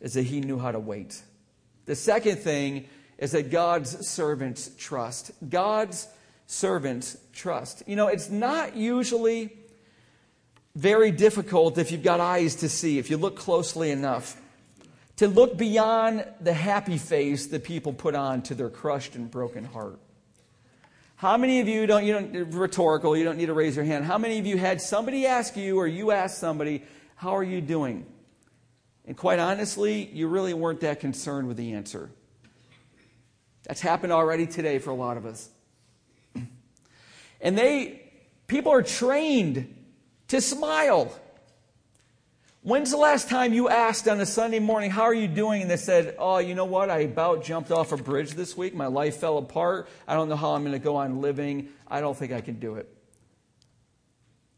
is 0.00 0.14
that 0.14 0.22
he 0.22 0.40
knew 0.40 0.58
how 0.58 0.70
to 0.70 0.78
wait. 0.78 1.20
The 1.86 1.96
second 1.96 2.38
thing 2.38 2.86
is 3.18 3.32
that 3.32 3.50
God's 3.50 4.06
servants 4.06 4.70
trust. 4.78 5.32
God's 5.48 6.06
servants 6.46 7.16
trust. 7.32 7.82
You 7.86 7.96
know, 7.96 8.06
it's 8.06 8.30
not 8.30 8.76
usually 8.76 9.50
very 10.76 11.10
difficult 11.10 11.78
if 11.78 11.90
you've 11.90 12.02
got 12.04 12.20
eyes 12.20 12.56
to 12.56 12.68
see, 12.68 12.98
if 12.98 13.10
you 13.10 13.16
look 13.16 13.36
closely 13.36 13.90
enough, 13.90 14.40
to 15.16 15.26
look 15.26 15.56
beyond 15.56 16.26
the 16.40 16.52
happy 16.52 16.98
face 16.98 17.46
that 17.46 17.64
people 17.64 17.92
put 17.92 18.14
on 18.14 18.42
to 18.42 18.54
their 18.54 18.68
crushed 18.68 19.16
and 19.16 19.30
broken 19.30 19.64
heart. 19.64 19.98
How 21.16 21.38
many 21.38 21.60
of 21.60 21.68
you 21.68 21.86
don't, 21.86 22.04
you 22.04 22.12
don't, 22.12 22.50
rhetorical, 22.52 23.16
you 23.16 23.24
don't 23.24 23.38
need 23.38 23.46
to 23.46 23.54
raise 23.54 23.74
your 23.74 23.86
hand. 23.86 24.04
How 24.04 24.18
many 24.18 24.38
of 24.38 24.46
you 24.46 24.58
had 24.58 24.82
somebody 24.82 25.26
ask 25.26 25.56
you 25.56 25.78
or 25.78 25.86
you 25.86 26.10
asked 26.10 26.38
somebody, 26.38 26.82
how 27.14 27.36
are 27.36 27.42
you 27.42 27.62
doing? 27.62 28.04
And 29.06 29.16
quite 29.16 29.38
honestly, 29.38 30.04
you 30.12 30.28
really 30.28 30.52
weren't 30.52 30.80
that 30.80 31.00
concerned 31.00 31.48
with 31.48 31.56
the 31.56 31.72
answer. 31.72 32.10
That's 33.64 33.80
happened 33.80 34.12
already 34.12 34.46
today 34.46 34.78
for 34.78 34.90
a 34.90 34.94
lot 34.94 35.16
of 35.16 35.26
us. 35.26 35.48
And 37.40 37.56
they, 37.56 38.02
people 38.46 38.72
are 38.72 38.82
trained 38.82 39.74
to 40.28 40.40
smile. 40.40 41.12
When's 42.66 42.90
the 42.90 42.96
last 42.96 43.28
time 43.28 43.52
you 43.52 43.68
asked 43.68 44.08
on 44.08 44.20
a 44.20 44.26
Sunday 44.26 44.58
morning, 44.58 44.90
How 44.90 45.02
are 45.02 45.14
you 45.14 45.28
doing? 45.28 45.62
And 45.62 45.70
they 45.70 45.76
said, 45.76 46.16
Oh, 46.18 46.38
you 46.38 46.56
know 46.56 46.64
what? 46.64 46.90
I 46.90 46.98
about 46.98 47.44
jumped 47.44 47.70
off 47.70 47.92
a 47.92 47.96
bridge 47.96 48.32
this 48.32 48.56
week. 48.56 48.74
My 48.74 48.88
life 48.88 49.18
fell 49.18 49.38
apart. 49.38 49.88
I 50.08 50.14
don't 50.14 50.28
know 50.28 50.34
how 50.34 50.50
I'm 50.50 50.62
going 50.62 50.72
to 50.72 50.80
go 50.80 50.96
on 50.96 51.20
living. 51.20 51.68
I 51.86 52.00
don't 52.00 52.16
think 52.16 52.32
I 52.32 52.40
can 52.40 52.58
do 52.58 52.74
it. 52.74 52.92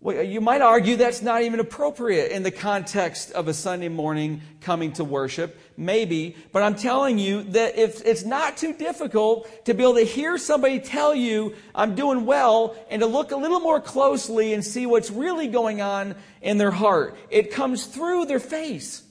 Well, 0.00 0.22
you 0.22 0.40
might 0.40 0.60
argue 0.60 0.94
that's 0.94 1.22
not 1.22 1.42
even 1.42 1.58
appropriate 1.58 2.30
in 2.30 2.44
the 2.44 2.52
context 2.52 3.32
of 3.32 3.48
a 3.48 3.54
Sunday 3.54 3.88
morning 3.88 4.42
coming 4.60 4.92
to 4.92 5.02
worship. 5.02 5.58
Maybe. 5.76 6.36
But 6.52 6.62
I'm 6.62 6.76
telling 6.76 7.18
you 7.18 7.42
that 7.42 7.76
if 7.76 8.06
it's 8.06 8.24
not 8.24 8.56
too 8.56 8.72
difficult 8.72 9.48
to 9.64 9.74
be 9.74 9.82
able 9.82 9.96
to 9.96 10.04
hear 10.04 10.38
somebody 10.38 10.78
tell 10.78 11.16
you, 11.16 11.56
I'm 11.74 11.96
doing 11.96 12.26
well, 12.26 12.76
and 12.90 13.00
to 13.00 13.06
look 13.06 13.32
a 13.32 13.36
little 13.36 13.58
more 13.58 13.80
closely 13.80 14.54
and 14.54 14.64
see 14.64 14.86
what's 14.86 15.10
really 15.10 15.48
going 15.48 15.80
on 15.80 16.14
in 16.42 16.58
their 16.58 16.70
heart. 16.70 17.16
It 17.28 17.50
comes 17.50 17.86
through 17.86 18.26
their 18.26 18.40
face. 18.40 19.02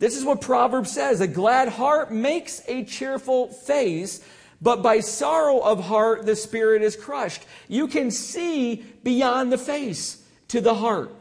This 0.00 0.16
is 0.16 0.24
what 0.24 0.40
Proverbs 0.40 0.90
says 0.90 1.20
a 1.20 1.28
glad 1.28 1.68
heart 1.68 2.12
makes 2.12 2.60
a 2.66 2.84
cheerful 2.84 3.52
face 3.52 4.20
but 4.64 4.82
by 4.82 5.00
sorrow 5.00 5.60
of 5.60 5.84
heart, 5.84 6.24
the 6.24 6.34
spirit 6.34 6.80
is 6.80 6.96
crushed. 6.96 7.42
You 7.68 7.86
can 7.86 8.10
see 8.10 8.76
beyond 9.02 9.52
the 9.52 9.58
face 9.58 10.24
to 10.48 10.62
the 10.62 10.74
heart. 10.74 11.14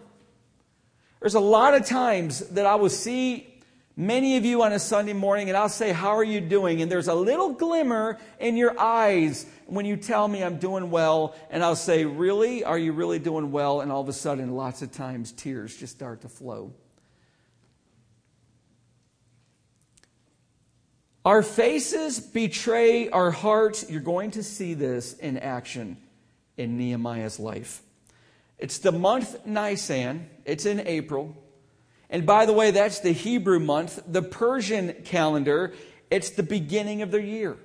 There's 1.20 1.36
a 1.36 1.42
lot 1.42 1.74
of 1.74 1.86
times 1.86 2.40
that 2.52 2.66
I 2.66 2.76
will 2.76 2.90
see 2.90 3.62
many 3.98 4.38
of 4.38 4.46
you 4.46 4.64
on 4.64 4.72
a 4.72 4.80
Sunday 4.80 5.12
morning 5.12 5.50
and 5.50 5.58
I'll 5.58 5.68
say, 5.68 5.92
How 5.92 6.16
are 6.16 6.24
you 6.24 6.40
doing? 6.40 6.82
And 6.82 6.90
there's 6.90 7.10
a 7.10 7.14
little 7.14 7.52
glimmer 7.52 8.18
in 8.40 8.56
your 8.56 8.80
eyes 8.80 9.46
when 9.66 9.86
you 9.86 9.98
tell 9.98 10.26
me 10.26 10.42
I'm 10.42 10.58
doing 10.58 10.90
well. 10.90 11.36
And 11.50 11.66
I'll 11.66 11.76
say, 11.76 12.06
Really? 12.06 12.64
Are 12.64 12.78
you 12.78 12.94
really 12.94 13.20
doing 13.20 13.52
well? 13.52 13.82
And 13.82 13.92
all 13.92 14.00
of 14.00 14.08
a 14.08 14.14
sudden, 14.14 14.56
lots 14.56 14.82
of 14.82 14.94
times, 14.94 15.34
tears 15.34 15.76
just 15.76 15.94
start 15.94 16.22
to 16.22 16.30
flow. 16.30 16.72
Our 21.26 21.42
faces 21.42 22.20
betray 22.20 23.10
our 23.10 23.32
hearts. 23.32 23.90
You're 23.90 24.02
going 24.02 24.32
to 24.32 24.44
see 24.44 24.74
this 24.74 25.14
in 25.14 25.38
action 25.38 25.98
in 26.58 26.78
Nehemiah's 26.78 27.40
life. 27.40 27.82
It's 28.60 28.80
the 28.80 28.92
month 28.92 29.46
Nisan, 29.46 30.30
it's 30.46 30.66
in 30.66 30.82
April. 30.82 31.36
And 32.10 32.26
by 32.26 32.46
the 32.46 32.54
way, 32.54 32.72
that's 32.72 33.00
the 33.00 33.12
Hebrew 33.12 33.60
month. 33.60 34.02
The 34.06 34.22
Persian 34.22 34.94
calendar, 35.06 35.74
it's 36.12 36.32
the 36.32 36.44
beginning 36.44 37.02
of 37.02 37.12
the 37.12 37.22
year. 37.22 37.58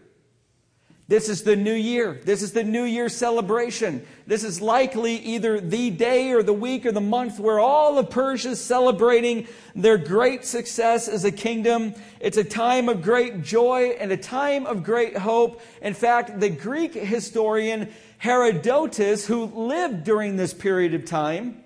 This 1.09 1.31
is 1.31 1.43
the 1.43 1.57
new 1.57 1.73
year. 1.73 2.21
This 2.23 2.43
is 2.43 2.53
the 2.53 2.63
new 2.63 2.85
year 2.85 3.09
celebration. 3.09 4.07
This 4.27 4.45
is 4.45 4.61
likely 4.61 5.17
either 5.17 5.59
the 5.59 5.89
day 5.89 6.33
or 6.33 6.43
the 6.43 6.53
week 6.53 6.85
or 6.85 6.93
the 6.93 7.01
month 7.01 7.41
where 7.41 7.59
all 7.59 7.97
of 7.97 8.11
Persia 8.11 8.51
is 8.51 8.61
celebrating 8.61 9.49
their 9.75 9.97
great 9.97 10.45
success 10.45 11.09
as 11.09 11.25
a 11.25 11.33
kingdom. 11.33 11.95
It's 12.21 12.37
a 12.37 12.45
time 12.45 12.91
of 12.91 13.01
great 13.01 13.43
joy 13.43 13.97
and 13.99 14.13
a 14.13 14.19
time 14.19 14.67
of 14.67 14.85
great 14.85 15.17
hope. 15.17 15.63
In 15.81 15.95
fact, 15.95 16.41
the 16.41 16.51
Greek 16.51 16.93
historian 16.93 17.91
Herodotus, 18.19 19.27
who 19.27 19.47
lived 19.47 20.05
during 20.05 20.37
this 20.37 20.53
period 20.53 20.93
of 20.93 21.07
time, 21.07 21.65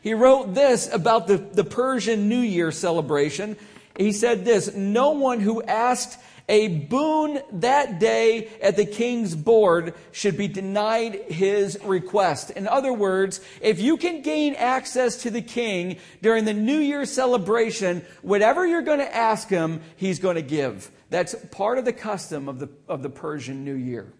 he 0.00 0.14
wrote 0.14 0.54
this 0.54 0.88
about 0.92 1.26
the, 1.26 1.38
the 1.38 1.64
Persian 1.64 2.28
New 2.28 2.38
Year 2.38 2.70
celebration. 2.70 3.56
He 3.96 4.12
said 4.12 4.44
this, 4.44 4.72
no 4.76 5.10
one 5.10 5.40
who 5.40 5.60
asked 5.64 6.20
a 6.48 6.68
boon 6.68 7.40
that 7.52 7.98
day 7.98 8.48
at 8.62 8.76
the 8.76 8.86
king's 8.86 9.34
board 9.34 9.94
should 10.12 10.36
be 10.36 10.48
denied 10.48 11.14
his 11.28 11.78
request. 11.84 12.50
In 12.50 12.66
other 12.66 12.92
words, 12.92 13.40
if 13.60 13.80
you 13.80 13.96
can 13.96 14.22
gain 14.22 14.54
access 14.54 15.22
to 15.22 15.30
the 15.30 15.42
king 15.42 15.98
during 16.22 16.44
the 16.44 16.54
New 16.54 16.78
Year 16.78 17.04
celebration, 17.04 18.04
whatever 18.22 18.66
you're 18.66 18.82
going 18.82 19.00
to 19.00 19.16
ask 19.16 19.48
him, 19.48 19.82
he's 19.96 20.18
going 20.18 20.36
to 20.36 20.42
give. 20.42 20.90
That's 21.10 21.34
part 21.50 21.78
of 21.78 21.84
the 21.84 21.92
custom 21.92 22.48
of 22.48 22.58
the, 22.58 22.68
of 22.88 23.02
the 23.02 23.10
Persian 23.10 23.64
New 23.64 23.74
Year. 23.74 24.12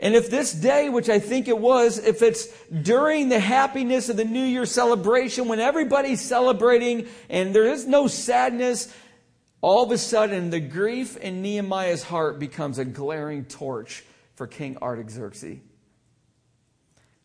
And 0.00 0.14
if 0.14 0.28
this 0.28 0.52
day, 0.52 0.88
which 0.88 1.08
I 1.08 1.18
think 1.18 1.48
it 1.48 1.58
was, 1.58 1.98
if 1.98 2.20
it's 2.20 2.48
during 2.68 3.28
the 3.28 3.38
happiness 3.38 4.08
of 4.08 4.16
the 4.16 4.24
New 4.24 4.44
Year 4.44 4.66
celebration 4.66 5.48
when 5.48 5.60
everybody's 5.60 6.20
celebrating 6.20 7.06
and 7.30 7.54
there 7.54 7.66
is 7.66 7.86
no 7.86 8.08
sadness, 8.08 8.92
all 9.64 9.82
of 9.82 9.90
a 9.92 9.96
sudden, 9.96 10.50
the 10.50 10.60
grief 10.60 11.16
in 11.16 11.40
Nehemiah's 11.40 12.02
heart 12.02 12.38
becomes 12.38 12.78
a 12.78 12.84
glaring 12.84 13.46
torch 13.46 14.04
for 14.34 14.46
King 14.46 14.76
Artaxerxes. 14.82 15.56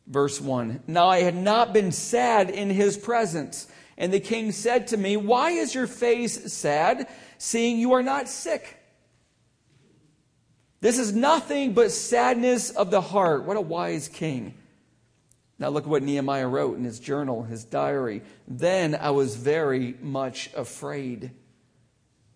Verse 0.07 0.39
1 0.39 0.83
Now 0.87 1.09
I 1.09 1.19
had 1.19 1.35
not 1.35 1.73
been 1.73 1.91
sad 1.91 2.49
in 2.49 2.69
his 2.69 2.95
presence. 2.95 3.67
And 3.97 4.13
the 4.13 4.21
king 4.21 4.53
said 4.53 4.87
to 4.87 4.97
me, 4.97 5.17
Why 5.17 5.51
is 5.51 5.75
your 5.75 5.85
face 5.85 6.53
sad, 6.53 7.09
seeing 7.37 7.77
you 7.77 7.91
are 7.91 8.03
not 8.03 8.29
sick? 8.29 8.77
This 10.79 10.97
is 10.97 11.11
nothing 11.11 11.73
but 11.73 11.91
sadness 11.91 12.69
of 12.69 12.89
the 12.89 13.01
heart. 13.01 13.43
What 13.43 13.57
a 13.57 13.61
wise 13.61 14.07
king. 14.07 14.53
Now 15.59 15.67
look 15.67 15.83
at 15.83 15.89
what 15.89 16.03
Nehemiah 16.03 16.47
wrote 16.47 16.77
in 16.77 16.85
his 16.85 17.01
journal, 17.01 17.43
his 17.43 17.65
diary. 17.65 18.21
Then 18.47 18.95
I 18.95 19.09
was 19.09 19.35
very 19.35 19.95
much 20.01 20.49
afraid. 20.55 21.31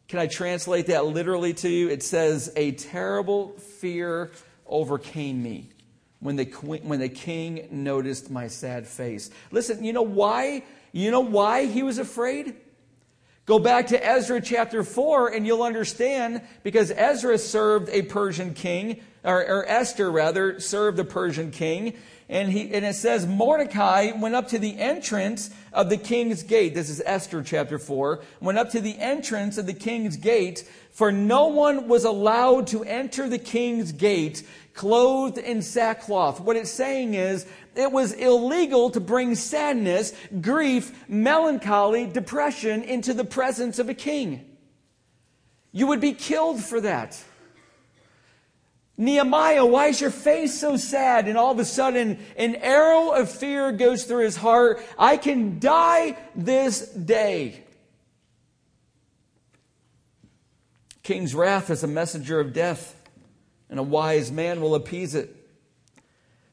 Can 0.08 0.20
I 0.20 0.28
translate 0.28 0.88
that 0.88 1.06
literally 1.06 1.54
to 1.56 1.70
you? 1.70 1.90
It 1.90 2.04
says, 2.04 2.52
A 2.56 2.72
terrible 2.74 3.54
fear 3.54 4.32
overcame 4.66 5.42
me 5.42 5.70
when 6.20 6.36
the, 6.36 6.46
when 6.46 7.00
the 7.00 7.10
king 7.10 7.68
noticed 7.72 8.32
my 8.32 8.48
sad 8.48 8.88
face. 8.88 9.30
Listen, 9.52 9.84
you 9.84 9.94
know 9.94 10.02
why? 10.04 10.64
You 10.92 11.12
know 11.12 11.22
why 11.22 11.66
he 11.66 11.84
was 11.84 11.98
afraid? 11.98 12.56
Go 13.46 13.60
back 13.60 13.88
to 13.88 14.06
Ezra 14.06 14.40
chapter 14.40 14.84
4 14.84 15.34
and 15.34 15.46
you'll 15.46 15.64
understand 15.64 16.42
because 16.64 16.92
Ezra 16.92 17.38
served 17.38 17.90
a 17.90 18.04
Persian 18.04 18.54
king, 18.54 19.02
or, 19.24 19.46
or 19.46 19.66
Esther 19.68 20.10
rather, 20.10 20.62
served 20.62 20.98
a 21.00 21.04
Persian 21.04 21.52
king. 21.52 21.98
And, 22.30 22.52
he, 22.52 22.74
and 22.74 22.86
it 22.86 22.96
says 22.96 23.28
Mordecai 23.28 24.12
went 24.12 24.36
up 24.36 24.48
to 24.50 24.60
the 24.60 24.80
entrance 24.80 25.50
of 25.72 25.90
the 25.90 25.98
king's 25.98 26.44
gate. 26.44 26.74
This 26.74 26.90
is 26.90 27.02
Esther 27.06 27.44
chapter 27.44 27.78
4. 27.78 28.24
Went 28.40 28.58
up 28.58 28.70
to 28.72 28.80
the 28.80 28.98
entrance 28.98 29.58
of 29.58 29.66
the 29.66 29.74
king's 29.74 30.18
gate, 30.18 30.68
for 30.92 31.12
no 31.12 31.48
one 31.48 31.88
was 31.88 32.06
allowed 32.06 32.68
to 32.68 32.84
enter 32.84 33.28
the 33.28 33.38
king's 33.38 33.92
gate 33.92 34.44
clothed 34.74 35.38
in 35.38 35.62
sackcloth. 35.62 36.40
What 36.40 36.56
it's 36.56 36.72
saying 36.72 37.14
is 37.14 37.46
it 37.76 37.92
was 37.92 38.14
illegal 38.14 38.90
to 38.92 39.00
bring 39.00 39.36
sadness, 39.36 40.14
grief, 40.42 41.08
melancholy, 41.08 42.06
depression 42.08 42.84
into 42.84 43.14
the 43.14 43.24
presence 43.24 43.80
of 43.80 43.90
a 43.90 43.94
king. 43.94 44.50
You 45.72 45.88
would 45.88 46.02
be 46.02 46.14
killed 46.14 46.64
for 46.64 46.82
that. 46.82 47.22
Nehemiah, 48.96 49.66
why 49.66 49.88
is 49.88 50.00
your 50.00 50.12
face 50.12 50.60
so 50.60 50.78
sad? 50.78 51.28
And 51.28 51.38
all 51.38 51.52
of 51.52 51.60
a 51.60 51.66
sudden, 51.66 52.20
an 52.38 52.56
arrow 52.56 53.12
of 53.12 53.32
fear 53.32 53.72
goes 53.72 54.04
through 54.04 54.24
his 54.24 54.38
heart. 54.38 54.84
I 55.00 55.18
can 55.18 55.60
die 55.60 56.18
this 56.36 56.88
day. 56.90 57.64
King's 61.02 61.34
wrath 61.34 61.70
is 61.70 61.84
a 61.84 61.88
messenger 61.88 62.40
of 62.40 62.54
death, 62.54 62.96
and 63.70 63.80
a 63.80 63.84
wise 63.84 64.32
man 64.32 64.62
will 64.62 64.76
appease 64.76 65.16
it. 65.16 65.36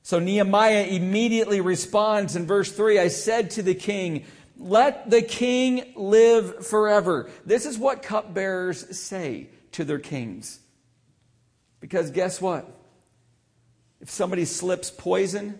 So 0.02 0.18
Nehemiah 0.18 0.86
immediately 0.86 1.60
responds 1.60 2.36
in 2.36 2.46
verse 2.46 2.72
3 2.72 2.98
I 2.98 3.08
said 3.08 3.50
to 3.52 3.62
the 3.62 3.74
king, 3.74 4.24
Let 4.58 5.10
the 5.10 5.22
king 5.22 5.92
live 5.94 6.66
forever. 6.66 7.30
This 7.44 7.66
is 7.66 7.78
what 7.78 8.02
cupbearers 8.02 8.98
say 8.98 9.50
to 9.72 9.84
their 9.84 9.98
kings. 9.98 10.58
Because 11.80 12.10
guess 12.10 12.40
what? 12.40 12.68
If 14.00 14.10
somebody 14.10 14.44
slips 14.44 14.90
poison 14.90 15.58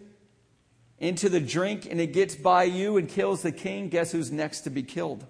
into 0.98 1.28
the 1.28 1.40
drink 1.40 1.87
and 1.90 2.00
it 2.00 2.12
gets 2.12 2.35
by 2.35 2.64
you 2.64 2.96
and 2.96 3.09
kills 3.09 3.42
the 3.42 3.52
king, 3.52 3.88
guess 3.88 4.12
who's 4.12 4.30
next 4.30 4.61
to 4.62 4.70
be 4.70 4.83
killed? 4.83 5.26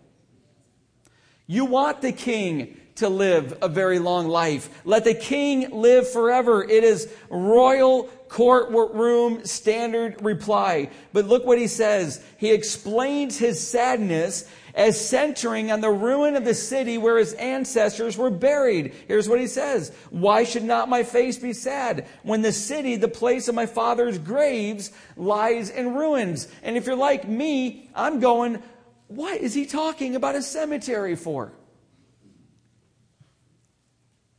You 1.47 1.65
want 1.65 2.01
the 2.01 2.13
king 2.13 2.77
to 2.97 3.09
live 3.09 3.59
a 3.63 3.69
very 3.69 3.99
long 3.99 4.29
life. 4.29 4.83
Let 4.85 5.05
the 5.05 5.15
king 5.15 5.71
live 5.71 6.09
forever. 6.09 6.63
It 6.63 6.85
is 6.85 7.13
royal 7.29 8.05
courtroom 8.29 9.45
standard 9.45 10.23
reply. 10.23 10.91
But 11.13 11.25
look 11.25 11.45
what 11.45 11.59
he 11.59 11.67
says. 11.67 12.23
He 12.37 12.53
explains 12.53 13.39
his 13.39 13.67
sadness 13.67 14.49
as 14.81 14.99
centering 14.99 15.71
on 15.71 15.83
the 15.83 15.91
ruin 15.91 16.37
of 16.37 16.45
the 16.47 16.55
city 16.55 16.97
where 16.97 17.19
his 17.19 17.35
ancestors 17.35 18.17
were 18.17 18.31
buried. 18.31 18.95
Here's 19.07 19.29
what 19.29 19.39
he 19.39 19.47
says. 19.47 19.93
Why 20.09 20.43
should 20.43 20.65
not 20.65 20.89
my 20.89 21.03
face 21.03 21.37
be 21.37 21.53
sad 21.53 22.07
when 22.23 22.41
the 22.41 22.51
city, 22.51 22.97
the 22.97 23.07
place 23.07 23.47
of 23.49 23.55
my 23.55 23.67
father's 23.67 24.17
graves, 24.17 24.91
lies 25.19 25.69
in 25.69 25.95
ruins? 25.95 26.49
And 26.63 26.79
if 26.79 26.87
you're 26.87 26.97
like 26.97 27.29
me, 27.29 27.91
I'm 27.95 28.21
going, 28.21 28.63
what 29.09 29.39
is 29.43 29.53
he 29.53 29.67
talking 29.67 30.17
about 30.17 30.35
a 30.35 30.41
cemetery 30.41 31.15
for? 31.15 31.53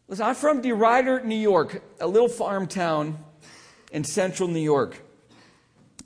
Listen, 0.08 0.26
I'm 0.26 0.34
from 0.34 0.64
DeRuyter, 0.64 1.24
New 1.24 1.36
York, 1.36 1.84
a 2.00 2.08
little 2.08 2.28
farm 2.28 2.66
town 2.66 3.24
in 3.92 4.04
central 4.04 4.50
New 4.50 4.60
York. 4.60 5.00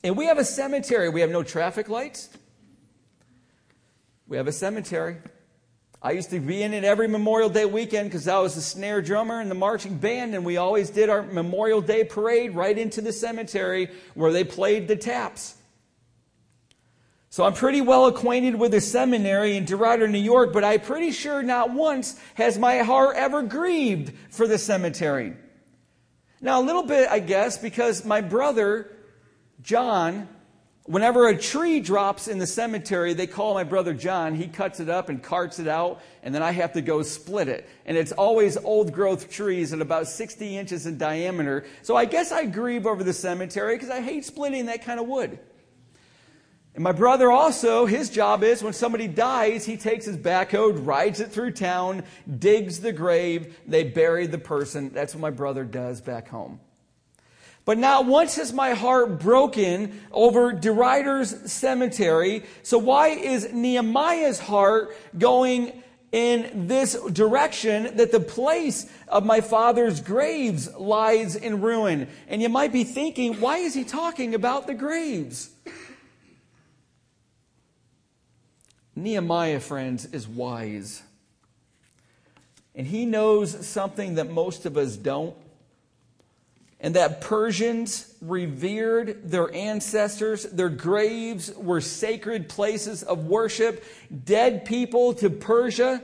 And 0.04 0.18
we 0.18 0.26
have 0.26 0.40
a 0.40 0.46
cemetery. 0.46 1.08
We 1.08 1.22
have 1.22 1.30
no 1.30 1.42
traffic 1.42 1.88
lights. 1.88 2.28
We 4.28 4.38
have 4.38 4.48
a 4.48 4.52
cemetery. 4.52 5.18
I 6.02 6.12
used 6.12 6.30
to 6.32 6.40
be 6.40 6.62
in 6.62 6.74
it 6.74 6.84
every 6.84 7.08
Memorial 7.08 7.50
Day 7.50 7.66
weekend 7.66 8.10
because 8.10 8.28
I 8.28 8.40
was 8.40 8.56
the 8.56 8.62
snare 8.62 9.02
drummer 9.02 9.42
in 9.42 9.50
the 9.50 9.56
marching 9.56 9.98
band, 9.98 10.36
and 10.36 10.46
we 10.46 10.58
always 10.58 10.90
did 10.90 11.10
our 11.10 11.24
Memorial 11.24 11.82
Day 11.82 12.04
parade 12.04 12.56
right 12.56 12.78
into 12.78 13.02
the 13.02 13.12
cemetery 13.14 13.90
where 14.14 14.32
they 14.32 14.44
played 14.44 14.88
the 14.88 14.96
taps. 14.96 15.56
So 17.30 17.44
I'm 17.44 17.54
pretty 17.54 17.82
well 17.82 18.06
acquainted 18.06 18.56
with 18.56 18.72
the 18.72 18.82
seminary 18.82 19.58
in 19.58 19.66
DeRuyter, 19.66 20.10
New 20.10 20.20
York, 20.20 20.54
but 20.54 20.64
I'm 20.64 20.80
pretty 20.80 21.12
sure 21.12 21.44
not 21.44 21.72
once 21.72 22.20
has 22.36 22.58
my 22.58 22.78
heart 22.78 23.18
ever 23.18 23.44
grieved 23.44 24.14
for 24.30 24.48
the 24.48 24.58
cemetery. 24.58 25.34
Now, 26.40 26.62
a 26.62 26.64
little 26.64 26.84
bit, 26.84 27.10
I 27.10 27.20
guess, 27.20 27.58
because 27.58 28.06
my 28.06 28.22
brother, 28.22 28.90
John, 29.62 30.30
Whenever 30.88 31.28
a 31.28 31.36
tree 31.36 31.80
drops 31.80 32.28
in 32.28 32.38
the 32.38 32.46
cemetery, 32.46 33.16
they 33.16 33.26
call 33.26 33.56
my 33.56 33.64
brother 33.64 33.92
John. 33.92 34.36
He 34.36 34.48
cuts 34.48 34.80
it 34.80 34.88
up 34.88 35.10
and 35.10 35.22
carts 35.22 35.58
it 35.58 35.68
out, 35.68 36.00
and 36.22 36.34
then 36.34 36.44
I 36.44 36.52
have 36.52 36.74
to 36.74 36.82
go 36.82 37.02
split 37.02 37.48
it. 37.48 37.68
And 37.88 37.98
it's 37.98 38.12
always 38.12 38.56
old 38.56 38.94
growth 38.94 39.32
trees 39.32 39.74
at 39.74 39.82
about 39.82 40.08
60 40.08 40.56
inches 40.56 40.86
in 40.86 41.00
diameter. 41.00 41.66
So 41.82 41.96
I 41.96 42.06
guess 42.06 42.32
I 42.32 42.46
grieve 42.46 42.86
over 42.86 43.04
the 43.04 43.14
cemetery 43.14 43.76
because 43.76 43.90
I 43.90 44.00
hate 44.00 44.26
splitting 44.26 44.68
that 44.68 44.86
kind 44.86 45.00
of 45.00 45.08
wood. 45.08 45.40
And 46.76 46.84
my 46.84 46.92
brother 46.92 47.32
also, 47.32 47.88
his 47.88 48.12
job 48.12 48.44
is 48.44 48.62
when 48.62 48.74
somebody 48.74 49.08
dies, 49.08 49.66
he 49.66 49.78
takes 49.78 50.06
his 50.06 50.18
backhoe, 50.18 50.86
rides 50.86 51.20
it 51.20 51.32
through 51.32 51.52
town, 51.52 52.04
digs 52.38 52.80
the 52.80 52.92
grave, 52.92 53.58
they 53.66 53.86
bury 53.86 54.28
the 54.28 54.38
person. 54.38 54.92
That's 54.94 55.16
what 55.16 55.22
my 55.22 55.32
brother 55.32 55.64
does 55.64 56.00
back 56.00 56.28
home. 56.28 56.60
But 57.66 57.80
not 57.80 58.06
once 58.06 58.36
has 58.36 58.54
my 58.54 58.72
heart 58.72 59.20
broken 59.20 60.00
over 60.12 60.54
DeRuyter's 60.54 61.52
cemetery. 61.52 62.44
So 62.62 62.78
why 62.78 63.08
is 63.08 63.52
Nehemiah's 63.52 64.40
heart 64.40 64.96
going 65.18 65.82
in 66.12 66.68
this 66.68 66.94
direction 67.12 67.98
that 67.98 68.12
the 68.12 68.20
place 68.20 68.88
of 69.08 69.26
my 69.26 69.42
father's 69.42 70.00
graves 70.00 70.72
lies 70.76 71.36
in 71.36 71.62
ruin? 71.62 72.08
And 72.28 72.40
you 72.40 72.50
might 72.50 72.72
be 72.72 72.84
thinking, 72.84 73.42
why 73.42 73.58
is 73.58 73.74
he 73.74 73.84
talking 73.84 74.36
about 74.36 74.68
the 74.68 74.76
graves? 74.76 75.50
Nehemiah, 78.96 79.60
friends, 79.60 80.06
is 80.06 80.28
wise. 80.28 81.02
And 82.76 82.86
he 82.86 83.06
knows 83.06 83.66
something 83.66 84.16
that 84.16 84.30
most 84.30 84.68
of 84.68 84.78
us 84.78 84.96
don't 84.96 85.36
and 86.86 86.94
that 86.94 87.20
Persians 87.20 88.14
revered 88.22 89.32
their 89.32 89.52
ancestors. 89.52 90.44
Their 90.44 90.70
graves 90.70 91.52
were 91.56 91.82
sacred 91.82 92.48
places 92.48 93.02
of 93.02 93.26
worship. 93.26 93.84
Dead 94.24 94.66
people 94.66 95.16
to 95.16 95.32
Persia 95.32 96.04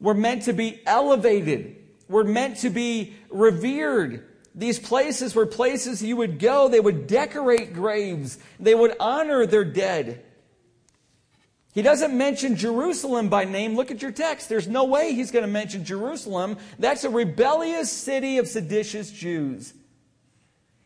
were 0.00 0.12
meant 0.12 0.42
to 0.42 0.52
be 0.52 0.80
elevated, 0.86 1.76
were 2.08 2.24
meant 2.24 2.56
to 2.56 2.70
be 2.70 3.14
revered. 3.30 4.26
These 4.56 4.80
places 4.80 5.36
were 5.36 5.46
places 5.46 6.02
you 6.02 6.16
would 6.16 6.40
go. 6.40 6.66
They 6.66 6.80
would 6.80 7.06
decorate 7.06 7.72
graves. 7.72 8.40
They 8.58 8.74
would 8.74 8.96
honor 8.98 9.46
their 9.46 9.64
dead. 9.64 10.24
He 11.72 11.82
doesn't 11.82 12.16
mention 12.16 12.56
Jerusalem 12.56 13.28
by 13.28 13.44
name. 13.44 13.76
Look 13.76 13.90
at 13.90 14.02
your 14.02 14.10
text. 14.10 14.48
There's 14.48 14.66
no 14.66 14.84
way 14.84 15.14
he's 15.14 15.30
going 15.30 15.44
to 15.44 15.50
mention 15.50 15.84
Jerusalem. 15.84 16.56
That's 16.78 17.04
a 17.04 17.10
rebellious 17.10 17.92
city 17.92 18.38
of 18.38 18.48
seditious 18.48 19.10
Jews. 19.12 19.72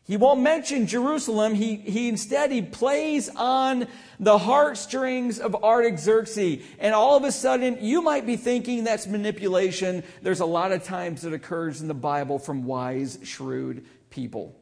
He 0.07 0.17
won't 0.17 0.41
mention 0.41 0.85
Jerusalem. 0.85 1.55
He, 1.55 1.77
he 1.77 2.07
instead 2.07 2.51
he 2.51 2.61
plays 2.61 3.27
on 3.29 3.87
the 4.19 4.37
heartstrings 4.37 5.39
of 5.39 5.55
Artaxerxes. 5.55 6.63
And 6.77 6.93
all 6.93 7.17
of 7.17 7.23
a 7.23 7.31
sudden, 7.31 7.79
you 7.83 8.03
might 8.03 8.27
be 8.27 8.37
thinking 8.37 8.83
that's 8.83 9.07
manipulation. 9.07 10.03
There's 10.21 10.41
a 10.41 10.45
lot 10.45 10.71
of 10.71 10.83
times 10.83 11.23
that 11.23 11.33
occurs 11.33 11.81
in 11.81 11.87
the 11.87 11.95
Bible 11.95 12.37
from 12.37 12.65
wise, 12.65 13.17
shrewd 13.23 13.87
people. 14.11 14.55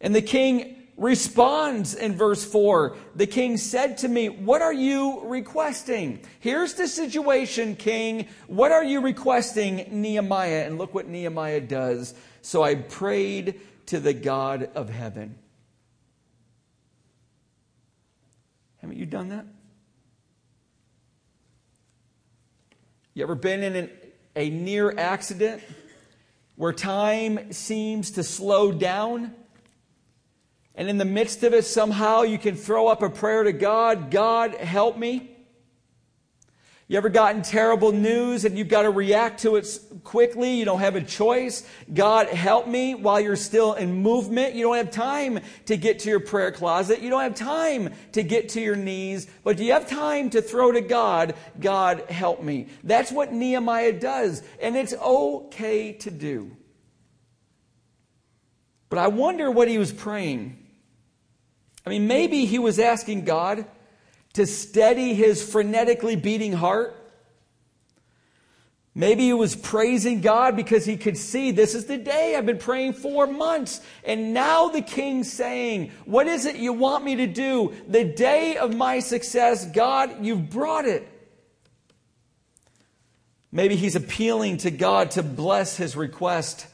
And 0.00 0.14
the 0.14 0.22
king 0.22 0.85
responds 0.96 1.94
in 1.94 2.16
verse 2.16 2.44
4. 2.44 2.96
The 3.14 3.26
king 3.26 3.56
said 3.56 3.98
to 3.98 4.08
me, 4.08 4.28
What 4.28 4.62
are 4.62 4.72
you 4.72 5.22
requesting? 5.24 6.20
Here's 6.40 6.74
the 6.74 6.88
situation, 6.88 7.76
king. 7.76 8.28
What 8.46 8.72
are 8.72 8.84
you 8.84 9.00
requesting, 9.00 9.88
Nehemiah? 9.90 10.64
And 10.66 10.78
look 10.78 10.94
what 10.94 11.08
Nehemiah 11.08 11.60
does. 11.60 12.14
So 12.42 12.62
I 12.62 12.76
prayed 12.76 13.60
to 13.86 14.00
the 14.00 14.14
God 14.14 14.70
of 14.74 14.88
heaven. 14.88 15.38
Haven't 18.78 18.98
you 18.98 19.06
done 19.06 19.30
that? 19.30 19.46
You 23.14 23.22
ever 23.22 23.34
been 23.34 23.62
in 23.62 23.76
an, 23.76 23.90
a 24.34 24.50
near 24.50 24.94
accident 24.96 25.62
where 26.54 26.72
time 26.72 27.52
seems 27.52 28.12
to 28.12 28.22
slow 28.22 28.72
down? 28.72 29.34
And 30.76 30.88
in 30.90 30.98
the 30.98 31.06
midst 31.06 31.42
of 31.42 31.54
it, 31.54 31.64
somehow 31.64 32.22
you 32.22 32.38
can 32.38 32.54
throw 32.54 32.86
up 32.88 33.02
a 33.02 33.08
prayer 33.08 33.42
to 33.42 33.52
God 33.52 34.10
God, 34.10 34.54
help 34.54 34.96
me. 34.96 35.30
You 36.88 36.96
ever 36.98 37.08
gotten 37.08 37.42
terrible 37.42 37.90
news 37.90 38.44
and 38.44 38.56
you've 38.56 38.68
got 38.68 38.82
to 38.82 38.90
react 38.90 39.40
to 39.40 39.56
it 39.56 39.66
quickly? 40.04 40.54
You 40.54 40.64
don't 40.64 40.78
have 40.78 40.94
a 40.94 41.02
choice. 41.02 41.68
God, 41.92 42.28
help 42.28 42.68
me 42.68 42.94
while 42.94 43.18
you're 43.18 43.34
still 43.34 43.72
in 43.72 44.02
movement. 44.02 44.54
You 44.54 44.62
don't 44.62 44.76
have 44.76 44.92
time 44.92 45.40
to 45.64 45.76
get 45.76 45.98
to 46.00 46.10
your 46.10 46.20
prayer 46.20 46.52
closet. 46.52 47.00
You 47.00 47.10
don't 47.10 47.22
have 47.22 47.34
time 47.34 47.92
to 48.12 48.22
get 48.22 48.50
to 48.50 48.60
your 48.60 48.76
knees. 48.76 49.26
But 49.42 49.56
do 49.56 49.64
you 49.64 49.72
have 49.72 49.90
time 49.90 50.30
to 50.30 50.40
throw 50.40 50.70
to 50.70 50.80
God, 50.80 51.34
God, 51.58 52.02
help 52.08 52.40
me? 52.40 52.68
That's 52.84 53.10
what 53.10 53.32
Nehemiah 53.32 53.98
does. 53.98 54.44
And 54.62 54.76
it's 54.76 54.94
okay 54.94 55.92
to 55.94 56.10
do. 56.12 56.56
But 58.88 59.00
I 59.00 59.08
wonder 59.08 59.50
what 59.50 59.66
he 59.66 59.78
was 59.78 59.92
praying. 59.92 60.65
I 61.86 61.90
mean, 61.90 62.08
maybe 62.08 62.44
he 62.46 62.58
was 62.58 62.80
asking 62.80 63.24
God 63.24 63.64
to 64.32 64.44
steady 64.44 65.14
his 65.14 65.40
frenetically 65.40 66.20
beating 66.20 66.52
heart. 66.52 66.94
Maybe 68.92 69.24
he 69.24 69.32
was 69.34 69.54
praising 69.54 70.20
God 70.20 70.56
because 70.56 70.84
he 70.84 70.96
could 70.96 71.16
see 71.16 71.52
this 71.52 71.74
is 71.74 71.84
the 71.84 71.98
day 71.98 72.34
I've 72.34 72.46
been 72.46 72.58
praying 72.58 72.94
for 72.94 73.26
months. 73.26 73.82
And 74.04 74.34
now 74.34 74.68
the 74.68 74.80
king's 74.80 75.30
saying, 75.32 75.92
What 76.06 76.26
is 76.26 76.46
it 76.46 76.56
you 76.56 76.72
want 76.72 77.04
me 77.04 77.16
to 77.16 77.26
do? 77.26 77.74
The 77.86 78.04
day 78.04 78.56
of 78.56 78.74
my 78.74 79.00
success, 79.00 79.66
God, 79.66 80.24
you've 80.24 80.50
brought 80.50 80.86
it. 80.86 81.06
Maybe 83.52 83.76
he's 83.76 83.96
appealing 83.96 84.56
to 84.58 84.70
God 84.70 85.12
to 85.12 85.22
bless 85.22 85.76
his 85.76 85.94
request 85.94 86.66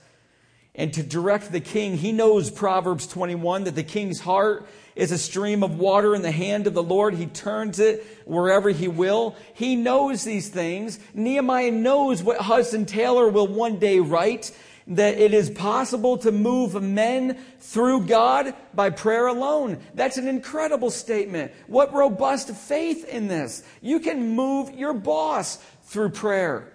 and 0.74 0.92
to 0.94 1.02
direct 1.02 1.52
the 1.52 1.60
king. 1.60 1.96
He 1.96 2.12
knows 2.12 2.50
Proverbs 2.50 3.06
21 3.06 3.64
that 3.64 3.74
the 3.74 3.82
king's 3.82 4.20
heart 4.20 4.66
is 4.94 5.12
a 5.12 5.18
stream 5.18 5.62
of 5.62 5.78
water 5.78 6.14
in 6.14 6.22
the 6.22 6.30
hand 6.30 6.66
of 6.66 6.74
the 6.74 6.82
Lord. 6.82 7.14
He 7.14 7.26
turns 7.26 7.78
it 7.78 8.06
wherever 8.24 8.70
he 8.70 8.88
will. 8.88 9.36
He 9.54 9.76
knows 9.76 10.24
these 10.24 10.48
things. 10.48 10.98
Nehemiah 11.14 11.70
knows 11.70 12.22
what 12.22 12.38
Hudson 12.38 12.86
Taylor 12.86 13.28
will 13.28 13.46
one 13.46 13.78
day 13.78 14.00
write 14.00 14.52
that 14.88 15.16
it 15.16 15.32
is 15.32 15.48
possible 15.48 16.18
to 16.18 16.32
move 16.32 16.80
men 16.82 17.38
through 17.60 18.06
God 18.06 18.54
by 18.74 18.90
prayer 18.90 19.28
alone. 19.28 19.78
That's 19.94 20.16
an 20.16 20.26
incredible 20.26 20.90
statement. 20.90 21.52
What 21.68 21.94
robust 21.94 22.50
faith 22.50 23.08
in 23.08 23.28
this. 23.28 23.62
You 23.80 24.00
can 24.00 24.34
move 24.34 24.72
your 24.72 24.92
boss 24.92 25.58
through 25.84 26.10
prayer, 26.10 26.72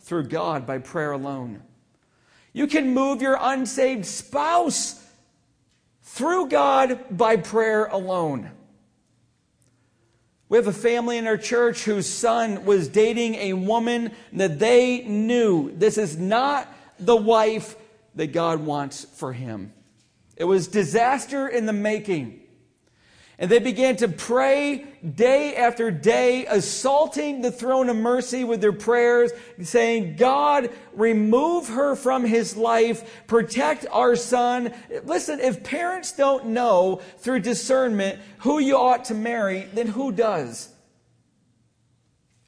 through 0.00 0.24
God 0.24 0.66
by 0.66 0.78
prayer 0.78 1.12
alone. 1.12 1.62
You 2.52 2.66
can 2.66 2.92
move 2.92 3.22
your 3.22 3.38
unsaved 3.40 4.06
spouse 4.06 5.02
through 6.02 6.48
God 6.48 7.00
by 7.10 7.36
prayer 7.36 7.86
alone. 7.86 8.50
We 10.50 10.58
have 10.58 10.66
a 10.66 10.72
family 10.72 11.16
in 11.16 11.26
our 11.26 11.38
church 11.38 11.84
whose 11.84 12.06
son 12.06 12.66
was 12.66 12.88
dating 12.88 13.36
a 13.36 13.54
woman 13.54 14.12
that 14.34 14.58
they 14.58 15.00
knew 15.00 15.72
this 15.74 15.96
is 15.96 16.18
not 16.18 16.68
the 16.98 17.16
wife 17.16 17.74
that 18.16 18.34
God 18.34 18.60
wants 18.60 19.06
for 19.06 19.32
him. 19.32 19.72
It 20.36 20.44
was 20.44 20.68
disaster 20.68 21.48
in 21.48 21.64
the 21.64 21.72
making. 21.72 22.41
And 23.42 23.50
they 23.50 23.58
began 23.58 23.96
to 23.96 24.06
pray 24.06 24.84
day 25.02 25.56
after 25.56 25.90
day, 25.90 26.46
assaulting 26.46 27.42
the 27.42 27.50
throne 27.50 27.88
of 27.88 27.96
mercy 27.96 28.44
with 28.44 28.60
their 28.60 28.72
prayers, 28.72 29.32
saying, 29.60 30.14
God, 30.14 30.70
remove 30.92 31.66
her 31.66 31.96
from 31.96 32.24
his 32.24 32.56
life, 32.56 33.26
protect 33.26 33.84
our 33.90 34.14
son. 34.14 34.72
Listen, 35.02 35.40
if 35.40 35.64
parents 35.64 36.12
don't 36.12 36.50
know 36.50 37.00
through 37.18 37.40
discernment 37.40 38.20
who 38.38 38.60
you 38.60 38.76
ought 38.76 39.06
to 39.06 39.14
marry, 39.14 39.62
then 39.74 39.88
who 39.88 40.12
does? 40.12 40.68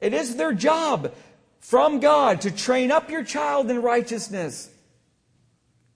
It 0.01 0.15
is 0.15 0.37
their 0.37 0.53
job 0.53 1.13
from 1.59 1.99
God 1.99 2.43
to 2.43 2.53
train 2.53 2.93
up 2.93 3.11
your 3.11 3.25
child 3.25 3.69
in 3.69 3.83
righteousness. 3.83 4.71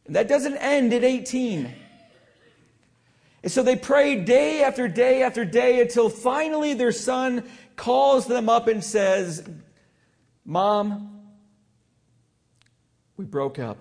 And 0.07 0.17
that 0.17 0.27
doesn't 0.27 0.57
end 0.57 0.93
at 0.93 1.05
18. 1.05 1.73
And 3.43 3.53
so 3.53 3.63
they 3.63 3.77
prayed 3.77 4.25
day 4.25 4.63
after 4.63 4.89
day 4.89 5.23
after 5.23 5.45
day 5.45 5.81
until 5.81 6.09
finally 6.09 6.75
their 6.75 6.93
son 6.93 7.49
calls 7.77 8.27
them 8.27 8.49
up 8.49 8.67
and 8.67 8.83
says, 8.83 9.49
Mom, 10.45 11.21
we 13.17 13.25
broke 13.25 13.59
up. 13.59 13.79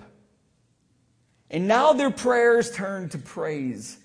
And 1.49 1.67
now 1.67 1.93
their 1.93 2.11
prayers 2.11 2.71
turn 2.71 3.09
to 3.09 3.17
praise. 3.17 3.97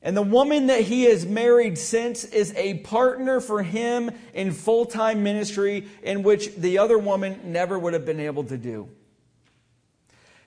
And 0.00 0.16
the 0.16 0.22
woman 0.22 0.68
that 0.68 0.82
he 0.82 1.04
has 1.04 1.26
married 1.26 1.76
since 1.76 2.24
is 2.24 2.54
a 2.54 2.78
partner 2.78 3.40
for 3.40 3.62
him 3.62 4.10
in 4.32 4.52
full 4.52 4.86
time 4.86 5.22
ministry, 5.22 5.88
in 6.02 6.22
which 6.22 6.54
the 6.54 6.78
other 6.78 6.96
woman 6.96 7.40
never 7.44 7.78
would 7.78 7.92
have 7.92 8.06
been 8.06 8.20
able 8.20 8.44
to 8.44 8.56
do. 8.56 8.88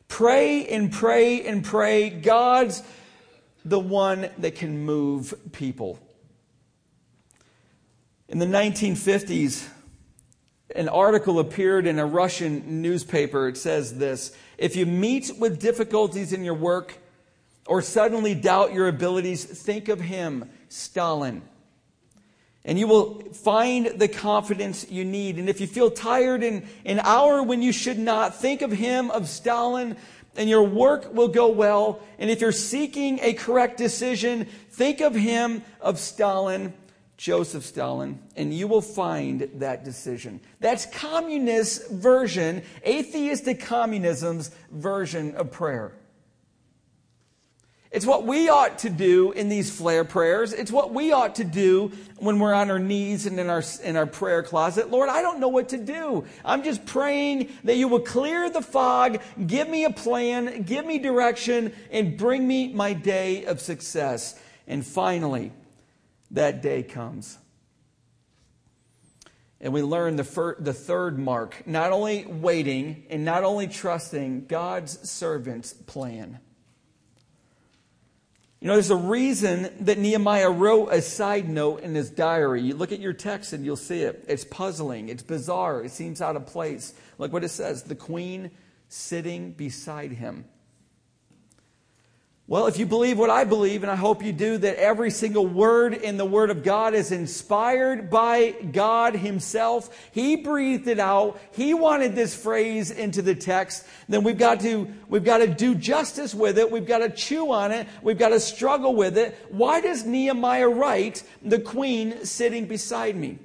Pray 0.07 0.65
and 0.67 0.91
pray 0.91 1.45
and 1.45 1.63
pray. 1.63 2.09
God's 2.09 2.81
the 3.63 3.79
one 3.79 4.29
that 4.39 4.55
can 4.55 4.79
move 4.79 5.33
people. 5.51 5.99
In 8.27 8.39
the 8.39 8.45
1950s, 8.45 9.67
an 10.75 10.87
article 10.87 11.39
appeared 11.39 11.85
in 11.85 11.99
a 11.99 12.05
Russian 12.05 12.81
newspaper. 12.81 13.47
It 13.47 13.57
says 13.57 13.97
this 13.97 14.35
If 14.57 14.75
you 14.75 14.85
meet 14.85 15.31
with 15.37 15.59
difficulties 15.59 16.33
in 16.33 16.43
your 16.43 16.53
work 16.53 16.97
or 17.67 17.81
suddenly 17.81 18.33
doubt 18.33 18.73
your 18.73 18.87
abilities, 18.87 19.43
think 19.43 19.89
of 19.89 19.99
him, 19.99 20.49
Stalin. 20.69 21.41
And 22.63 22.77
you 22.77 22.87
will 22.87 23.21
find 23.33 23.87
the 23.99 24.07
confidence 24.07 24.89
you 24.89 25.03
need. 25.03 25.39
And 25.39 25.49
if 25.49 25.59
you 25.59 25.65
feel 25.65 25.89
tired 25.89 26.43
in 26.43 26.67
an 26.85 26.99
hour 26.99 27.41
when 27.41 27.63
you 27.63 27.71
should 27.71 27.97
not, 27.97 28.39
think 28.39 28.61
of 28.61 28.71
him, 28.71 29.09
of 29.09 29.27
Stalin, 29.27 29.97
and 30.35 30.49
your 30.49 30.63
work 30.63 31.13
will 31.13 31.27
go 31.27 31.49
well. 31.49 32.01
And 32.19 32.29
if 32.29 32.41
you're 32.41 32.51
seeking 32.51 33.19
a 33.21 33.33
correct 33.33 33.77
decision, 33.77 34.45
think 34.69 35.01
of 35.01 35.13
him, 35.13 35.63
of 35.79 35.99
Stalin, 35.99 36.73
Joseph 37.17 37.63
Stalin, 37.63 38.19
and 38.35 38.51
you 38.51 38.67
will 38.67 38.81
find 38.81 39.41
that 39.55 39.83
decision. 39.83 40.41
That's 40.59 40.87
communist 40.87 41.91
version, 41.91 42.63
atheistic 42.85 43.61
communism's 43.61 44.49
version 44.71 45.35
of 45.35 45.51
prayer. 45.51 45.93
It's 47.91 48.05
what 48.05 48.25
we 48.25 48.47
ought 48.47 48.79
to 48.79 48.89
do 48.89 49.33
in 49.33 49.49
these 49.49 49.69
flare 49.69 50.05
prayers. 50.05 50.53
It's 50.53 50.71
what 50.71 50.93
we 50.93 51.11
ought 51.11 51.35
to 51.35 51.43
do 51.43 51.91
when 52.19 52.39
we're 52.39 52.53
on 52.53 52.71
our 52.71 52.79
knees 52.79 53.25
and 53.25 53.37
in 53.37 53.49
our, 53.49 53.61
in 53.83 53.97
our 53.97 54.05
prayer 54.05 54.43
closet. 54.43 54.89
Lord, 54.89 55.09
I 55.09 55.21
don't 55.21 55.41
know 55.41 55.49
what 55.49 55.69
to 55.69 55.77
do. 55.77 56.23
I'm 56.45 56.63
just 56.63 56.85
praying 56.85 57.49
that 57.65 57.75
you 57.75 57.89
will 57.89 57.99
clear 57.99 58.49
the 58.49 58.61
fog, 58.61 59.21
give 59.45 59.67
me 59.67 59.83
a 59.83 59.89
plan, 59.89 60.63
give 60.63 60.85
me 60.85 60.99
direction, 60.99 61.73
and 61.91 62.17
bring 62.17 62.47
me 62.47 62.71
my 62.71 62.93
day 62.93 63.43
of 63.43 63.59
success. 63.59 64.39
And 64.67 64.85
finally, 64.85 65.51
that 66.31 66.61
day 66.61 66.83
comes. 66.83 67.37
And 69.59 69.73
we 69.73 69.81
learn 69.81 70.15
the, 70.15 70.23
fir- 70.23 70.55
the 70.57 70.73
third 70.73 71.19
mark 71.19 71.67
not 71.67 71.91
only 71.91 72.25
waiting 72.25 73.03
and 73.09 73.25
not 73.25 73.43
only 73.43 73.67
trusting 73.67 74.45
God's 74.45 75.09
servant's 75.09 75.73
plan. 75.73 76.39
You 78.61 78.67
know, 78.67 78.73
there's 78.73 78.91
a 78.91 78.95
reason 78.95 79.71
that 79.79 79.97
Nehemiah 79.97 80.51
wrote 80.51 80.89
a 80.89 81.01
side 81.01 81.49
note 81.49 81.81
in 81.81 81.95
his 81.95 82.11
diary. 82.11 82.61
You 82.61 82.75
look 82.75 82.91
at 82.91 82.99
your 82.99 83.11
text 83.11 83.53
and 83.53 83.65
you'll 83.65 83.75
see 83.75 84.03
it. 84.03 84.23
It's 84.27 84.45
puzzling, 84.45 85.09
it's 85.09 85.23
bizarre, 85.23 85.83
it 85.83 85.89
seems 85.89 86.21
out 86.21 86.35
of 86.35 86.45
place. 86.45 86.93
Like 87.17 87.33
what 87.33 87.43
it 87.43 87.49
says 87.49 87.81
the 87.81 87.95
queen 87.95 88.51
sitting 88.87 89.53
beside 89.53 90.11
him. 90.11 90.45
Well, 92.51 92.67
if 92.67 92.77
you 92.77 92.85
believe 92.85 93.17
what 93.17 93.29
I 93.29 93.45
believe, 93.45 93.81
and 93.81 93.89
I 93.89 93.95
hope 93.95 94.21
you 94.21 94.33
do, 94.33 94.57
that 94.57 94.75
every 94.75 95.09
single 95.09 95.47
word 95.47 95.93
in 95.93 96.17
the 96.17 96.25
Word 96.25 96.49
of 96.49 96.63
God 96.63 96.93
is 96.93 97.13
inspired 97.13 98.09
by 98.09 98.51
God 98.51 99.15
Himself, 99.15 99.89
He 100.11 100.35
breathed 100.35 100.89
it 100.89 100.99
out. 100.99 101.39
He 101.53 101.73
wanted 101.73 102.13
this 102.13 102.35
phrase 102.35 102.91
into 102.91 103.21
the 103.21 103.35
text. 103.35 103.85
Then 104.09 104.25
we've 104.25 104.37
got 104.37 104.59
to, 104.59 104.93
we've 105.07 105.23
got 105.23 105.37
to 105.37 105.47
do 105.47 105.75
justice 105.75 106.35
with 106.35 106.57
it. 106.57 106.69
We've 106.69 106.85
got 106.85 106.97
to 106.97 107.09
chew 107.09 107.53
on 107.53 107.71
it. 107.71 107.87
We've 108.01 108.19
got 108.19 108.29
to 108.29 108.39
struggle 108.41 108.95
with 108.95 109.17
it. 109.17 109.33
Why 109.47 109.79
does 109.79 110.03
Nehemiah 110.03 110.67
write, 110.67 111.23
the 111.41 111.59
queen 111.59 112.25
sitting 112.25 112.65
beside 112.65 113.15
me? 113.15 113.39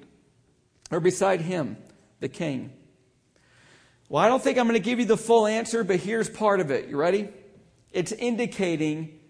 Or 0.90 0.98
beside 0.98 1.42
him, 1.42 1.76
the 2.18 2.28
king? 2.28 2.72
Well, 4.08 4.20
I 4.20 4.26
don't 4.26 4.42
think 4.42 4.58
I'm 4.58 4.66
going 4.66 4.82
to 4.82 4.84
give 4.84 4.98
you 4.98 5.06
the 5.06 5.16
full 5.16 5.46
answer, 5.46 5.84
but 5.84 6.00
here's 6.00 6.28
part 6.28 6.58
of 6.58 6.72
it. 6.72 6.88
You 6.88 6.96
ready? 6.96 7.28
It's 7.92 8.12
indicating 8.12 9.20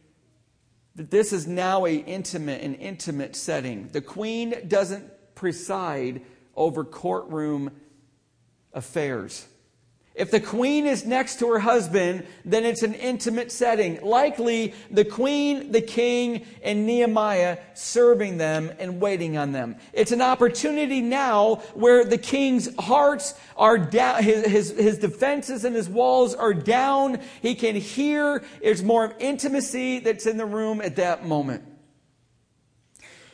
that 0.97 1.11
this 1.11 1.33
is 1.33 1.47
now 1.47 1.87
a 1.87 1.95
intimate 1.95 2.63
and 2.63 2.75
intimate 2.77 3.37
setting. 3.37 3.89
The 3.93 4.01
queen 4.01 4.55
doesn't 4.67 5.35
preside 5.35 6.23
over 6.55 6.85
courtroom 6.85 7.71
affairs. 8.73 9.47
If 10.17 10.31
the 10.31 10.41
queen 10.41 10.87
is 10.87 11.05
next 11.05 11.41
to 11.41 11.49
her 11.51 11.59
husband, 11.59 12.27
then 12.43 12.65
it's 12.65 12.83
an 12.83 12.95
intimate 12.95 13.53
setting. 13.53 14.01
Likely 14.03 14.73
the 14.91 15.05
queen, 15.05 15.73
the 15.73 15.83
king, 15.83 16.47
and 16.63 16.87
Nehemiah 16.87 17.59
serving 17.75 18.39
them 18.39 18.73
and 18.79 18.99
waiting 18.99 19.37
on 19.37 19.53
them. 19.53 19.77
It's 19.93 20.13
an 20.13 20.23
opportunity 20.23 21.03
now 21.03 21.57
where 21.75 22.03
the 22.03 22.17
king's 22.17 22.75
hearts 22.77 23.35
are 23.59 23.77
down, 23.77 24.23
his, 24.23 24.47
his, 24.47 24.71
his 24.71 24.99
defenses 24.99 25.67
and 25.67 25.77
his 25.77 25.87
walls 25.87 26.35
are 26.35 26.55
down. 26.55 27.21
He 27.43 27.55
can 27.55 27.77
hear. 27.77 28.43
There's 28.63 28.83
more 28.83 29.05
of 29.05 29.15
intimacy 29.19 29.99
that's 29.99 30.25
in 30.25 30.39
the 30.39 30.47
room 30.47 30.81
at 30.81 30.97
that 30.97 31.27
moment. 31.27 31.63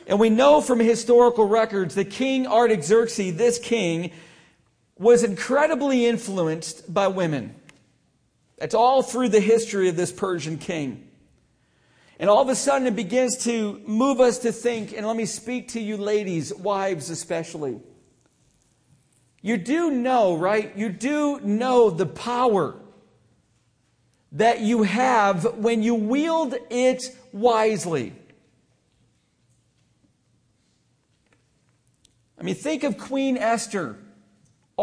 And 0.05 0.19
we 0.19 0.29
know 0.29 0.59
from 0.59 0.79
historical 0.79 1.47
records 1.47 1.95
that 1.95 2.09
King 2.09 2.45
Artaxerxes, 2.45 3.37
this 3.37 3.57
king, 3.57 4.11
was 5.03 5.23
incredibly 5.23 6.05
influenced 6.05 6.91
by 6.91 7.07
women. 7.07 7.53
That's 8.57 8.73
all 8.73 9.03
through 9.03 9.29
the 9.29 9.41
history 9.41 9.89
of 9.89 9.97
this 9.97 10.11
Persian 10.11 10.57
king. 10.57 11.09
And 12.19 12.29
all 12.29 12.41
of 12.41 12.49
a 12.49 12.55
sudden, 12.55 12.87
it 12.87 12.95
begins 12.95 13.43
to 13.43 13.81
move 13.85 14.21
us 14.21 14.39
to 14.39 14.51
think, 14.51 14.93
and 14.95 15.05
let 15.05 15.17
me 15.17 15.25
speak 15.25 15.69
to 15.69 15.81
you, 15.81 15.97
ladies, 15.97 16.53
wives 16.53 17.09
especially. 17.09 17.81
You 19.41 19.57
do 19.57 19.91
know, 19.91 20.37
right? 20.37 20.75
You 20.77 20.87
do 20.87 21.41
know 21.41 21.89
the 21.89 22.05
power 22.05 22.79
that 24.31 24.61
you 24.61 24.83
have 24.83 25.57
when 25.57 25.83
you 25.83 25.95
wield 25.95 26.55
it 26.69 27.03
wisely. 27.33 28.13
I 32.39 32.43
mean, 32.43 32.55
think 32.55 32.83
of 32.83 32.97
Queen 32.97 33.37
Esther 33.37 33.97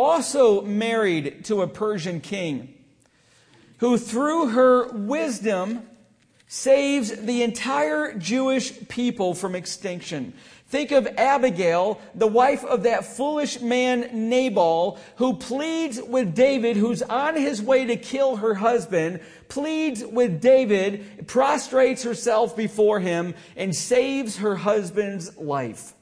also 0.00 0.62
married 0.62 1.44
to 1.44 1.62
a 1.62 1.68
Persian 1.68 2.20
king, 2.20 2.74
who 3.78 3.98
through 3.98 4.48
her 4.48 4.88
wisdom 4.92 5.82
saves 6.48 7.10
the 7.16 7.42
entire 7.42 8.12
Jewish 8.14 8.88
people 8.88 9.34
from 9.34 9.54
extinction. 9.54 10.32
Think 10.68 10.92
of 10.92 11.06
Abigail, 11.16 12.00
the 12.14 12.26
wife 12.26 12.64
of 12.64 12.84
that 12.84 13.04
foolish 13.04 13.60
man 13.60 14.28
Nabal, 14.28 14.98
who 15.16 15.34
pleads 15.34 16.00
with 16.00 16.34
David, 16.34 16.76
who's 16.76 17.02
on 17.02 17.36
his 17.36 17.60
way 17.60 17.84
to 17.86 17.96
kill 17.96 18.36
her 18.36 18.54
husband, 18.54 19.20
pleads 19.48 20.04
with 20.04 20.40
David, 20.40 21.26
prostrates 21.26 22.04
herself 22.04 22.56
before 22.56 23.00
him, 23.00 23.34
and 23.56 23.74
saves 23.74 24.38
her 24.38 24.56
husband's 24.56 25.36
life. 25.38 25.92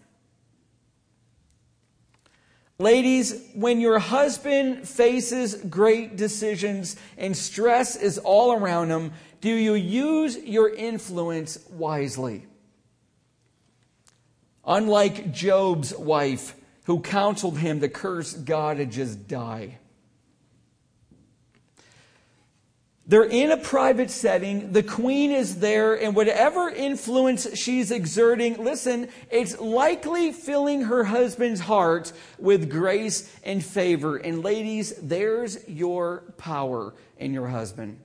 Ladies, 2.81 3.43
when 3.55 3.81
your 3.81 3.99
husband 3.99 4.89
faces 4.89 5.55
great 5.55 6.17
decisions 6.17 6.95
and 7.17 7.37
stress 7.37 7.97
is 7.97 8.19
all 8.19 8.53
around 8.53 8.91
him, 8.91 9.13
do 9.41 9.53
you 9.53 9.75
use 9.75 10.37
your 10.37 10.73
influence 10.73 11.59
wisely? 11.71 12.47
Unlike 14.65 15.33
Job's 15.33 15.93
wife, 15.93 16.55
who 16.85 17.01
counseled 17.01 17.59
him 17.59 17.81
to 17.81 17.89
curse 17.89 18.33
God 18.33 18.79
and 18.79 18.93
just 18.93 19.27
die. 19.27 19.79
They're 23.09 23.25
in 23.25 23.51
a 23.51 23.57
private 23.57 24.11
setting. 24.11 24.73
The 24.73 24.83
queen 24.83 25.31
is 25.31 25.61
there, 25.61 25.95
and 25.95 26.15
whatever 26.15 26.69
influence 26.69 27.59
she's 27.59 27.91
exerting, 27.91 28.63
listen, 28.63 29.09
it's 29.31 29.59
likely 29.59 30.31
filling 30.31 30.83
her 30.83 31.05
husband's 31.05 31.61
heart 31.61 32.13
with 32.39 32.71
grace 32.71 33.35
and 33.43 33.65
favor. 33.65 34.19
And 34.19 34.45
ladies, 34.45 34.93
there's 35.01 35.67
your 35.67 36.25
power 36.37 36.95
in 37.17 37.33
your 37.33 37.49
husband. 37.49 37.99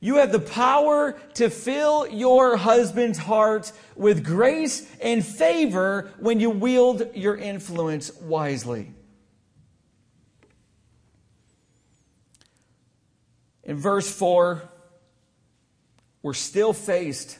You 0.00 0.16
have 0.16 0.30
the 0.30 0.40
power 0.40 1.18
to 1.34 1.48
fill 1.48 2.06
your 2.06 2.58
husband's 2.58 3.18
heart 3.18 3.72
with 3.96 4.24
grace 4.24 4.86
and 5.00 5.24
favor 5.24 6.10
when 6.20 6.38
you 6.38 6.50
wield 6.50 7.16
your 7.16 7.36
influence 7.36 8.12
wisely. 8.20 8.92
In 13.68 13.76
verse 13.76 14.10
4, 14.10 14.62
we're 16.22 16.32
still 16.32 16.72
faced. 16.72 17.38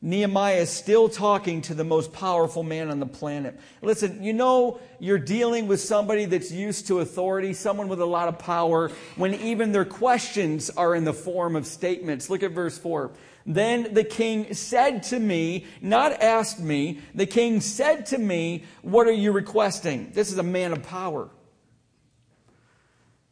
Nehemiah 0.00 0.60
is 0.62 0.70
still 0.70 1.10
talking 1.10 1.60
to 1.62 1.74
the 1.74 1.84
most 1.84 2.14
powerful 2.14 2.62
man 2.62 2.88
on 2.88 2.98
the 2.98 3.06
planet. 3.06 3.60
Listen, 3.82 4.22
you 4.22 4.32
know 4.32 4.80
you're 4.98 5.18
dealing 5.18 5.66
with 5.66 5.82
somebody 5.82 6.24
that's 6.24 6.50
used 6.50 6.86
to 6.86 7.00
authority, 7.00 7.52
someone 7.52 7.88
with 7.88 8.00
a 8.00 8.06
lot 8.06 8.28
of 8.28 8.38
power, 8.38 8.90
when 9.16 9.34
even 9.34 9.72
their 9.72 9.84
questions 9.84 10.70
are 10.70 10.94
in 10.94 11.04
the 11.04 11.12
form 11.12 11.54
of 11.54 11.66
statements. 11.66 12.30
Look 12.30 12.42
at 12.42 12.52
verse 12.52 12.78
4. 12.78 13.10
Then 13.44 13.92
the 13.92 14.04
king 14.04 14.54
said 14.54 15.02
to 15.04 15.20
me, 15.20 15.66
not 15.82 16.22
asked 16.22 16.58
me, 16.58 17.00
the 17.14 17.26
king 17.26 17.60
said 17.60 18.06
to 18.06 18.18
me, 18.18 18.64
What 18.80 19.06
are 19.06 19.12
you 19.12 19.30
requesting? 19.30 20.12
This 20.14 20.32
is 20.32 20.38
a 20.38 20.42
man 20.42 20.72
of 20.72 20.82
power. 20.84 21.28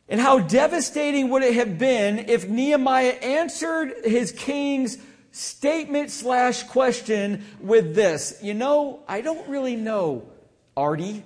And 0.09 0.21
how 0.21 0.39
devastating 0.39 1.31
would 1.31 1.43
it 1.43 1.55
have 1.55 1.79
been 1.79 2.19
if 2.19 2.49
Nehemiah 2.49 3.17
answered 3.23 3.95
his 4.05 4.33
king's 4.33 4.99
statement 5.33 6.11
slash 6.11 6.63
question 6.65 7.45
with 7.61 7.95
this 7.95 8.39
You 8.43 8.55
know, 8.55 9.01
I 9.09 9.21
don't 9.21 9.49
really 9.49 9.77
know, 9.77 10.29
Artie. 10.77 11.25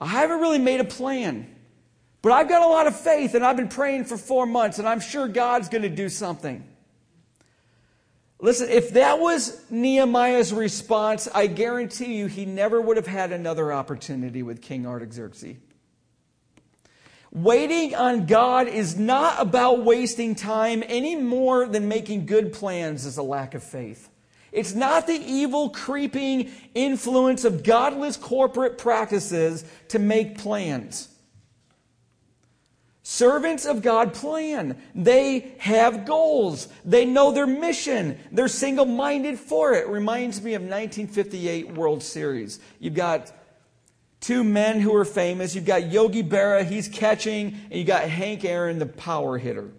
I 0.00 0.06
haven't 0.06 0.40
really 0.40 0.58
made 0.58 0.80
a 0.80 0.84
plan. 0.84 1.50
But 2.20 2.32
I've 2.32 2.48
got 2.48 2.62
a 2.62 2.66
lot 2.66 2.86
of 2.86 2.98
faith 2.98 3.34
and 3.34 3.44
I've 3.44 3.56
been 3.56 3.68
praying 3.68 4.04
for 4.06 4.16
four 4.16 4.46
months 4.46 4.78
and 4.78 4.88
I'm 4.88 5.00
sure 5.00 5.28
God's 5.28 5.68
going 5.68 5.82
to 5.82 5.90
do 5.90 6.08
something. 6.08 6.66
Listen, 8.44 8.68
if 8.68 8.90
that 8.90 9.20
was 9.20 9.58
Nehemiah's 9.70 10.52
response, 10.52 11.28
I 11.34 11.46
guarantee 11.46 12.16
you 12.16 12.26
he 12.26 12.44
never 12.44 12.78
would 12.78 12.98
have 12.98 13.06
had 13.06 13.32
another 13.32 13.72
opportunity 13.72 14.42
with 14.42 14.60
King 14.60 14.86
Artaxerxes. 14.86 15.56
Waiting 17.32 17.94
on 17.94 18.26
God 18.26 18.68
is 18.68 18.98
not 18.98 19.40
about 19.40 19.82
wasting 19.82 20.34
time 20.34 20.84
any 20.86 21.16
more 21.16 21.66
than 21.66 21.88
making 21.88 22.26
good 22.26 22.52
plans 22.52 23.06
is 23.06 23.16
a 23.16 23.22
lack 23.22 23.54
of 23.54 23.62
faith. 23.62 24.10
It's 24.52 24.74
not 24.74 25.06
the 25.06 25.14
evil, 25.14 25.70
creeping 25.70 26.50
influence 26.74 27.44
of 27.44 27.62
godless 27.62 28.18
corporate 28.18 28.76
practices 28.76 29.64
to 29.88 29.98
make 29.98 30.36
plans. 30.36 31.08
Servants 33.06 33.66
of 33.66 33.82
God 33.82 34.14
plan. 34.14 34.80
They 34.94 35.52
have 35.58 36.06
goals. 36.06 36.68
They 36.86 37.04
know 37.04 37.32
their 37.32 37.46
mission. 37.46 38.18
They're 38.32 38.48
single 38.48 38.86
minded 38.86 39.38
for 39.38 39.74
it. 39.74 39.86
Reminds 39.88 40.40
me 40.42 40.54
of 40.54 40.62
1958 40.62 41.74
World 41.74 42.02
Series. 42.02 42.60
You've 42.80 42.94
got 42.94 43.30
two 44.20 44.42
men 44.42 44.80
who 44.80 44.96
are 44.96 45.04
famous. 45.04 45.54
You've 45.54 45.66
got 45.66 45.92
Yogi 45.92 46.22
Berra, 46.22 46.64
he's 46.64 46.88
catching, 46.88 47.60
and 47.70 47.78
you 47.78 47.84
got 47.84 48.08
Hank 48.08 48.42
Aaron, 48.42 48.78
the 48.78 48.86
power 48.86 49.36
hitter. 49.36 49.70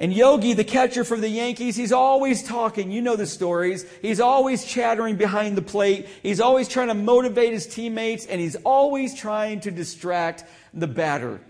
And 0.00 0.12
Yogi, 0.12 0.52
the 0.52 0.62
catcher 0.62 1.02
for 1.02 1.16
the 1.16 1.28
Yankees, 1.28 1.74
he's 1.74 1.90
always 1.90 2.44
talking. 2.44 2.92
You 2.92 3.02
know 3.02 3.16
the 3.16 3.26
stories. 3.26 3.84
He's 4.00 4.20
always 4.20 4.64
chattering 4.64 5.16
behind 5.16 5.56
the 5.56 5.62
plate. 5.62 6.06
He's 6.22 6.40
always 6.40 6.68
trying 6.68 6.86
to 6.86 6.94
motivate 6.94 7.52
his 7.52 7.66
teammates, 7.66 8.24
and 8.24 8.40
he's 8.40 8.54
always 8.56 9.12
trying 9.12 9.58
to 9.60 9.72
distract 9.72 10.44
the 10.72 10.86
batter. 10.86 11.40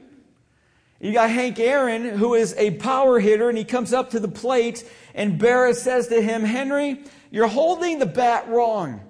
You 0.99 1.13
got 1.13 1.29
Hank 1.29 1.59
Aaron, 1.59 2.09
who 2.09 2.33
is 2.33 2.55
a 2.57 2.71
power 2.73 3.21
hitter, 3.21 3.51
and 3.51 3.59
he 3.59 3.65
comes 3.65 3.93
up 3.93 4.11
to 4.11 4.21
the 4.21 4.29
plate, 4.29 4.83
and 5.15 5.39
Berra 5.39 5.75
says 5.75 6.09
to 6.09 6.23
him, 6.23 6.43
Henry, 6.43 7.05
you're 7.31 7.49
holding 7.49 7.99
the 7.99 8.07
bat 8.07 8.49
wrong. 8.49 9.03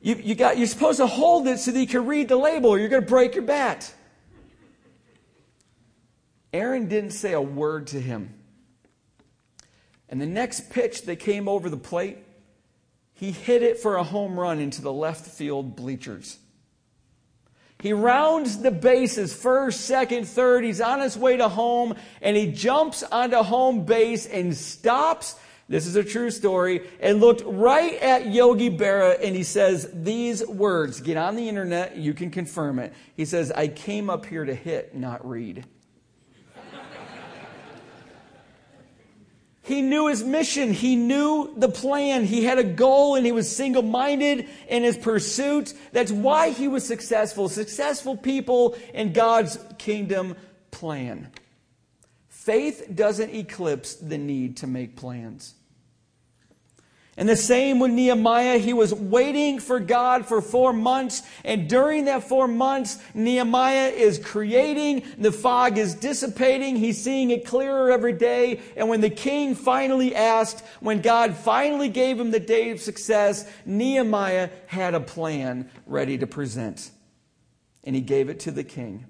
You, 0.00 0.14
you 0.14 0.34
got, 0.36 0.56
you're 0.56 0.68
supposed 0.68 1.00
to 1.00 1.06
hold 1.08 1.48
it 1.48 1.58
so 1.58 1.72
that 1.72 1.80
you 1.80 1.86
can 1.86 2.06
read 2.06 2.28
the 2.28 2.36
label 2.36 2.70
or 2.70 2.78
you're 2.78 2.88
going 2.88 3.02
to 3.02 3.08
break 3.08 3.34
your 3.34 3.44
bat. 3.44 3.92
Aaron 6.52 6.88
didn't 6.88 7.12
say 7.12 7.32
a 7.32 7.40
word 7.40 7.88
to 7.88 8.00
him. 8.00 8.34
And 10.08 10.20
the 10.20 10.26
next 10.26 10.70
pitch 10.70 11.02
that 11.02 11.16
came 11.16 11.48
over 11.48 11.70
the 11.70 11.76
plate, 11.76 12.18
he 13.14 13.30
hit 13.30 13.62
it 13.62 13.78
for 13.78 13.96
a 13.96 14.02
home 14.02 14.38
run 14.38 14.58
into 14.58 14.82
the 14.82 14.92
left 14.92 15.26
field 15.26 15.76
bleachers. 15.76 16.38
He 17.80 17.92
rounds 17.92 18.58
the 18.58 18.70
bases 18.70 19.34
first, 19.34 19.82
second, 19.82 20.26
third. 20.26 20.64
He's 20.64 20.80
on 20.80 21.00
his 21.00 21.16
way 21.16 21.36
to 21.36 21.48
home 21.48 21.94
and 22.20 22.36
he 22.36 22.52
jumps 22.52 23.02
onto 23.02 23.36
home 23.36 23.84
base 23.84 24.26
and 24.26 24.54
stops. 24.54 25.36
This 25.68 25.86
is 25.86 25.96
a 25.96 26.04
true 26.04 26.30
story. 26.30 26.82
And 27.00 27.20
looked 27.20 27.42
right 27.46 27.94
at 27.94 28.26
Yogi 28.26 28.68
Berra 28.68 29.16
and 29.22 29.34
he 29.34 29.44
says 29.44 29.88
these 29.94 30.46
words. 30.46 31.00
Get 31.00 31.16
on 31.16 31.36
the 31.36 31.48
internet, 31.48 31.96
you 31.96 32.12
can 32.12 32.30
confirm 32.30 32.78
it. 32.80 32.92
He 33.16 33.24
says, 33.24 33.50
I 33.50 33.68
came 33.68 34.10
up 34.10 34.26
here 34.26 34.44
to 34.44 34.54
hit, 34.54 34.94
not 34.94 35.26
read. 35.26 35.64
He 39.62 39.82
knew 39.82 40.08
his 40.08 40.24
mission. 40.24 40.72
He 40.72 40.96
knew 40.96 41.52
the 41.56 41.68
plan. 41.68 42.24
He 42.24 42.44
had 42.44 42.58
a 42.58 42.64
goal 42.64 43.16
and 43.16 43.26
he 43.26 43.32
was 43.32 43.54
single 43.54 43.82
minded 43.82 44.48
in 44.68 44.82
his 44.82 44.96
pursuit. 44.96 45.74
That's 45.92 46.10
why 46.10 46.50
he 46.50 46.66
was 46.66 46.86
successful. 46.86 47.48
Successful 47.48 48.16
people 48.16 48.76
in 48.94 49.12
God's 49.12 49.58
kingdom 49.78 50.36
plan. 50.70 51.28
Faith 52.28 52.90
doesn't 52.94 53.34
eclipse 53.34 53.94
the 53.94 54.16
need 54.16 54.56
to 54.58 54.66
make 54.66 54.96
plans. 54.96 55.54
And 57.20 57.28
the 57.28 57.36
same 57.36 57.80
with 57.80 57.90
Nehemiah. 57.90 58.56
He 58.56 58.72
was 58.72 58.94
waiting 58.94 59.60
for 59.60 59.78
God 59.78 60.24
for 60.24 60.40
four 60.40 60.72
months. 60.72 61.20
And 61.44 61.68
during 61.68 62.06
that 62.06 62.24
four 62.26 62.48
months, 62.48 62.96
Nehemiah 63.12 63.90
is 63.90 64.18
creating. 64.18 65.02
The 65.18 65.30
fog 65.30 65.76
is 65.76 65.94
dissipating. 65.94 66.76
He's 66.76 66.98
seeing 66.98 67.30
it 67.30 67.44
clearer 67.44 67.92
every 67.92 68.14
day. 68.14 68.60
And 68.74 68.88
when 68.88 69.02
the 69.02 69.10
king 69.10 69.54
finally 69.54 70.16
asked, 70.16 70.64
when 70.80 71.02
God 71.02 71.36
finally 71.36 71.90
gave 71.90 72.18
him 72.18 72.30
the 72.30 72.40
day 72.40 72.70
of 72.70 72.80
success, 72.80 73.46
Nehemiah 73.66 74.48
had 74.66 74.94
a 74.94 75.00
plan 75.00 75.70
ready 75.84 76.16
to 76.16 76.26
present. 76.26 76.90
And 77.84 77.94
he 77.94 78.00
gave 78.00 78.30
it 78.30 78.40
to 78.40 78.50
the 78.50 78.64
king. 78.64 79.04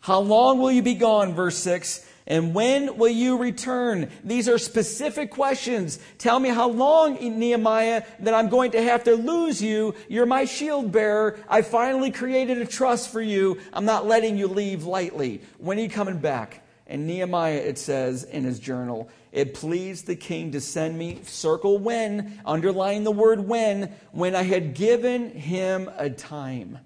How 0.00 0.20
long 0.20 0.58
will 0.58 0.72
you 0.72 0.82
be 0.82 0.96
gone? 0.96 1.32
Verse 1.32 1.56
6. 1.56 2.06
And 2.26 2.54
when 2.54 2.96
will 2.98 3.08
you 3.08 3.36
return? 3.36 4.10
These 4.22 4.48
are 4.48 4.58
specific 4.58 5.30
questions. 5.30 5.98
Tell 6.18 6.38
me 6.38 6.50
how 6.50 6.68
long, 6.68 7.14
Nehemiah, 7.14 8.04
that 8.20 8.34
I'm 8.34 8.48
going 8.48 8.72
to 8.72 8.82
have 8.82 9.04
to 9.04 9.14
lose 9.14 9.60
you. 9.60 9.94
You're 10.08 10.26
my 10.26 10.44
shield 10.44 10.92
bearer. 10.92 11.38
I 11.48 11.62
finally 11.62 12.10
created 12.10 12.58
a 12.58 12.66
trust 12.66 13.10
for 13.10 13.20
you. 13.20 13.58
I'm 13.72 13.84
not 13.84 14.06
letting 14.06 14.38
you 14.38 14.46
leave 14.46 14.84
lightly. 14.84 15.42
When 15.58 15.78
are 15.78 15.82
you 15.82 15.88
coming 15.88 16.18
back? 16.18 16.64
And 16.86 17.06
Nehemiah, 17.06 17.54
it 17.54 17.78
says 17.78 18.24
in 18.24 18.44
his 18.44 18.60
journal, 18.60 19.08
it 19.32 19.54
pleased 19.54 20.06
the 20.06 20.16
king 20.16 20.52
to 20.52 20.60
send 20.60 20.98
me, 20.98 21.20
circle 21.24 21.78
when, 21.78 22.38
underline 22.44 23.04
the 23.04 23.10
word 23.10 23.40
when, 23.40 23.94
when 24.10 24.36
I 24.36 24.42
had 24.42 24.74
given 24.74 25.30
him 25.30 25.90
a 25.96 26.10
time. 26.10 26.78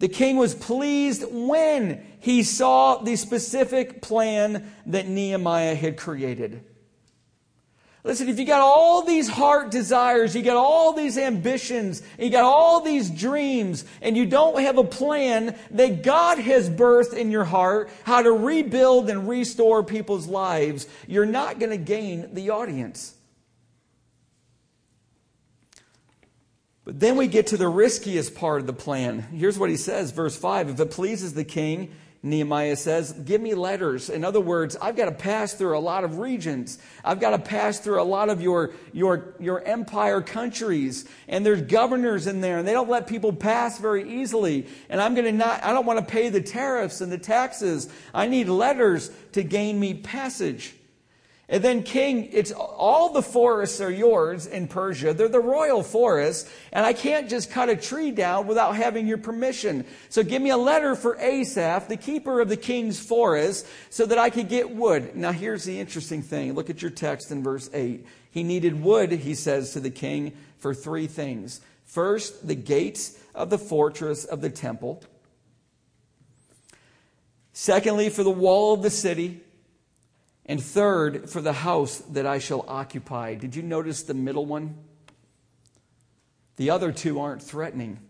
The 0.00 0.08
king 0.08 0.36
was 0.38 0.54
pleased 0.54 1.24
when 1.30 2.04
he 2.20 2.42
saw 2.42 2.96
the 2.96 3.16
specific 3.16 4.02
plan 4.02 4.72
that 4.86 5.06
Nehemiah 5.06 5.74
had 5.74 5.96
created. 5.96 6.64
Listen, 8.02 8.30
if 8.30 8.38
you 8.38 8.46
got 8.46 8.62
all 8.62 9.02
these 9.02 9.28
heart 9.28 9.70
desires, 9.70 10.34
you 10.34 10.40
got 10.42 10.56
all 10.56 10.94
these 10.94 11.18
ambitions, 11.18 12.02
you 12.18 12.30
got 12.30 12.44
all 12.44 12.80
these 12.80 13.10
dreams, 13.10 13.84
and 14.00 14.16
you 14.16 14.24
don't 14.24 14.58
have 14.60 14.78
a 14.78 14.84
plan 14.84 15.54
that 15.72 16.02
God 16.02 16.38
has 16.38 16.70
birthed 16.70 17.12
in 17.12 17.30
your 17.30 17.44
heart, 17.44 17.90
how 18.04 18.22
to 18.22 18.32
rebuild 18.32 19.10
and 19.10 19.28
restore 19.28 19.84
people's 19.84 20.26
lives, 20.26 20.86
you're 21.06 21.26
not 21.26 21.58
going 21.58 21.72
to 21.72 21.76
gain 21.76 22.32
the 22.32 22.48
audience. 22.48 23.14
But 26.90 26.98
then 26.98 27.14
we 27.14 27.28
get 27.28 27.46
to 27.46 27.56
the 27.56 27.68
riskiest 27.68 28.34
part 28.34 28.60
of 28.60 28.66
the 28.66 28.72
plan. 28.72 29.20
Here's 29.20 29.56
what 29.56 29.70
he 29.70 29.76
says, 29.76 30.10
verse 30.10 30.36
5 30.36 30.70
If 30.70 30.80
it 30.80 30.90
pleases 30.90 31.34
the 31.34 31.44
king, 31.44 31.92
Nehemiah 32.24 32.74
says, 32.74 33.12
Give 33.12 33.40
me 33.40 33.54
letters. 33.54 34.10
In 34.10 34.24
other 34.24 34.40
words, 34.40 34.76
I've 34.82 34.96
got 34.96 35.04
to 35.04 35.12
pass 35.12 35.54
through 35.54 35.78
a 35.78 35.80
lot 35.80 36.02
of 36.02 36.18
regions. 36.18 36.78
I've 37.04 37.20
got 37.20 37.30
to 37.30 37.38
pass 37.38 37.78
through 37.78 38.02
a 38.02 38.02
lot 38.02 38.28
of 38.28 38.42
your, 38.42 38.72
your, 38.92 39.36
your 39.38 39.62
empire 39.62 40.20
countries. 40.20 41.04
And 41.28 41.46
there's 41.46 41.62
governors 41.62 42.26
in 42.26 42.40
there, 42.40 42.58
and 42.58 42.66
they 42.66 42.72
don't 42.72 42.90
let 42.90 43.06
people 43.06 43.32
pass 43.32 43.78
very 43.78 44.20
easily. 44.20 44.66
And 44.88 45.00
I'm 45.00 45.14
going 45.14 45.26
to 45.26 45.32
not, 45.32 45.62
I 45.62 45.72
don't 45.72 45.86
want 45.86 46.00
to 46.00 46.12
pay 46.12 46.28
the 46.28 46.40
tariffs 46.40 47.00
and 47.00 47.12
the 47.12 47.18
taxes. 47.18 47.88
I 48.12 48.26
need 48.26 48.48
letters 48.48 49.12
to 49.34 49.44
gain 49.44 49.78
me 49.78 49.94
passage. 49.94 50.74
And 51.52 51.64
then, 51.64 51.82
king, 51.82 52.28
it's 52.30 52.52
all 52.52 53.12
the 53.12 53.22
forests 53.22 53.80
are 53.80 53.90
yours 53.90 54.46
in 54.46 54.68
Persia. 54.68 55.12
They're 55.12 55.28
the 55.28 55.40
royal 55.40 55.82
forests, 55.82 56.48
and 56.72 56.86
I 56.86 56.92
can't 56.92 57.28
just 57.28 57.50
cut 57.50 57.68
a 57.68 57.74
tree 57.74 58.12
down 58.12 58.46
without 58.46 58.76
having 58.76 59.08
your 59.08 59.18
permission. 59.18 59.84
So 60.10 60.22
give 60.22 60.40
me 60.40 60.50
a 60.50 60.56
letter 60.56 60.94
for 60.94 61.18
Asaph, 61.18 61.88
the 61.88 61.96
keeper 61.96 62.40
of 62.40 62.48
the 62.48 62.56
king's 62.56 63.00
forest, 63.00 63.66
so 63.90 64.06
that 64.06 64.16
I 64.16 64.30
could 64.30 64.48
get 64.48 64.70
wood. 64.70 65.16
Now, 65.16 65.32
here's 65.32 65.64
the 65.64 65.80
interesting 65.80 66.22
thing. 66.22 66.52
Look 66.52 66.70
at 66.70 66.82
your 66.82 66.92
text 66.92 67.32
in 67.32 67.42
verse 67.42 67.68
8. 67.74 68.06
He 68.30 68.44
needed 68.44 68.80
wood, 68.80 69.10
he 69.10 69.34
says 69.34 69.72
to 69.72 69.80
the 69.80 69.90
king, 69.90 70.34
for 70.58 70.72
three 70.72 71.08
things. 71.08 71.60
First, 71.84 72.46
the 72.46 72.54
gates 72.54 73.18
of 73.34 73.50
the 73.50 73.58
fortress 73.58 74.24
of 74.24 74.40
the 74.40 74.50
temple. 74.50 75.02
Secondly, 77.52 78.08
for 78.08 78.22
the 78.22 78.30
wall 78.30 78.72
of 78.72 78.82
the 78.82 78.90
city. 78.90 79.40
And 80.50 80.60
third, 80.60 81.30
for 81.30 81.40
the 81.40 81.52
house 81.52 81.98
that 82.10 82.26
I 82.26 82.40
shall 82.40 82.64
occupy. 82.66 83.34
Did 83.34 83.54
you 83.54 83.62
notice 83.62 84.02
the 84.02 84.14
middle 84.14 84.44
one? 84.44 84.74
The 86.56 86.70
other 86.70 86.90
two 86.90 87.20
aren't 87.20 87.40
threatening. 87.40 88.00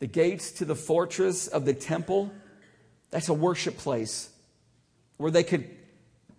The 0.00 0.08
gates 0.08 0.50
to 0.50 0.64
the 0.64 0.74
fortress 0.74 1.46
of 1.46 1.66
the 1.66 1.72
temple, 1.72 2.32
that's 3.12 3.28
a 3.28 3.32
worship 3.32 3.76
place 3.76 4.30
where 5.18 5.30
they 5.30 5.44
could, 5.44 5.70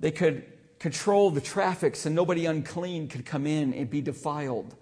they 0.01 0.11
could 0.11 0.43
control 0.77 1.31
the 1.31 1.39
traffic 1.39 1.95
so 1.95 2.09
nobody 2.09 2.45
unclean 2.45 3.07
could 3.07 3.25
come 3.25 3.47
in 3.47 3.73
and 3.73 3.89
be 3.89 4.01
defiled. 4.01 4.75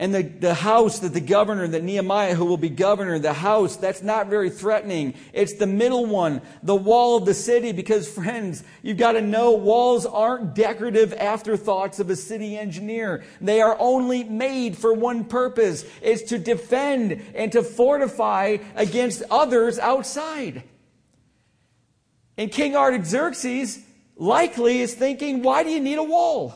And 0.00 0.14
the, 0.14 0.22
the 0.22 0.54
house 0.54 1.00
that 1.00 1.12
the 1.12 1.20
governor, 1.20 1.68
that 1.68 1.84
Nehemiah, 1.84 2.34
who 2.34 2.46
will 2.46 2.56
be 2.56 2.70
governor, 2.70 3.18
the 3.18 3.34
house, 3.34 3.76
that's 3.76 4.02
not 4.02 4.28
very 4.28 4.48
threatening. 4.48 5.12
It's 5.34 5.52
the 5.52 5.66
middle 5.66 6.06
one, 6.06 6.40
the 6.62 6.74
wall 6.74 7.18
of 7.18 7.26
the 7.26 7.34
city, 7.34 7.72
because 7.72 8.08
friends, 8.08 8.64
you've 8.82 8.96
got 8.96 9.12
to 9.12 9.20
know 9.20 9.50
walls 9.50 10.06
aren't 10.06 10.54
decorative 10.54 11.12
afterthoughts 11.12 12.00
of 12.00 12.08
a 12.08 12.16
city 12.16 12.56
engineer. 12.56 13.22
They 13.42 13.60
are 13.60 13.76
only 13.78 14.24
made 14.24 14.78
for 14.78 14.94
one 14.94 15.22
purpose. 15.22 15.84
It's 16.00 16.22
to 16.30 16.38
defend 16.38 17.20
and 17.34 17.52
to 17.52 17.62
fortify 17.62 18.56
against 18.76 19.22
others 19.30 19.78
outside. 19.78 20.62
And 22.38 22.50
King 22.50 22.74
Artaxerxes 22.74 23.80
likely 24.16 24.80
is 24.80 24.94
thinking, 24.94 25.42
why 25.42 25.62
do 25.62 25.68
you 25.68 25.80
need 25.80 25.98
a 25.98 26.02
wall? 26.02 26.54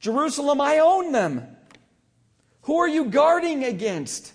Jerusalem, 0.00 0.62
I 0.62 0.78
own 0.78 1.12
them. 1.12 1.48
Who 2.66 2.78
are 2.78 2.88
you 2.88 3.04
guarding 3.04 3.64
against? 3.64 4.32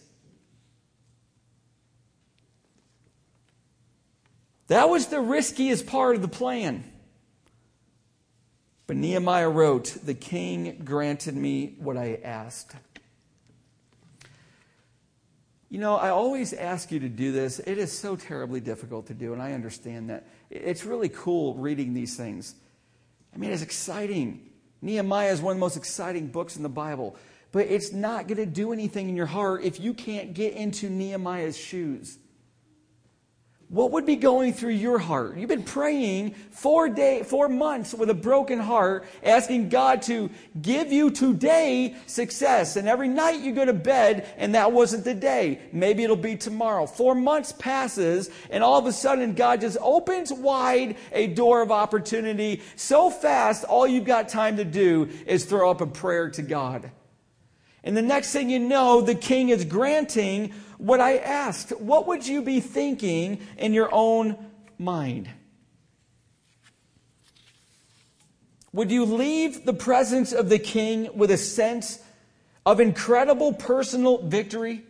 That 4.67 4.89
was 4.89 5.07
the 5.07 5.19
riskiest 5.19 5.85
part 5.85 6.15
of 6.15 6.21
the 6.21 6.29
plan. 6.29 6.85
But 8.87 8.95
Nehemiah 8.95 9.49
wrote, 9.49 9.97
The 10.05 10.13
king 10.13 10.81
granted 10.85 11.35
me 11.35 11.75
what 11.77 11.97
I 11.97 12.19
asked. 12.23 12.73
You 15.67 15.79
know, 15.79 15.97
I 15.97 16.09
always 16.09 16.53
ask 16.53 16.89
you 16.89 17.01
to 17.01 17.09
do 17.09 17.33
this. 17.33 17.59
It 17.59 17.77
is 17.77 17.91
so 17.91 18.15
terribly 18.15 18.61
difficult 18.61 19.07
to 19.07 19.13
do, 19.13 19.33
and 19.33 19.41
I 19.41 19.51
understand 19.51 20.09
that. 20.09 20.25
It's 20.49 20.85
really 20.85 21.09
cool 21.09 21.55
reading 21.55 21.93
these 21.93 22.15
things. 22.15 22.55
I 23.35 23.37
mean, 23.37 23.51
it's 23.51 23.61
exciting. 23.61 24.49
Nehemiah 24.81 25.33
is 25.33 25.41
one 25.41 25.51
of 25.51 25.57
the 25.57 25.61
most 25.61 25.75
exciting 25.75 26.27
books 26.27 26.55
in 26.55 26.63
the 26.63 26.69
Bible. 26.69 27.17
But 27.51 27.67
it's 27.67 27.91
not 27.91 28.27
going 28.27 28.37
to 28.37 28.45
do 28.45 28.71
anything 28.71 29.09
in 29.09 29.15
your 29.15 29.25
heart 29.25 29.63
if 29.63 29.79
you 29.79 29.93
can't 29.93 30.33
get 30.33 30.53
into 30.53 30.89
Nehemiah's 30.89 31.57
shoes. 31.57 32.17
What 33.71 33.91
would 33.91 34.05
be 34.05 34.17
going 34.17 34.51
through 34.51 34.71
your 34.71 34.99
heart? 34.99 35.37
You've 35.37 35.47
been 35.47 35.63
praying 35.63 36.31
four 36.51 36.89
day, 36.89 37.23
four 37.23 37.47
months 37.47 37.93
with 37.93 38.09
a 38.09 38.13
broken 38.13 38.59
heart, 38.59 39.05
asking 39.23 39.69
God 39.69 40.01
to 40.03 40.29
give 40.61 40.91
you 40.91 41.09
today 41.09 41.95
success. 42.05 42.75
And 42.75 42.89
every 42.89 43.07
night 43.07 43.39
you 43.39 43.53
go 43.53 43.63
to 43.63 43.71
bed 43.71 44.27
and 44.35 44.55
that 44.55 44.73
wasn't 44.73 45.05
the 45.05 45.13
day. 45.13 45.61
Maybe 45.71 46.03
it'll 46.03 46.17
be 46.17 46.35
tomorrow. 46.35 46.85
Four 46.85 47.15
months 47.15 47.53
passes 47.53 48.29
and 48.49 48.61
all 48.61 48.77
of 48.77 48.87
a 48.87 48.91
sudden 48.91 49.35
God 49.35 49.61
just 49.61 49.77
opens 49.79 50.33
wide 50.33 50.97
a 51.13 51.27
door 51.27 51.61
of 51.61 51.71
opportunity 51.71 52.61
so 52.75 53.09
fast 53.09 53.63
all 53.63 53.87
you've 53.87 54.03
got 54.03 54.27
time 54.27 54.57
to 54.57 54.65
do 54.65 55.07
is 55.25 55.45
throw 55.45 55.71
up 55.71 55.79
a 55.79 55.87
prayer 55.87 56.29
to 56.31 56.41
God. 56.41 56.91
And 57.83 57.97
the 57.97 58.01
next 58.01 58.31
thing 58.31 58.49
you 58.49 58.59
know, 58.59 59.01
the 59.01 59.15
king 59.15 59.49
is 59.49 59.65
granting 59.65 60.53
what 60.77 60.99
I 60.99 61.17
asked. 61.17 61.71
What 61.79 62.07
would 62.07 62.27
you 62.27 62.41
be 62.41 62.59
thinking 62.59 63.39
in 63.57 63.73
your 63.73 63.89
own 63.91 64.37
mind? 64.77 65.29
Would 68.73 68.91
you 68.91 69.05
leave 69.05 69.65
the 69.65 69.73
presence 69.73 70.31
of 70.31 70.49
the 70.49 70.59
king 70.59 71.09
with 71.15 71.31
a 71.31 71.37
sense 71.37 71.99
of 72.65 72.79
incredible 72.79 73.53
personal 73.53 74.19
victory? 74.19 74.83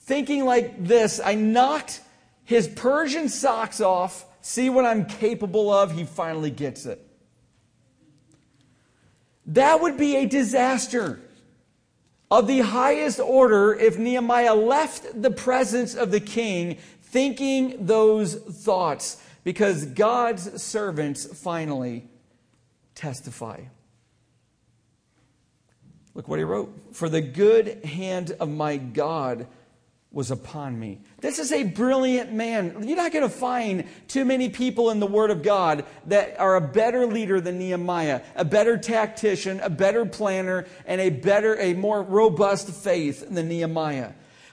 Thinking 0.00 0.44
like 0.44 0.84
this, 0.84 1.20
I 1.24 1.34
knocked 1.34 2.00
his 2.44 2.68
Persian 2.68 3.28
socks 3.28 3.80
off, 3.80 4.24
see 4.42 4.68
what 4.68 4.84
I'm 4.84 5.06
capable 5.06 5.72
of, 5.72 5.92
he 5.92 6.04
finally 6.04 6.50
gets 6.50 6.86
it. 6.86 7.04
That 9.52 9.82
would 9.82 9.98
be 9.98 10.16
a 10.16 10.26
disaster 10.26 11.20
of 12.30 12.46
the 12.46 12.60
highest 12.60 13.20
order 13.20 13.74
if 13.74 13.98
Nehemiah 13.98 14.54
left 14.54 15.20
the 15.20 15.30
presence 15.30 15.94
of 15.94 16.10
the 16.10 16.20
king 16.20 16.78
thinking 17.02 17.84
those 17.84 18.34
thoughts 18.34 19.22
because 19.44 19.84
God's 19.84 20.62
servants 20.62 21.26
finally 21.26 22.08
testify. 22.94 23.60
Look 26.14 26.28
what 26.28 26.38
he 26.38 26.44
wrote. 26.44 26.74
For 26.92 27.10
the 27.10 27.20
good 27.20 27.84
hand 27.84 28.34
of 28.40 28.48
my 28.48 28.78
God 28.78 29.46
was 30.12 30.30
upon 30.30 30.78
me. 30.78 31.00
This 31.20 31.38
is 31.38 31.52
a 31.52 31.64
brilliant 31.64 32.32
man. 32.32 32.86
You're 32.86 32.96
not 32.96 33.12
going 33.12 33.28
to 33.28 33.34
find 33.34 33.84
too 34.08 34.24
many 34.24 34.50
people 34.50 34.90
in 34.90 35.00
the 35.00 35.06
Word 35.06 35.30
of 35.30 35.42
God 35.42 35.86
that 36.06 36.38
are 36.38 36.56
a 36.56 36.60
better 36.60 37.06
leader 37.06 37.40
than 37.40 37.58
Nehemiah, 37.58 38.20
a 38.36 38.44
better 38.44 38.76
tactician, 38.76 39.60
a 39.60 39.70
better 39.70 40.04
planner, 40.04 40.66
and 40.86 41.00
a 41.00 41.08
better, 41.08 41.58
a 41.58 41.72
more 41.72 42.02
robust 42.02 42.68
faith 42.68 43.26
than 43.28 43.48
Nehemiah. 43.48 44.12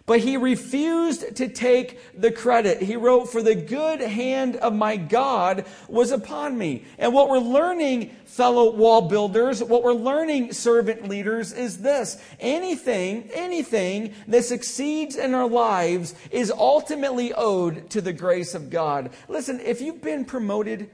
But 0.10 0.22
he 0.22 0.38
refused 0.38 1.36
to 1.36 1.48
take 1.48 2.20
the 2.20 2.32
credit. 2.32 2.82
He 2.82 2.96
wrote, 2.96 3.30
For 3.30 3.44
the 3.44 3.54
good 3.54 4.02
hand 4.02 4.56
of 4.56 4.74
my 4.74 4.98
God 4.98 5.66
was 5.88 6.10
upon 6.10 6.58
me. 6.58 6.86
And 6.98 7.14
what 7.14 7.30
we're 7.30 7.38
learning, 7.38 8.10
fellow 8.26 8.72
wall 8.72 9.08
builders, 9.08 9.64
what 9.64 9.84
we're 9.84 9.94
learning, 9.94 10.54
servant 10.54 11.08
leaders, 11.08 11.54
is 11.54 11.84
this. 11.84 12.20
Anything, 12.40 13.30
anything 13.36 14.16
that 14.28 14.46
succeeds 14.46 15.16
in 15.16 15.36
our 15.36 15.48
lives 15.48 16.16
is 16.32 16.50
ultimately 16.50 17.32
owed 17.32 17.92
to 17.92 18.02
the 18.02 18.12
grace 18.12 18.56
of 18.56 18.72
God. 18.72 19.12
Listen, 19.28 19.60
if 19.60 19.80
you've 19.80 20.02
been 20.02 20.26
promoted, 20.26 20.90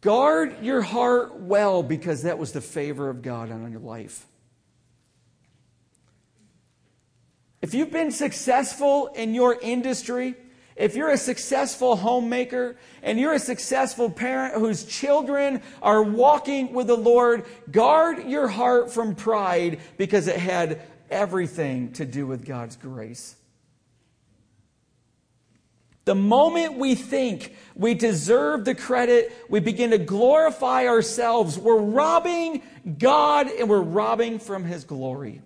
guard 0.00 0.56
your 0.62 0.80
heart 0.80 1.38
well 1.38 1.82
because 1.82 2.22
that 2.22 2.38
was 2.38 2.52
the 2.52 2.62
favor 2.62 3.10
of 3.10 3.20
God 3.20 3.52
on 3.52 3.70
your 3.70 3.82
life. 3.82 4.26
If 7.66 7.74
you've 7.74 7.90
been 7.90 8.12
successful 8.12 9.08
in 9.08 9.34
your 9.34 9.58
industry, 9.60 10.36
if 10.76 10.94
you're 10.94 11.10
a 11.10 11.18
successful 11.18 11.96
homemaker 11.96 12.76
and 13.02 13.18
you're 13.18 13.32
a 13.32 13.40
successful 13.40 14.08
parent 14.08 14.54
whose 14.54 14.84
children 14.84 15.60
are 15.82 16.00
walking 16.00 16.72
with 16.72 16.86
the 16.86 16.96
Lord, 16.96 17.44
guard 17.72 18.22
your 18.28 18.46
heart 18.46 18.92
from 18.92 19.16
pride 19.16 19.80
because 19.96 20.28
it 20.28 20.36
had 20.36 20.80
everything 21.10 21.90
to 21.94 22.04
do 22.04 22.24
with 22.24 22.46
God's 22.46 22.76
grace. 22.76 23.34
The 26.04 26.14
moment 26.14 26.74
we 26.74 26.94
think 26.94 27.52
we 27.74 27.94
deserve 27.94 28.64
the 28.64 28.76
credit, 28.76 29.32
we 29.48 29.58
begin 29.58 29.90
to 29.90 29.98
glorify 29.98 30.86
ourselves. 30.86 31.58
We're 31.58 31.80
robbing 31.80 32.62
God 32.96 33.48
and 33.48 33.68
we're 33.68 33.80
robbing 33.80 34.38
from 34.38 34.62
His 34.62 34.84
glory. 34.84 35.42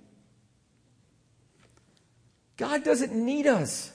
God 2.61 2.85
doesn't 2.85 3.15
need 3.15 3.47
us. 3.47 3.91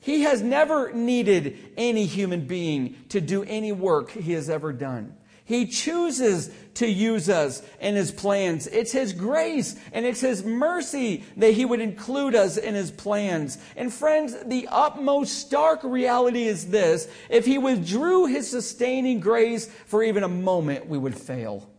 He 0.00 0.22
has 0.22 0.42
never 0.42 0.92
needed 0.92 1.56
any 1.76 2.04
human 2.04 2.48
being 2.48 2.96
to 3.10 3.20
do 3.20 3.44
any 3.44 3.70
work 3.70 4.10
he 4.10 4.32
has 4.32 4.50
ever 4.50 4.72
done. 4.72 5.16
He 5.44 5.66
chooses 5.66 6.50
to 6.74 6.88
use 6.88 7.28
us 7.28 7.62
in 7.78 7.94
his 7.94 8.10
plans. 8.10 8.66
It's 8.66 8.90
his 8.90 9.12
grace 9.12 9.76
and 9.92 10.04
it's 10.04 10.20
his 10.20 10.44
mercy 10.44 11.22
that 11.36 11.52
he 11.52 11.64
would 11.64 11.80
include 11.80 12.34
us 12.34 12.56
in 12.56 12.74
his 12.74 12.90
plans. 12.90 13.56
And 13.76 13.94
friends, 13.94 14.34
the 14.44 14.66
utmost 14.68 15.38
stark 15.38 15.84
reality 15.84 16.42
is 16.42 16.70
this. 16.70 17.06
If 17.30 17.46
he 17.46 17.56
withdrew 17.56 18.26
his 18.26 18.50
sustaining 18.50 19.20
grace 19.20 19.66
for 19.86 20.02
even 20.02 20.24
a 20.24 20.28
moment, 20.28 20.88
we 20.88 20.98
would 20.98 21.16
fail. 21.16 21.70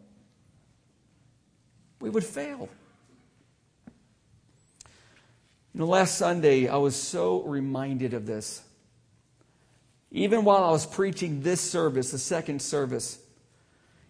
We 1.99 2.09
would 2.09 2.23
fail. 2.23 2.69
You 5.77 5.83
know, 5.83 5.89
last 5.89 6.17
Sunday, 6.17 6.67
I 6.67 6.77
was 6.77 6.95
so 6.95 7.43
reminded 7.43 8.15
of 8.15 8.25
this. 8.25 8.63
Even 10.09 10.43
while 10.43 10.63
I 10.63 10.71
was 10.71 10.87
preaching 10.87 11.43
this 11.43 11.61
service, 11.61 12.09
the 12.09 12.17
second 12.17 12.63
service. 12.63 13.19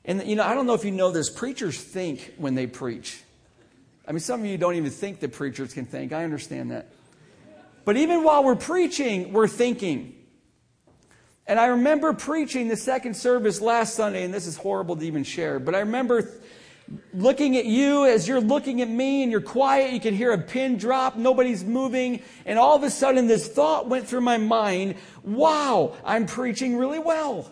And, 0.06 0.26
you 0.26 0.38
know, 0.38 0.44
I 0.44 0.56
don't 0.56 0.66
know 0.66 0.76
if 0.76 0.86
you 0.86 0.92
know 0.92 1.12
this, 1.12 1.30
preachers 1.30 1.78
think 1.78 2.36
when 2.38 2.56
they 2.56 2.68
preach. 2.68 3.22
I 4.08 4.14
mean, 4.14 4.22
some 4.22 4.40
of 4.40 4.46
you 4.46 4.58
don't 4.58 4.76
even 4.76 4.90
think 4.90 5.20
that 5.20 5.34
preachers 5.34 5.74
can 5.74 5.86
think. 5.86 6.14
I 6.14 6.24
understand 6.24 6.72
that. 6.72 6.88
But 7.84 7.98
even 7.98 8.24
while 8.24 8.46
we're 8.46 8.56
preaching, 8.56 9.34
we're 9.34 9.50
thinking. 9.50 10.16
And 11.48 11.60
I 11.60 11.66
remember 11.66 12.14
preaching 12.14 12.70
the 12.70 12.78
second 12.78 13.18
service 13.18 13.60
last 13.60 13.94
Sunday, 13.94 14.24
and 14.24 14.34
this 14.34 14.48
is 14.48 14.56
horrible 14.56 14.96
to 14.96 15.06
even 15.06 15.26
share, 15.26 15.60
but 15.60 15.76
I 15.76 15.80
remember 15.80 16.30
looking 17.14 17.58
at 17.58 17.66
you 17.66 18.06
as 18.06 18.28
you're 18.28 18.42
looking 18.42 18.82
at 18.82 18.90
me 18.90 19.24
and 19.24 19.32
you're 19.32 19.42
quiet. 19.42 19.94
You 19.94 20.00
can 20.00 20.14
hear 20.14 20.32
a 20.32 20.38
pin 20.38 20.78
drop. 20.78 21.16
Nobody's 21.16 21.64
moving. 21.64 22.22
And 22.46 22.58
all 22.58 22.76
of 22.76 22.84
a 22.84 22.90
sudden, 22.90 23.28
this 23.28 23.48
thought 23.48 23.88
went 23.88 24.08
through 24.08 24.22
my 24.22 24.38
mind 24.38 24.96
wow, 25.24 25.96
I'm 26.06 26.26
preaching 26.26 26.78
really 26.78 27.00
well. 27.00 27.52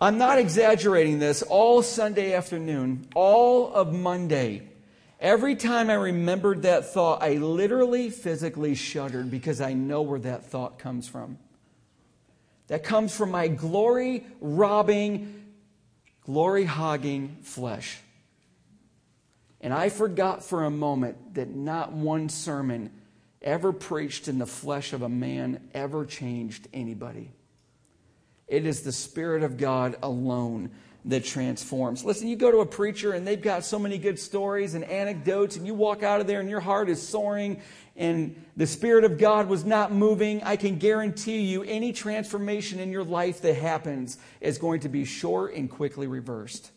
I'm 0.00 0.18
not 0.18 0.38
exaggerating 0.38 1.18
this. 1.18 1.42
All 1.42 1.82
Sunday 1.82 2.34
afternoon, 2.34 3.08
all 3.14 3.72
of 3.72 3.94
Monday, 3.94 4.68
every 5.18 5.56
time 5.56 5.88
I 5.88 5.94
remembered 5.94 6.62
that 6.62 6.92
thought, 6.92 7.22
I 7.22 7.36
literally 7.38 8.10
physically 8.10 8.74
shuddered 8.74 9.30
because 9.30 9.60
I 9.60 9.72
know 9.72 10.02
where 10.02 10.20
that 10.20 10.44
thought 10.44 10.78
comes 10.78 11.08
from 11.08 11.38
that 12.68 12.82
comes 12.84 13.16
from 13.16 13.30
my 13.30 13.48
glory 13.48 14.24
robbing, 14.40 15.44
glory 16.24 16.64
hogging 16.64 17.38
flesh. 17.42 17.98
And 19.60 19.72
I 19.72 19.88
forgot 19.88 20.44
for 20.44 20.64
a 20.64 20.70
moment 20.70 21.34
that 21.34 21.54
not 21.54 21.92
one 21.92 22.28
sermon 22.28 22.90
ever 23.42 23.72
preached 23.72 24.28
in 24.28 24.38
the 24.38 24.46
flesh 24.46 24.92
of 24.92 25.02
a 25.02 25.08
man 25.08 25.68
ever 25.74 26.04
changed 26.04 26.68
anybody. 26.72 27.30
It 28.48 28.66
is 28.66 28.82
the 28.82 28.92
Spirit 28.92 29.42
of 29.42 29.56
God 29.56 29.96
alone 30.02 30.70
that 31.06 31.24
transforms. 31.24 32.04
Listen, 32.04 32.26
you 32.26 32.36
go 32.36 32.50
to 32.50 32.58
a 32.58 32.66
preacher 32.66 33.12
and 33.12 33.26
they've 33.26 33.40
got 33.40 33.64
so 33.64 33.78
many 33.78 33.96
good 33.96 34.18
stories 34.18 34.74
and 34.74 34.84
anecdotes, 34.84 35.56
and 35.56 35.66
you 35.66 35.74
walk 35.74 36.02
out 36.02 36.20
of 36.20 36.26
there 36.26 36.40
and 36.40 36.50
your 36.50 36.60
heart 36.60 36.88
is 36.88 37.00
soaring 37.00 37.60
and 37.96 38.44
the 38.56 38.66
Spirit 38.66 39.04
of 39.04 39.18
God 39.18 39.48
was 39.48 39.64
not 39.64 39.92
moving, 39.92 40.42
I 40.42 40.56
can 40.56 40.78
guarantee 40.78 41.40
you 41.40 41.62
any 41.62 41.92
transformation 41.92 42.78
in 42.78 42.92
your 42.92 43.04
life 43.04 43.40
that 43.42 43.54
happens 43.54 44.18
is 44.40 44.58
going 44.58 44.80
to 44.80 44.88
be 44.88 45.04
short 45.04 45.54
and 45.54 45.70
quickly 45.70 46.06
reversed. 46.06 46.70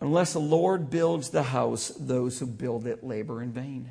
Unless 0.00 0.34
the 0.34 0.40
Lord 0.40 0.90
builds 0.90 1.30
the 1.30 1.42
house, 1.42 1.88
those 1.98 2.38
who 2.38 2.46
build 2.46 2.86
it 2.86 3.02
labor 3.02 3.42
in 3.42 3.52
vain. 3.52 3.90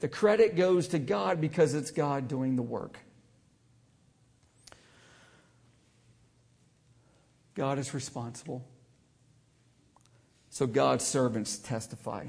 The 0.00 0.08
credit 0.08 0.56
goes 0.56 0.88
to 0.88 0.98
God 0.98 1.40
because 1.40 1.74
it's 1.74 1.92
God 1.92 2.26
doing 2.26 2.56
the 2.56 2.62
work. 2.62 2.98
God 7.54 7.78
is 7.78 7.94
responsible. 7.94 8.66
So 10.48 10.66
God's 10.66 11.04
servants 11.04 11.58
testify. 11.58 12.26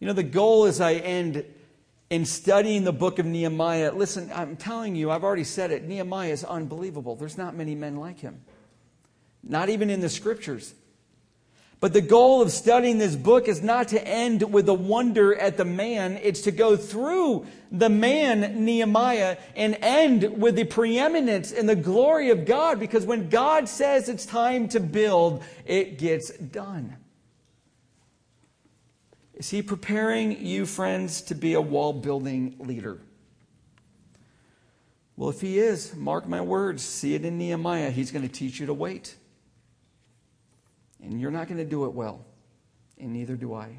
You 0.00 0.06
know, 0.06 0.12
the 0.12 0.22
goal 0.22 0.64
as 0.64 0.80
I 0.80 0.94
end 0.94 1.44
in 2.10 2.24
studying 2.24 2.84
the 2.84 2.92
book 2.92 3.18
of 3.18 3.26
Nehemiah, 3.26 3.92
listen, 3.92 4.30
I'm 4.34 4.56
telling 4.56 4.96
you, 4.96 5.10
I've 5.10 5.24
already 5.24 5.44
said 5.44 5.70
it, 5.70 5.84
Nehemiah 5.84 6.32
is 6.32 6.44
unbelievable. 6.44 7.16
There's 7.16 7.36
not 7.36 7.54
many 7.54 7.74
men 7.74 7.96
like 7.96 8.20
him, 8.20 8.40
not 9.42 9.68
even 9.68 9.90
in 9.90 10.00
the 10.00 10.08
scriptures. 10.08 10.74
But 11.80 11.92
the 11.92 12.00
goal 12.00 12.42
of 12.42 12.50
studying 12.50 12.98
this 12.98 13.14
book 13.14 13.46
is 13.46 13.62
not 13.62 13.88
to 13.88 14.04
end 14.04 14.52
with 14.52 14.66
the 14.66 14.74
wonder 14.74 15.36
at 15.36 15.56
the 15.56 15.64
man. 15.64 16.18
It's 16.20 16.40
to 16.42 16.50
go 16.50 16.76
through 16.76 17.46
the 17.70 17.88
man, 17.88 18.64
Nehemiah, 18.64 19.36
and 19.54 19.78
end 19.80 20.40
with 20.40 20.56
the 20.56 20.64
preeminence 20.64 21.52
and 21.52 21.68
the 21.68 21.76
glory 21.76 22.30
of 22.30 22.46
God. 22.46 22.80
Because 22.80 23.06
when 23.06 23.28
God 23.28 23.68
says 23.68 24.08
it's 24.08 24.26
time 24.26 24.68
to 24.70 24.80
build, 24.80 25.44
it 25.66 25.98
gets 25.98 26.30
done. 26.30 26.96
Is 29.38 29.50
he 29.50 29.62
preparing 29.62 30.44
you, 30.44 30.66
friends, 30.66 31.22
to 31.22 31.34
be 31.36 31.54
a 31.54 31.60
wall 31.60 31.92
building 31.92 32.56
leader? 32.58 33.00
Well, 35.16 35.30
if 35.30 35.40
he 35.40 35.60
is, 35.60 35.94
mark 35.94 36.26
my 36.26 36.40
words, 36.40 36.82
see 36.82 37.14
it 37.14 37.24
in 37.24 37.38
Nehemiah, 37.38 37.90
he's 37.90 38.10
going 38.10 38.26
to 38.26 38.32
teach 38.32 38.58
you 38.58 38.66
to 38.66 38.74
wait. 38.74 39.16
And 41.00 41.20
you're 41.20 41.30
not 41.30 41.46
going 41.46 41.58
to 41.58 41.64
do 41.64 41.84
it 41.84 41.92
well, 41.92 42.24
and 42.98 43.12
neither 43.12 43.36
do 43.36 43.54
I. 43.54 43.78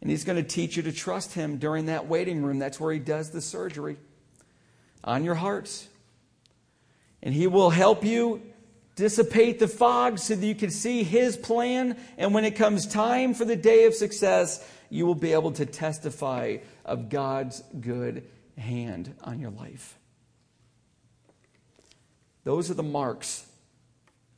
And 0.00 0.10
he's 0.10 0.24
going 0.24 0.42
to 0.42 0.48
teach 0.48 0.76
you 0.76 0.82
to 0.82 0.92
trust 0.92 1.34
him 1.34 1.58
during 1.58 1.86
that 1.86 2.08
waiting 2.08 2.42
room. 2.42 2.58
That's 2.58 2.80
where 2.80 2.92
he 2.92 2.98
does 2.98 3.30
the 3.30 3.40
surgery 3.40 3.98
on 5.04 5.22
your 5.22 5.36
hearts. 5.36 5.86
And 7.22 7.34
he 7.34 7.46
will 7.46 7.70
help 7.70 8.04
you 8.04 8.42
dissipate 8.96 9.58
the 9.58 9.68
fog 9.68 10.18
so 10.18 10.34
that 10.34 10.46
you 10.46 10.54
can 10.54 10.70
see 10.70 11.02
his 11.02 11.36
plan. 11.36 11.96
And 12.18 12.34
when 12.34 12.44
it 12.44 12.56
comes 12.56 12.86
time 12.86 13.34
for 13.34 13.44
the 13.44 13.56
day 13.56 13.84
of 13.84 13.94
success, 13.94 14.66
you 14.90 15.06
will 15.06 15.14
be 15.14 15.32
able 15.32 15.52
to 15.52 15.66
testify 15.66 16.58
of 16.84 17.08
God's 17.08 17.62
good 17.80 18.24
hand 18.58 19.14
on 19.22 19.40
your 19.40 19.50
life. 19.50 19.96
Those 22.44 22.70
are 22.70 22.74
the 22.74 22.82
marks 22.82 23.46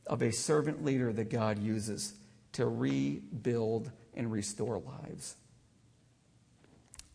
of 0.07 0.21
a 0.21 0.31
servant 0.31 0.83
leader 0.83 1.11
that 1.13 1.29
God 1.29 1.59
uses 1.59 2.13
to 2.53 2.65
rebuild 2.65 3.91
and 4.13 4.31
restore 4.31 4.79
lives. 4.79 5.35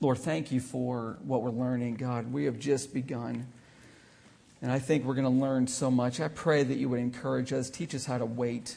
Lord, 0.01 0.19
thank 0.19 0.53
you 0.53 0.61
for 0.61 1.19
what 1.23 1.43
we're 1.43 1.51
learning, 1.51 1.97
God. 1.97 2.33
We 2.33 2.45
have 2.45 2.59
just 2.59 2.95
begun. 2.95 3.49
And 4.61 4.73
I 4.73 4.79
think 4.79 5.05
we're 5.05 5.15
going 5.15 5.25
to 5.25 5.43
learn 5.43 5.67
so 5.67 5.91
much. 5.91 6.21
I 6.21 6.29
pray 6.29 6.65
that 6.65 6.77
you 6.77 6.89
would 6.89 7.01
encourage 7.01 7.53
us, 7.53 7.71
teach 7.71 7.95
us 7.95 8.05
how 8.05 8.19
to 8.19 8.27
wait. 8.27 8.77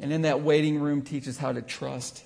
And 0.00 0.12
in 0.12 0.22
that 0.22 0.42
waiting 0.42 0.80
room, 0.80 1.02
teach 1.02 1.28
us 1.28 1.36
how 1.36 1.52
to 1.52 1.62
trust. 1.62 2.24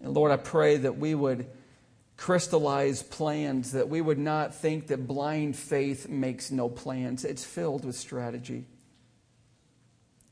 And 0.00 0.14
Lord, 0.14 0.32
I 0.32 0.36
pray 0.36 0.78
that 0.78 0.96
we 0.96 1.14
would 1.14 1.46
crystallize 2.16 3.02
plans, 3.02 3.72
that 3.72 3.88
we 3.88 4.00
would 4.00 4.18
not 4.18 4.54
think 4.54 4.86
that 4.86 5.06
blind 5.06 5.56
faith 5.56 6.08
makes 6.08 6.50
no 6.50 6.68
plans. 6.68 7.24
It's 7.24 7.44
filled 7.44 7.84
with 7.84 7.96
strategy. 7.96 8.66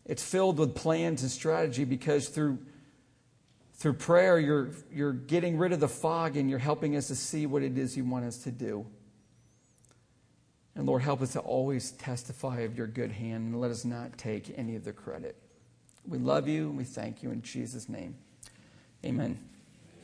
It's 0.07 0.23
filled 0.23 0.59
with 0.59 0.75
plans 0.75 1.23
and 1.23 1.31
strategy 1.31 1.85
because 1.85 2.29
through, 2.29 2.59
through 3.75 3.95
prayer, 3.95 4.39
you're, 4.39 4.71
you're 4.93 5.13
getting 5.13 5.59
rid 5.59 5.73
of 5.73 5.81
the 5.81 5.89
fog 5.89 6.37
and 6.37 6.49
you're 6.49 6.59
helping 6.59 6.97
us 6.97 7.09
to 7.09 7.15
see 7.15 7.47
what 7.47 7.63
it 7.63 7.77
is 7.77 7.97
you 7.97 8.05
want 8.05 8.25
us 8.25 8.39
to 8.39 8.51
do. 8.51 8.87
And 10.77 10.87
Lord, 10.87 11.03
help 11.03 11.21
us 11.21 11.33
to 11.33 11.41
always 11.41 11.91
testify 11.93 12.61
of 12.61 12.77
your 12.77 12.87
good 12.87 13.13
hand 13.13 13.53
and 13.53 13.61
let 13.61 13.71
us 13.71 13.85
not 13.85 14.17
take 14.17 14.55
any 14.57 14.77
of 14.77 14.85
the 14.85 14.93
credit. 14.93 15.37
We 16.07 16.19
love 16.19 16.49
you 16.49 16.69
and 16.69 16.77
we 16.77 16.85
thank 16.85 17.23
you 17.23 17.31
in 17.31 17.43
Jesus' 17.43 17.89
name. 17.89 18.17
Amen. 19.05 19.50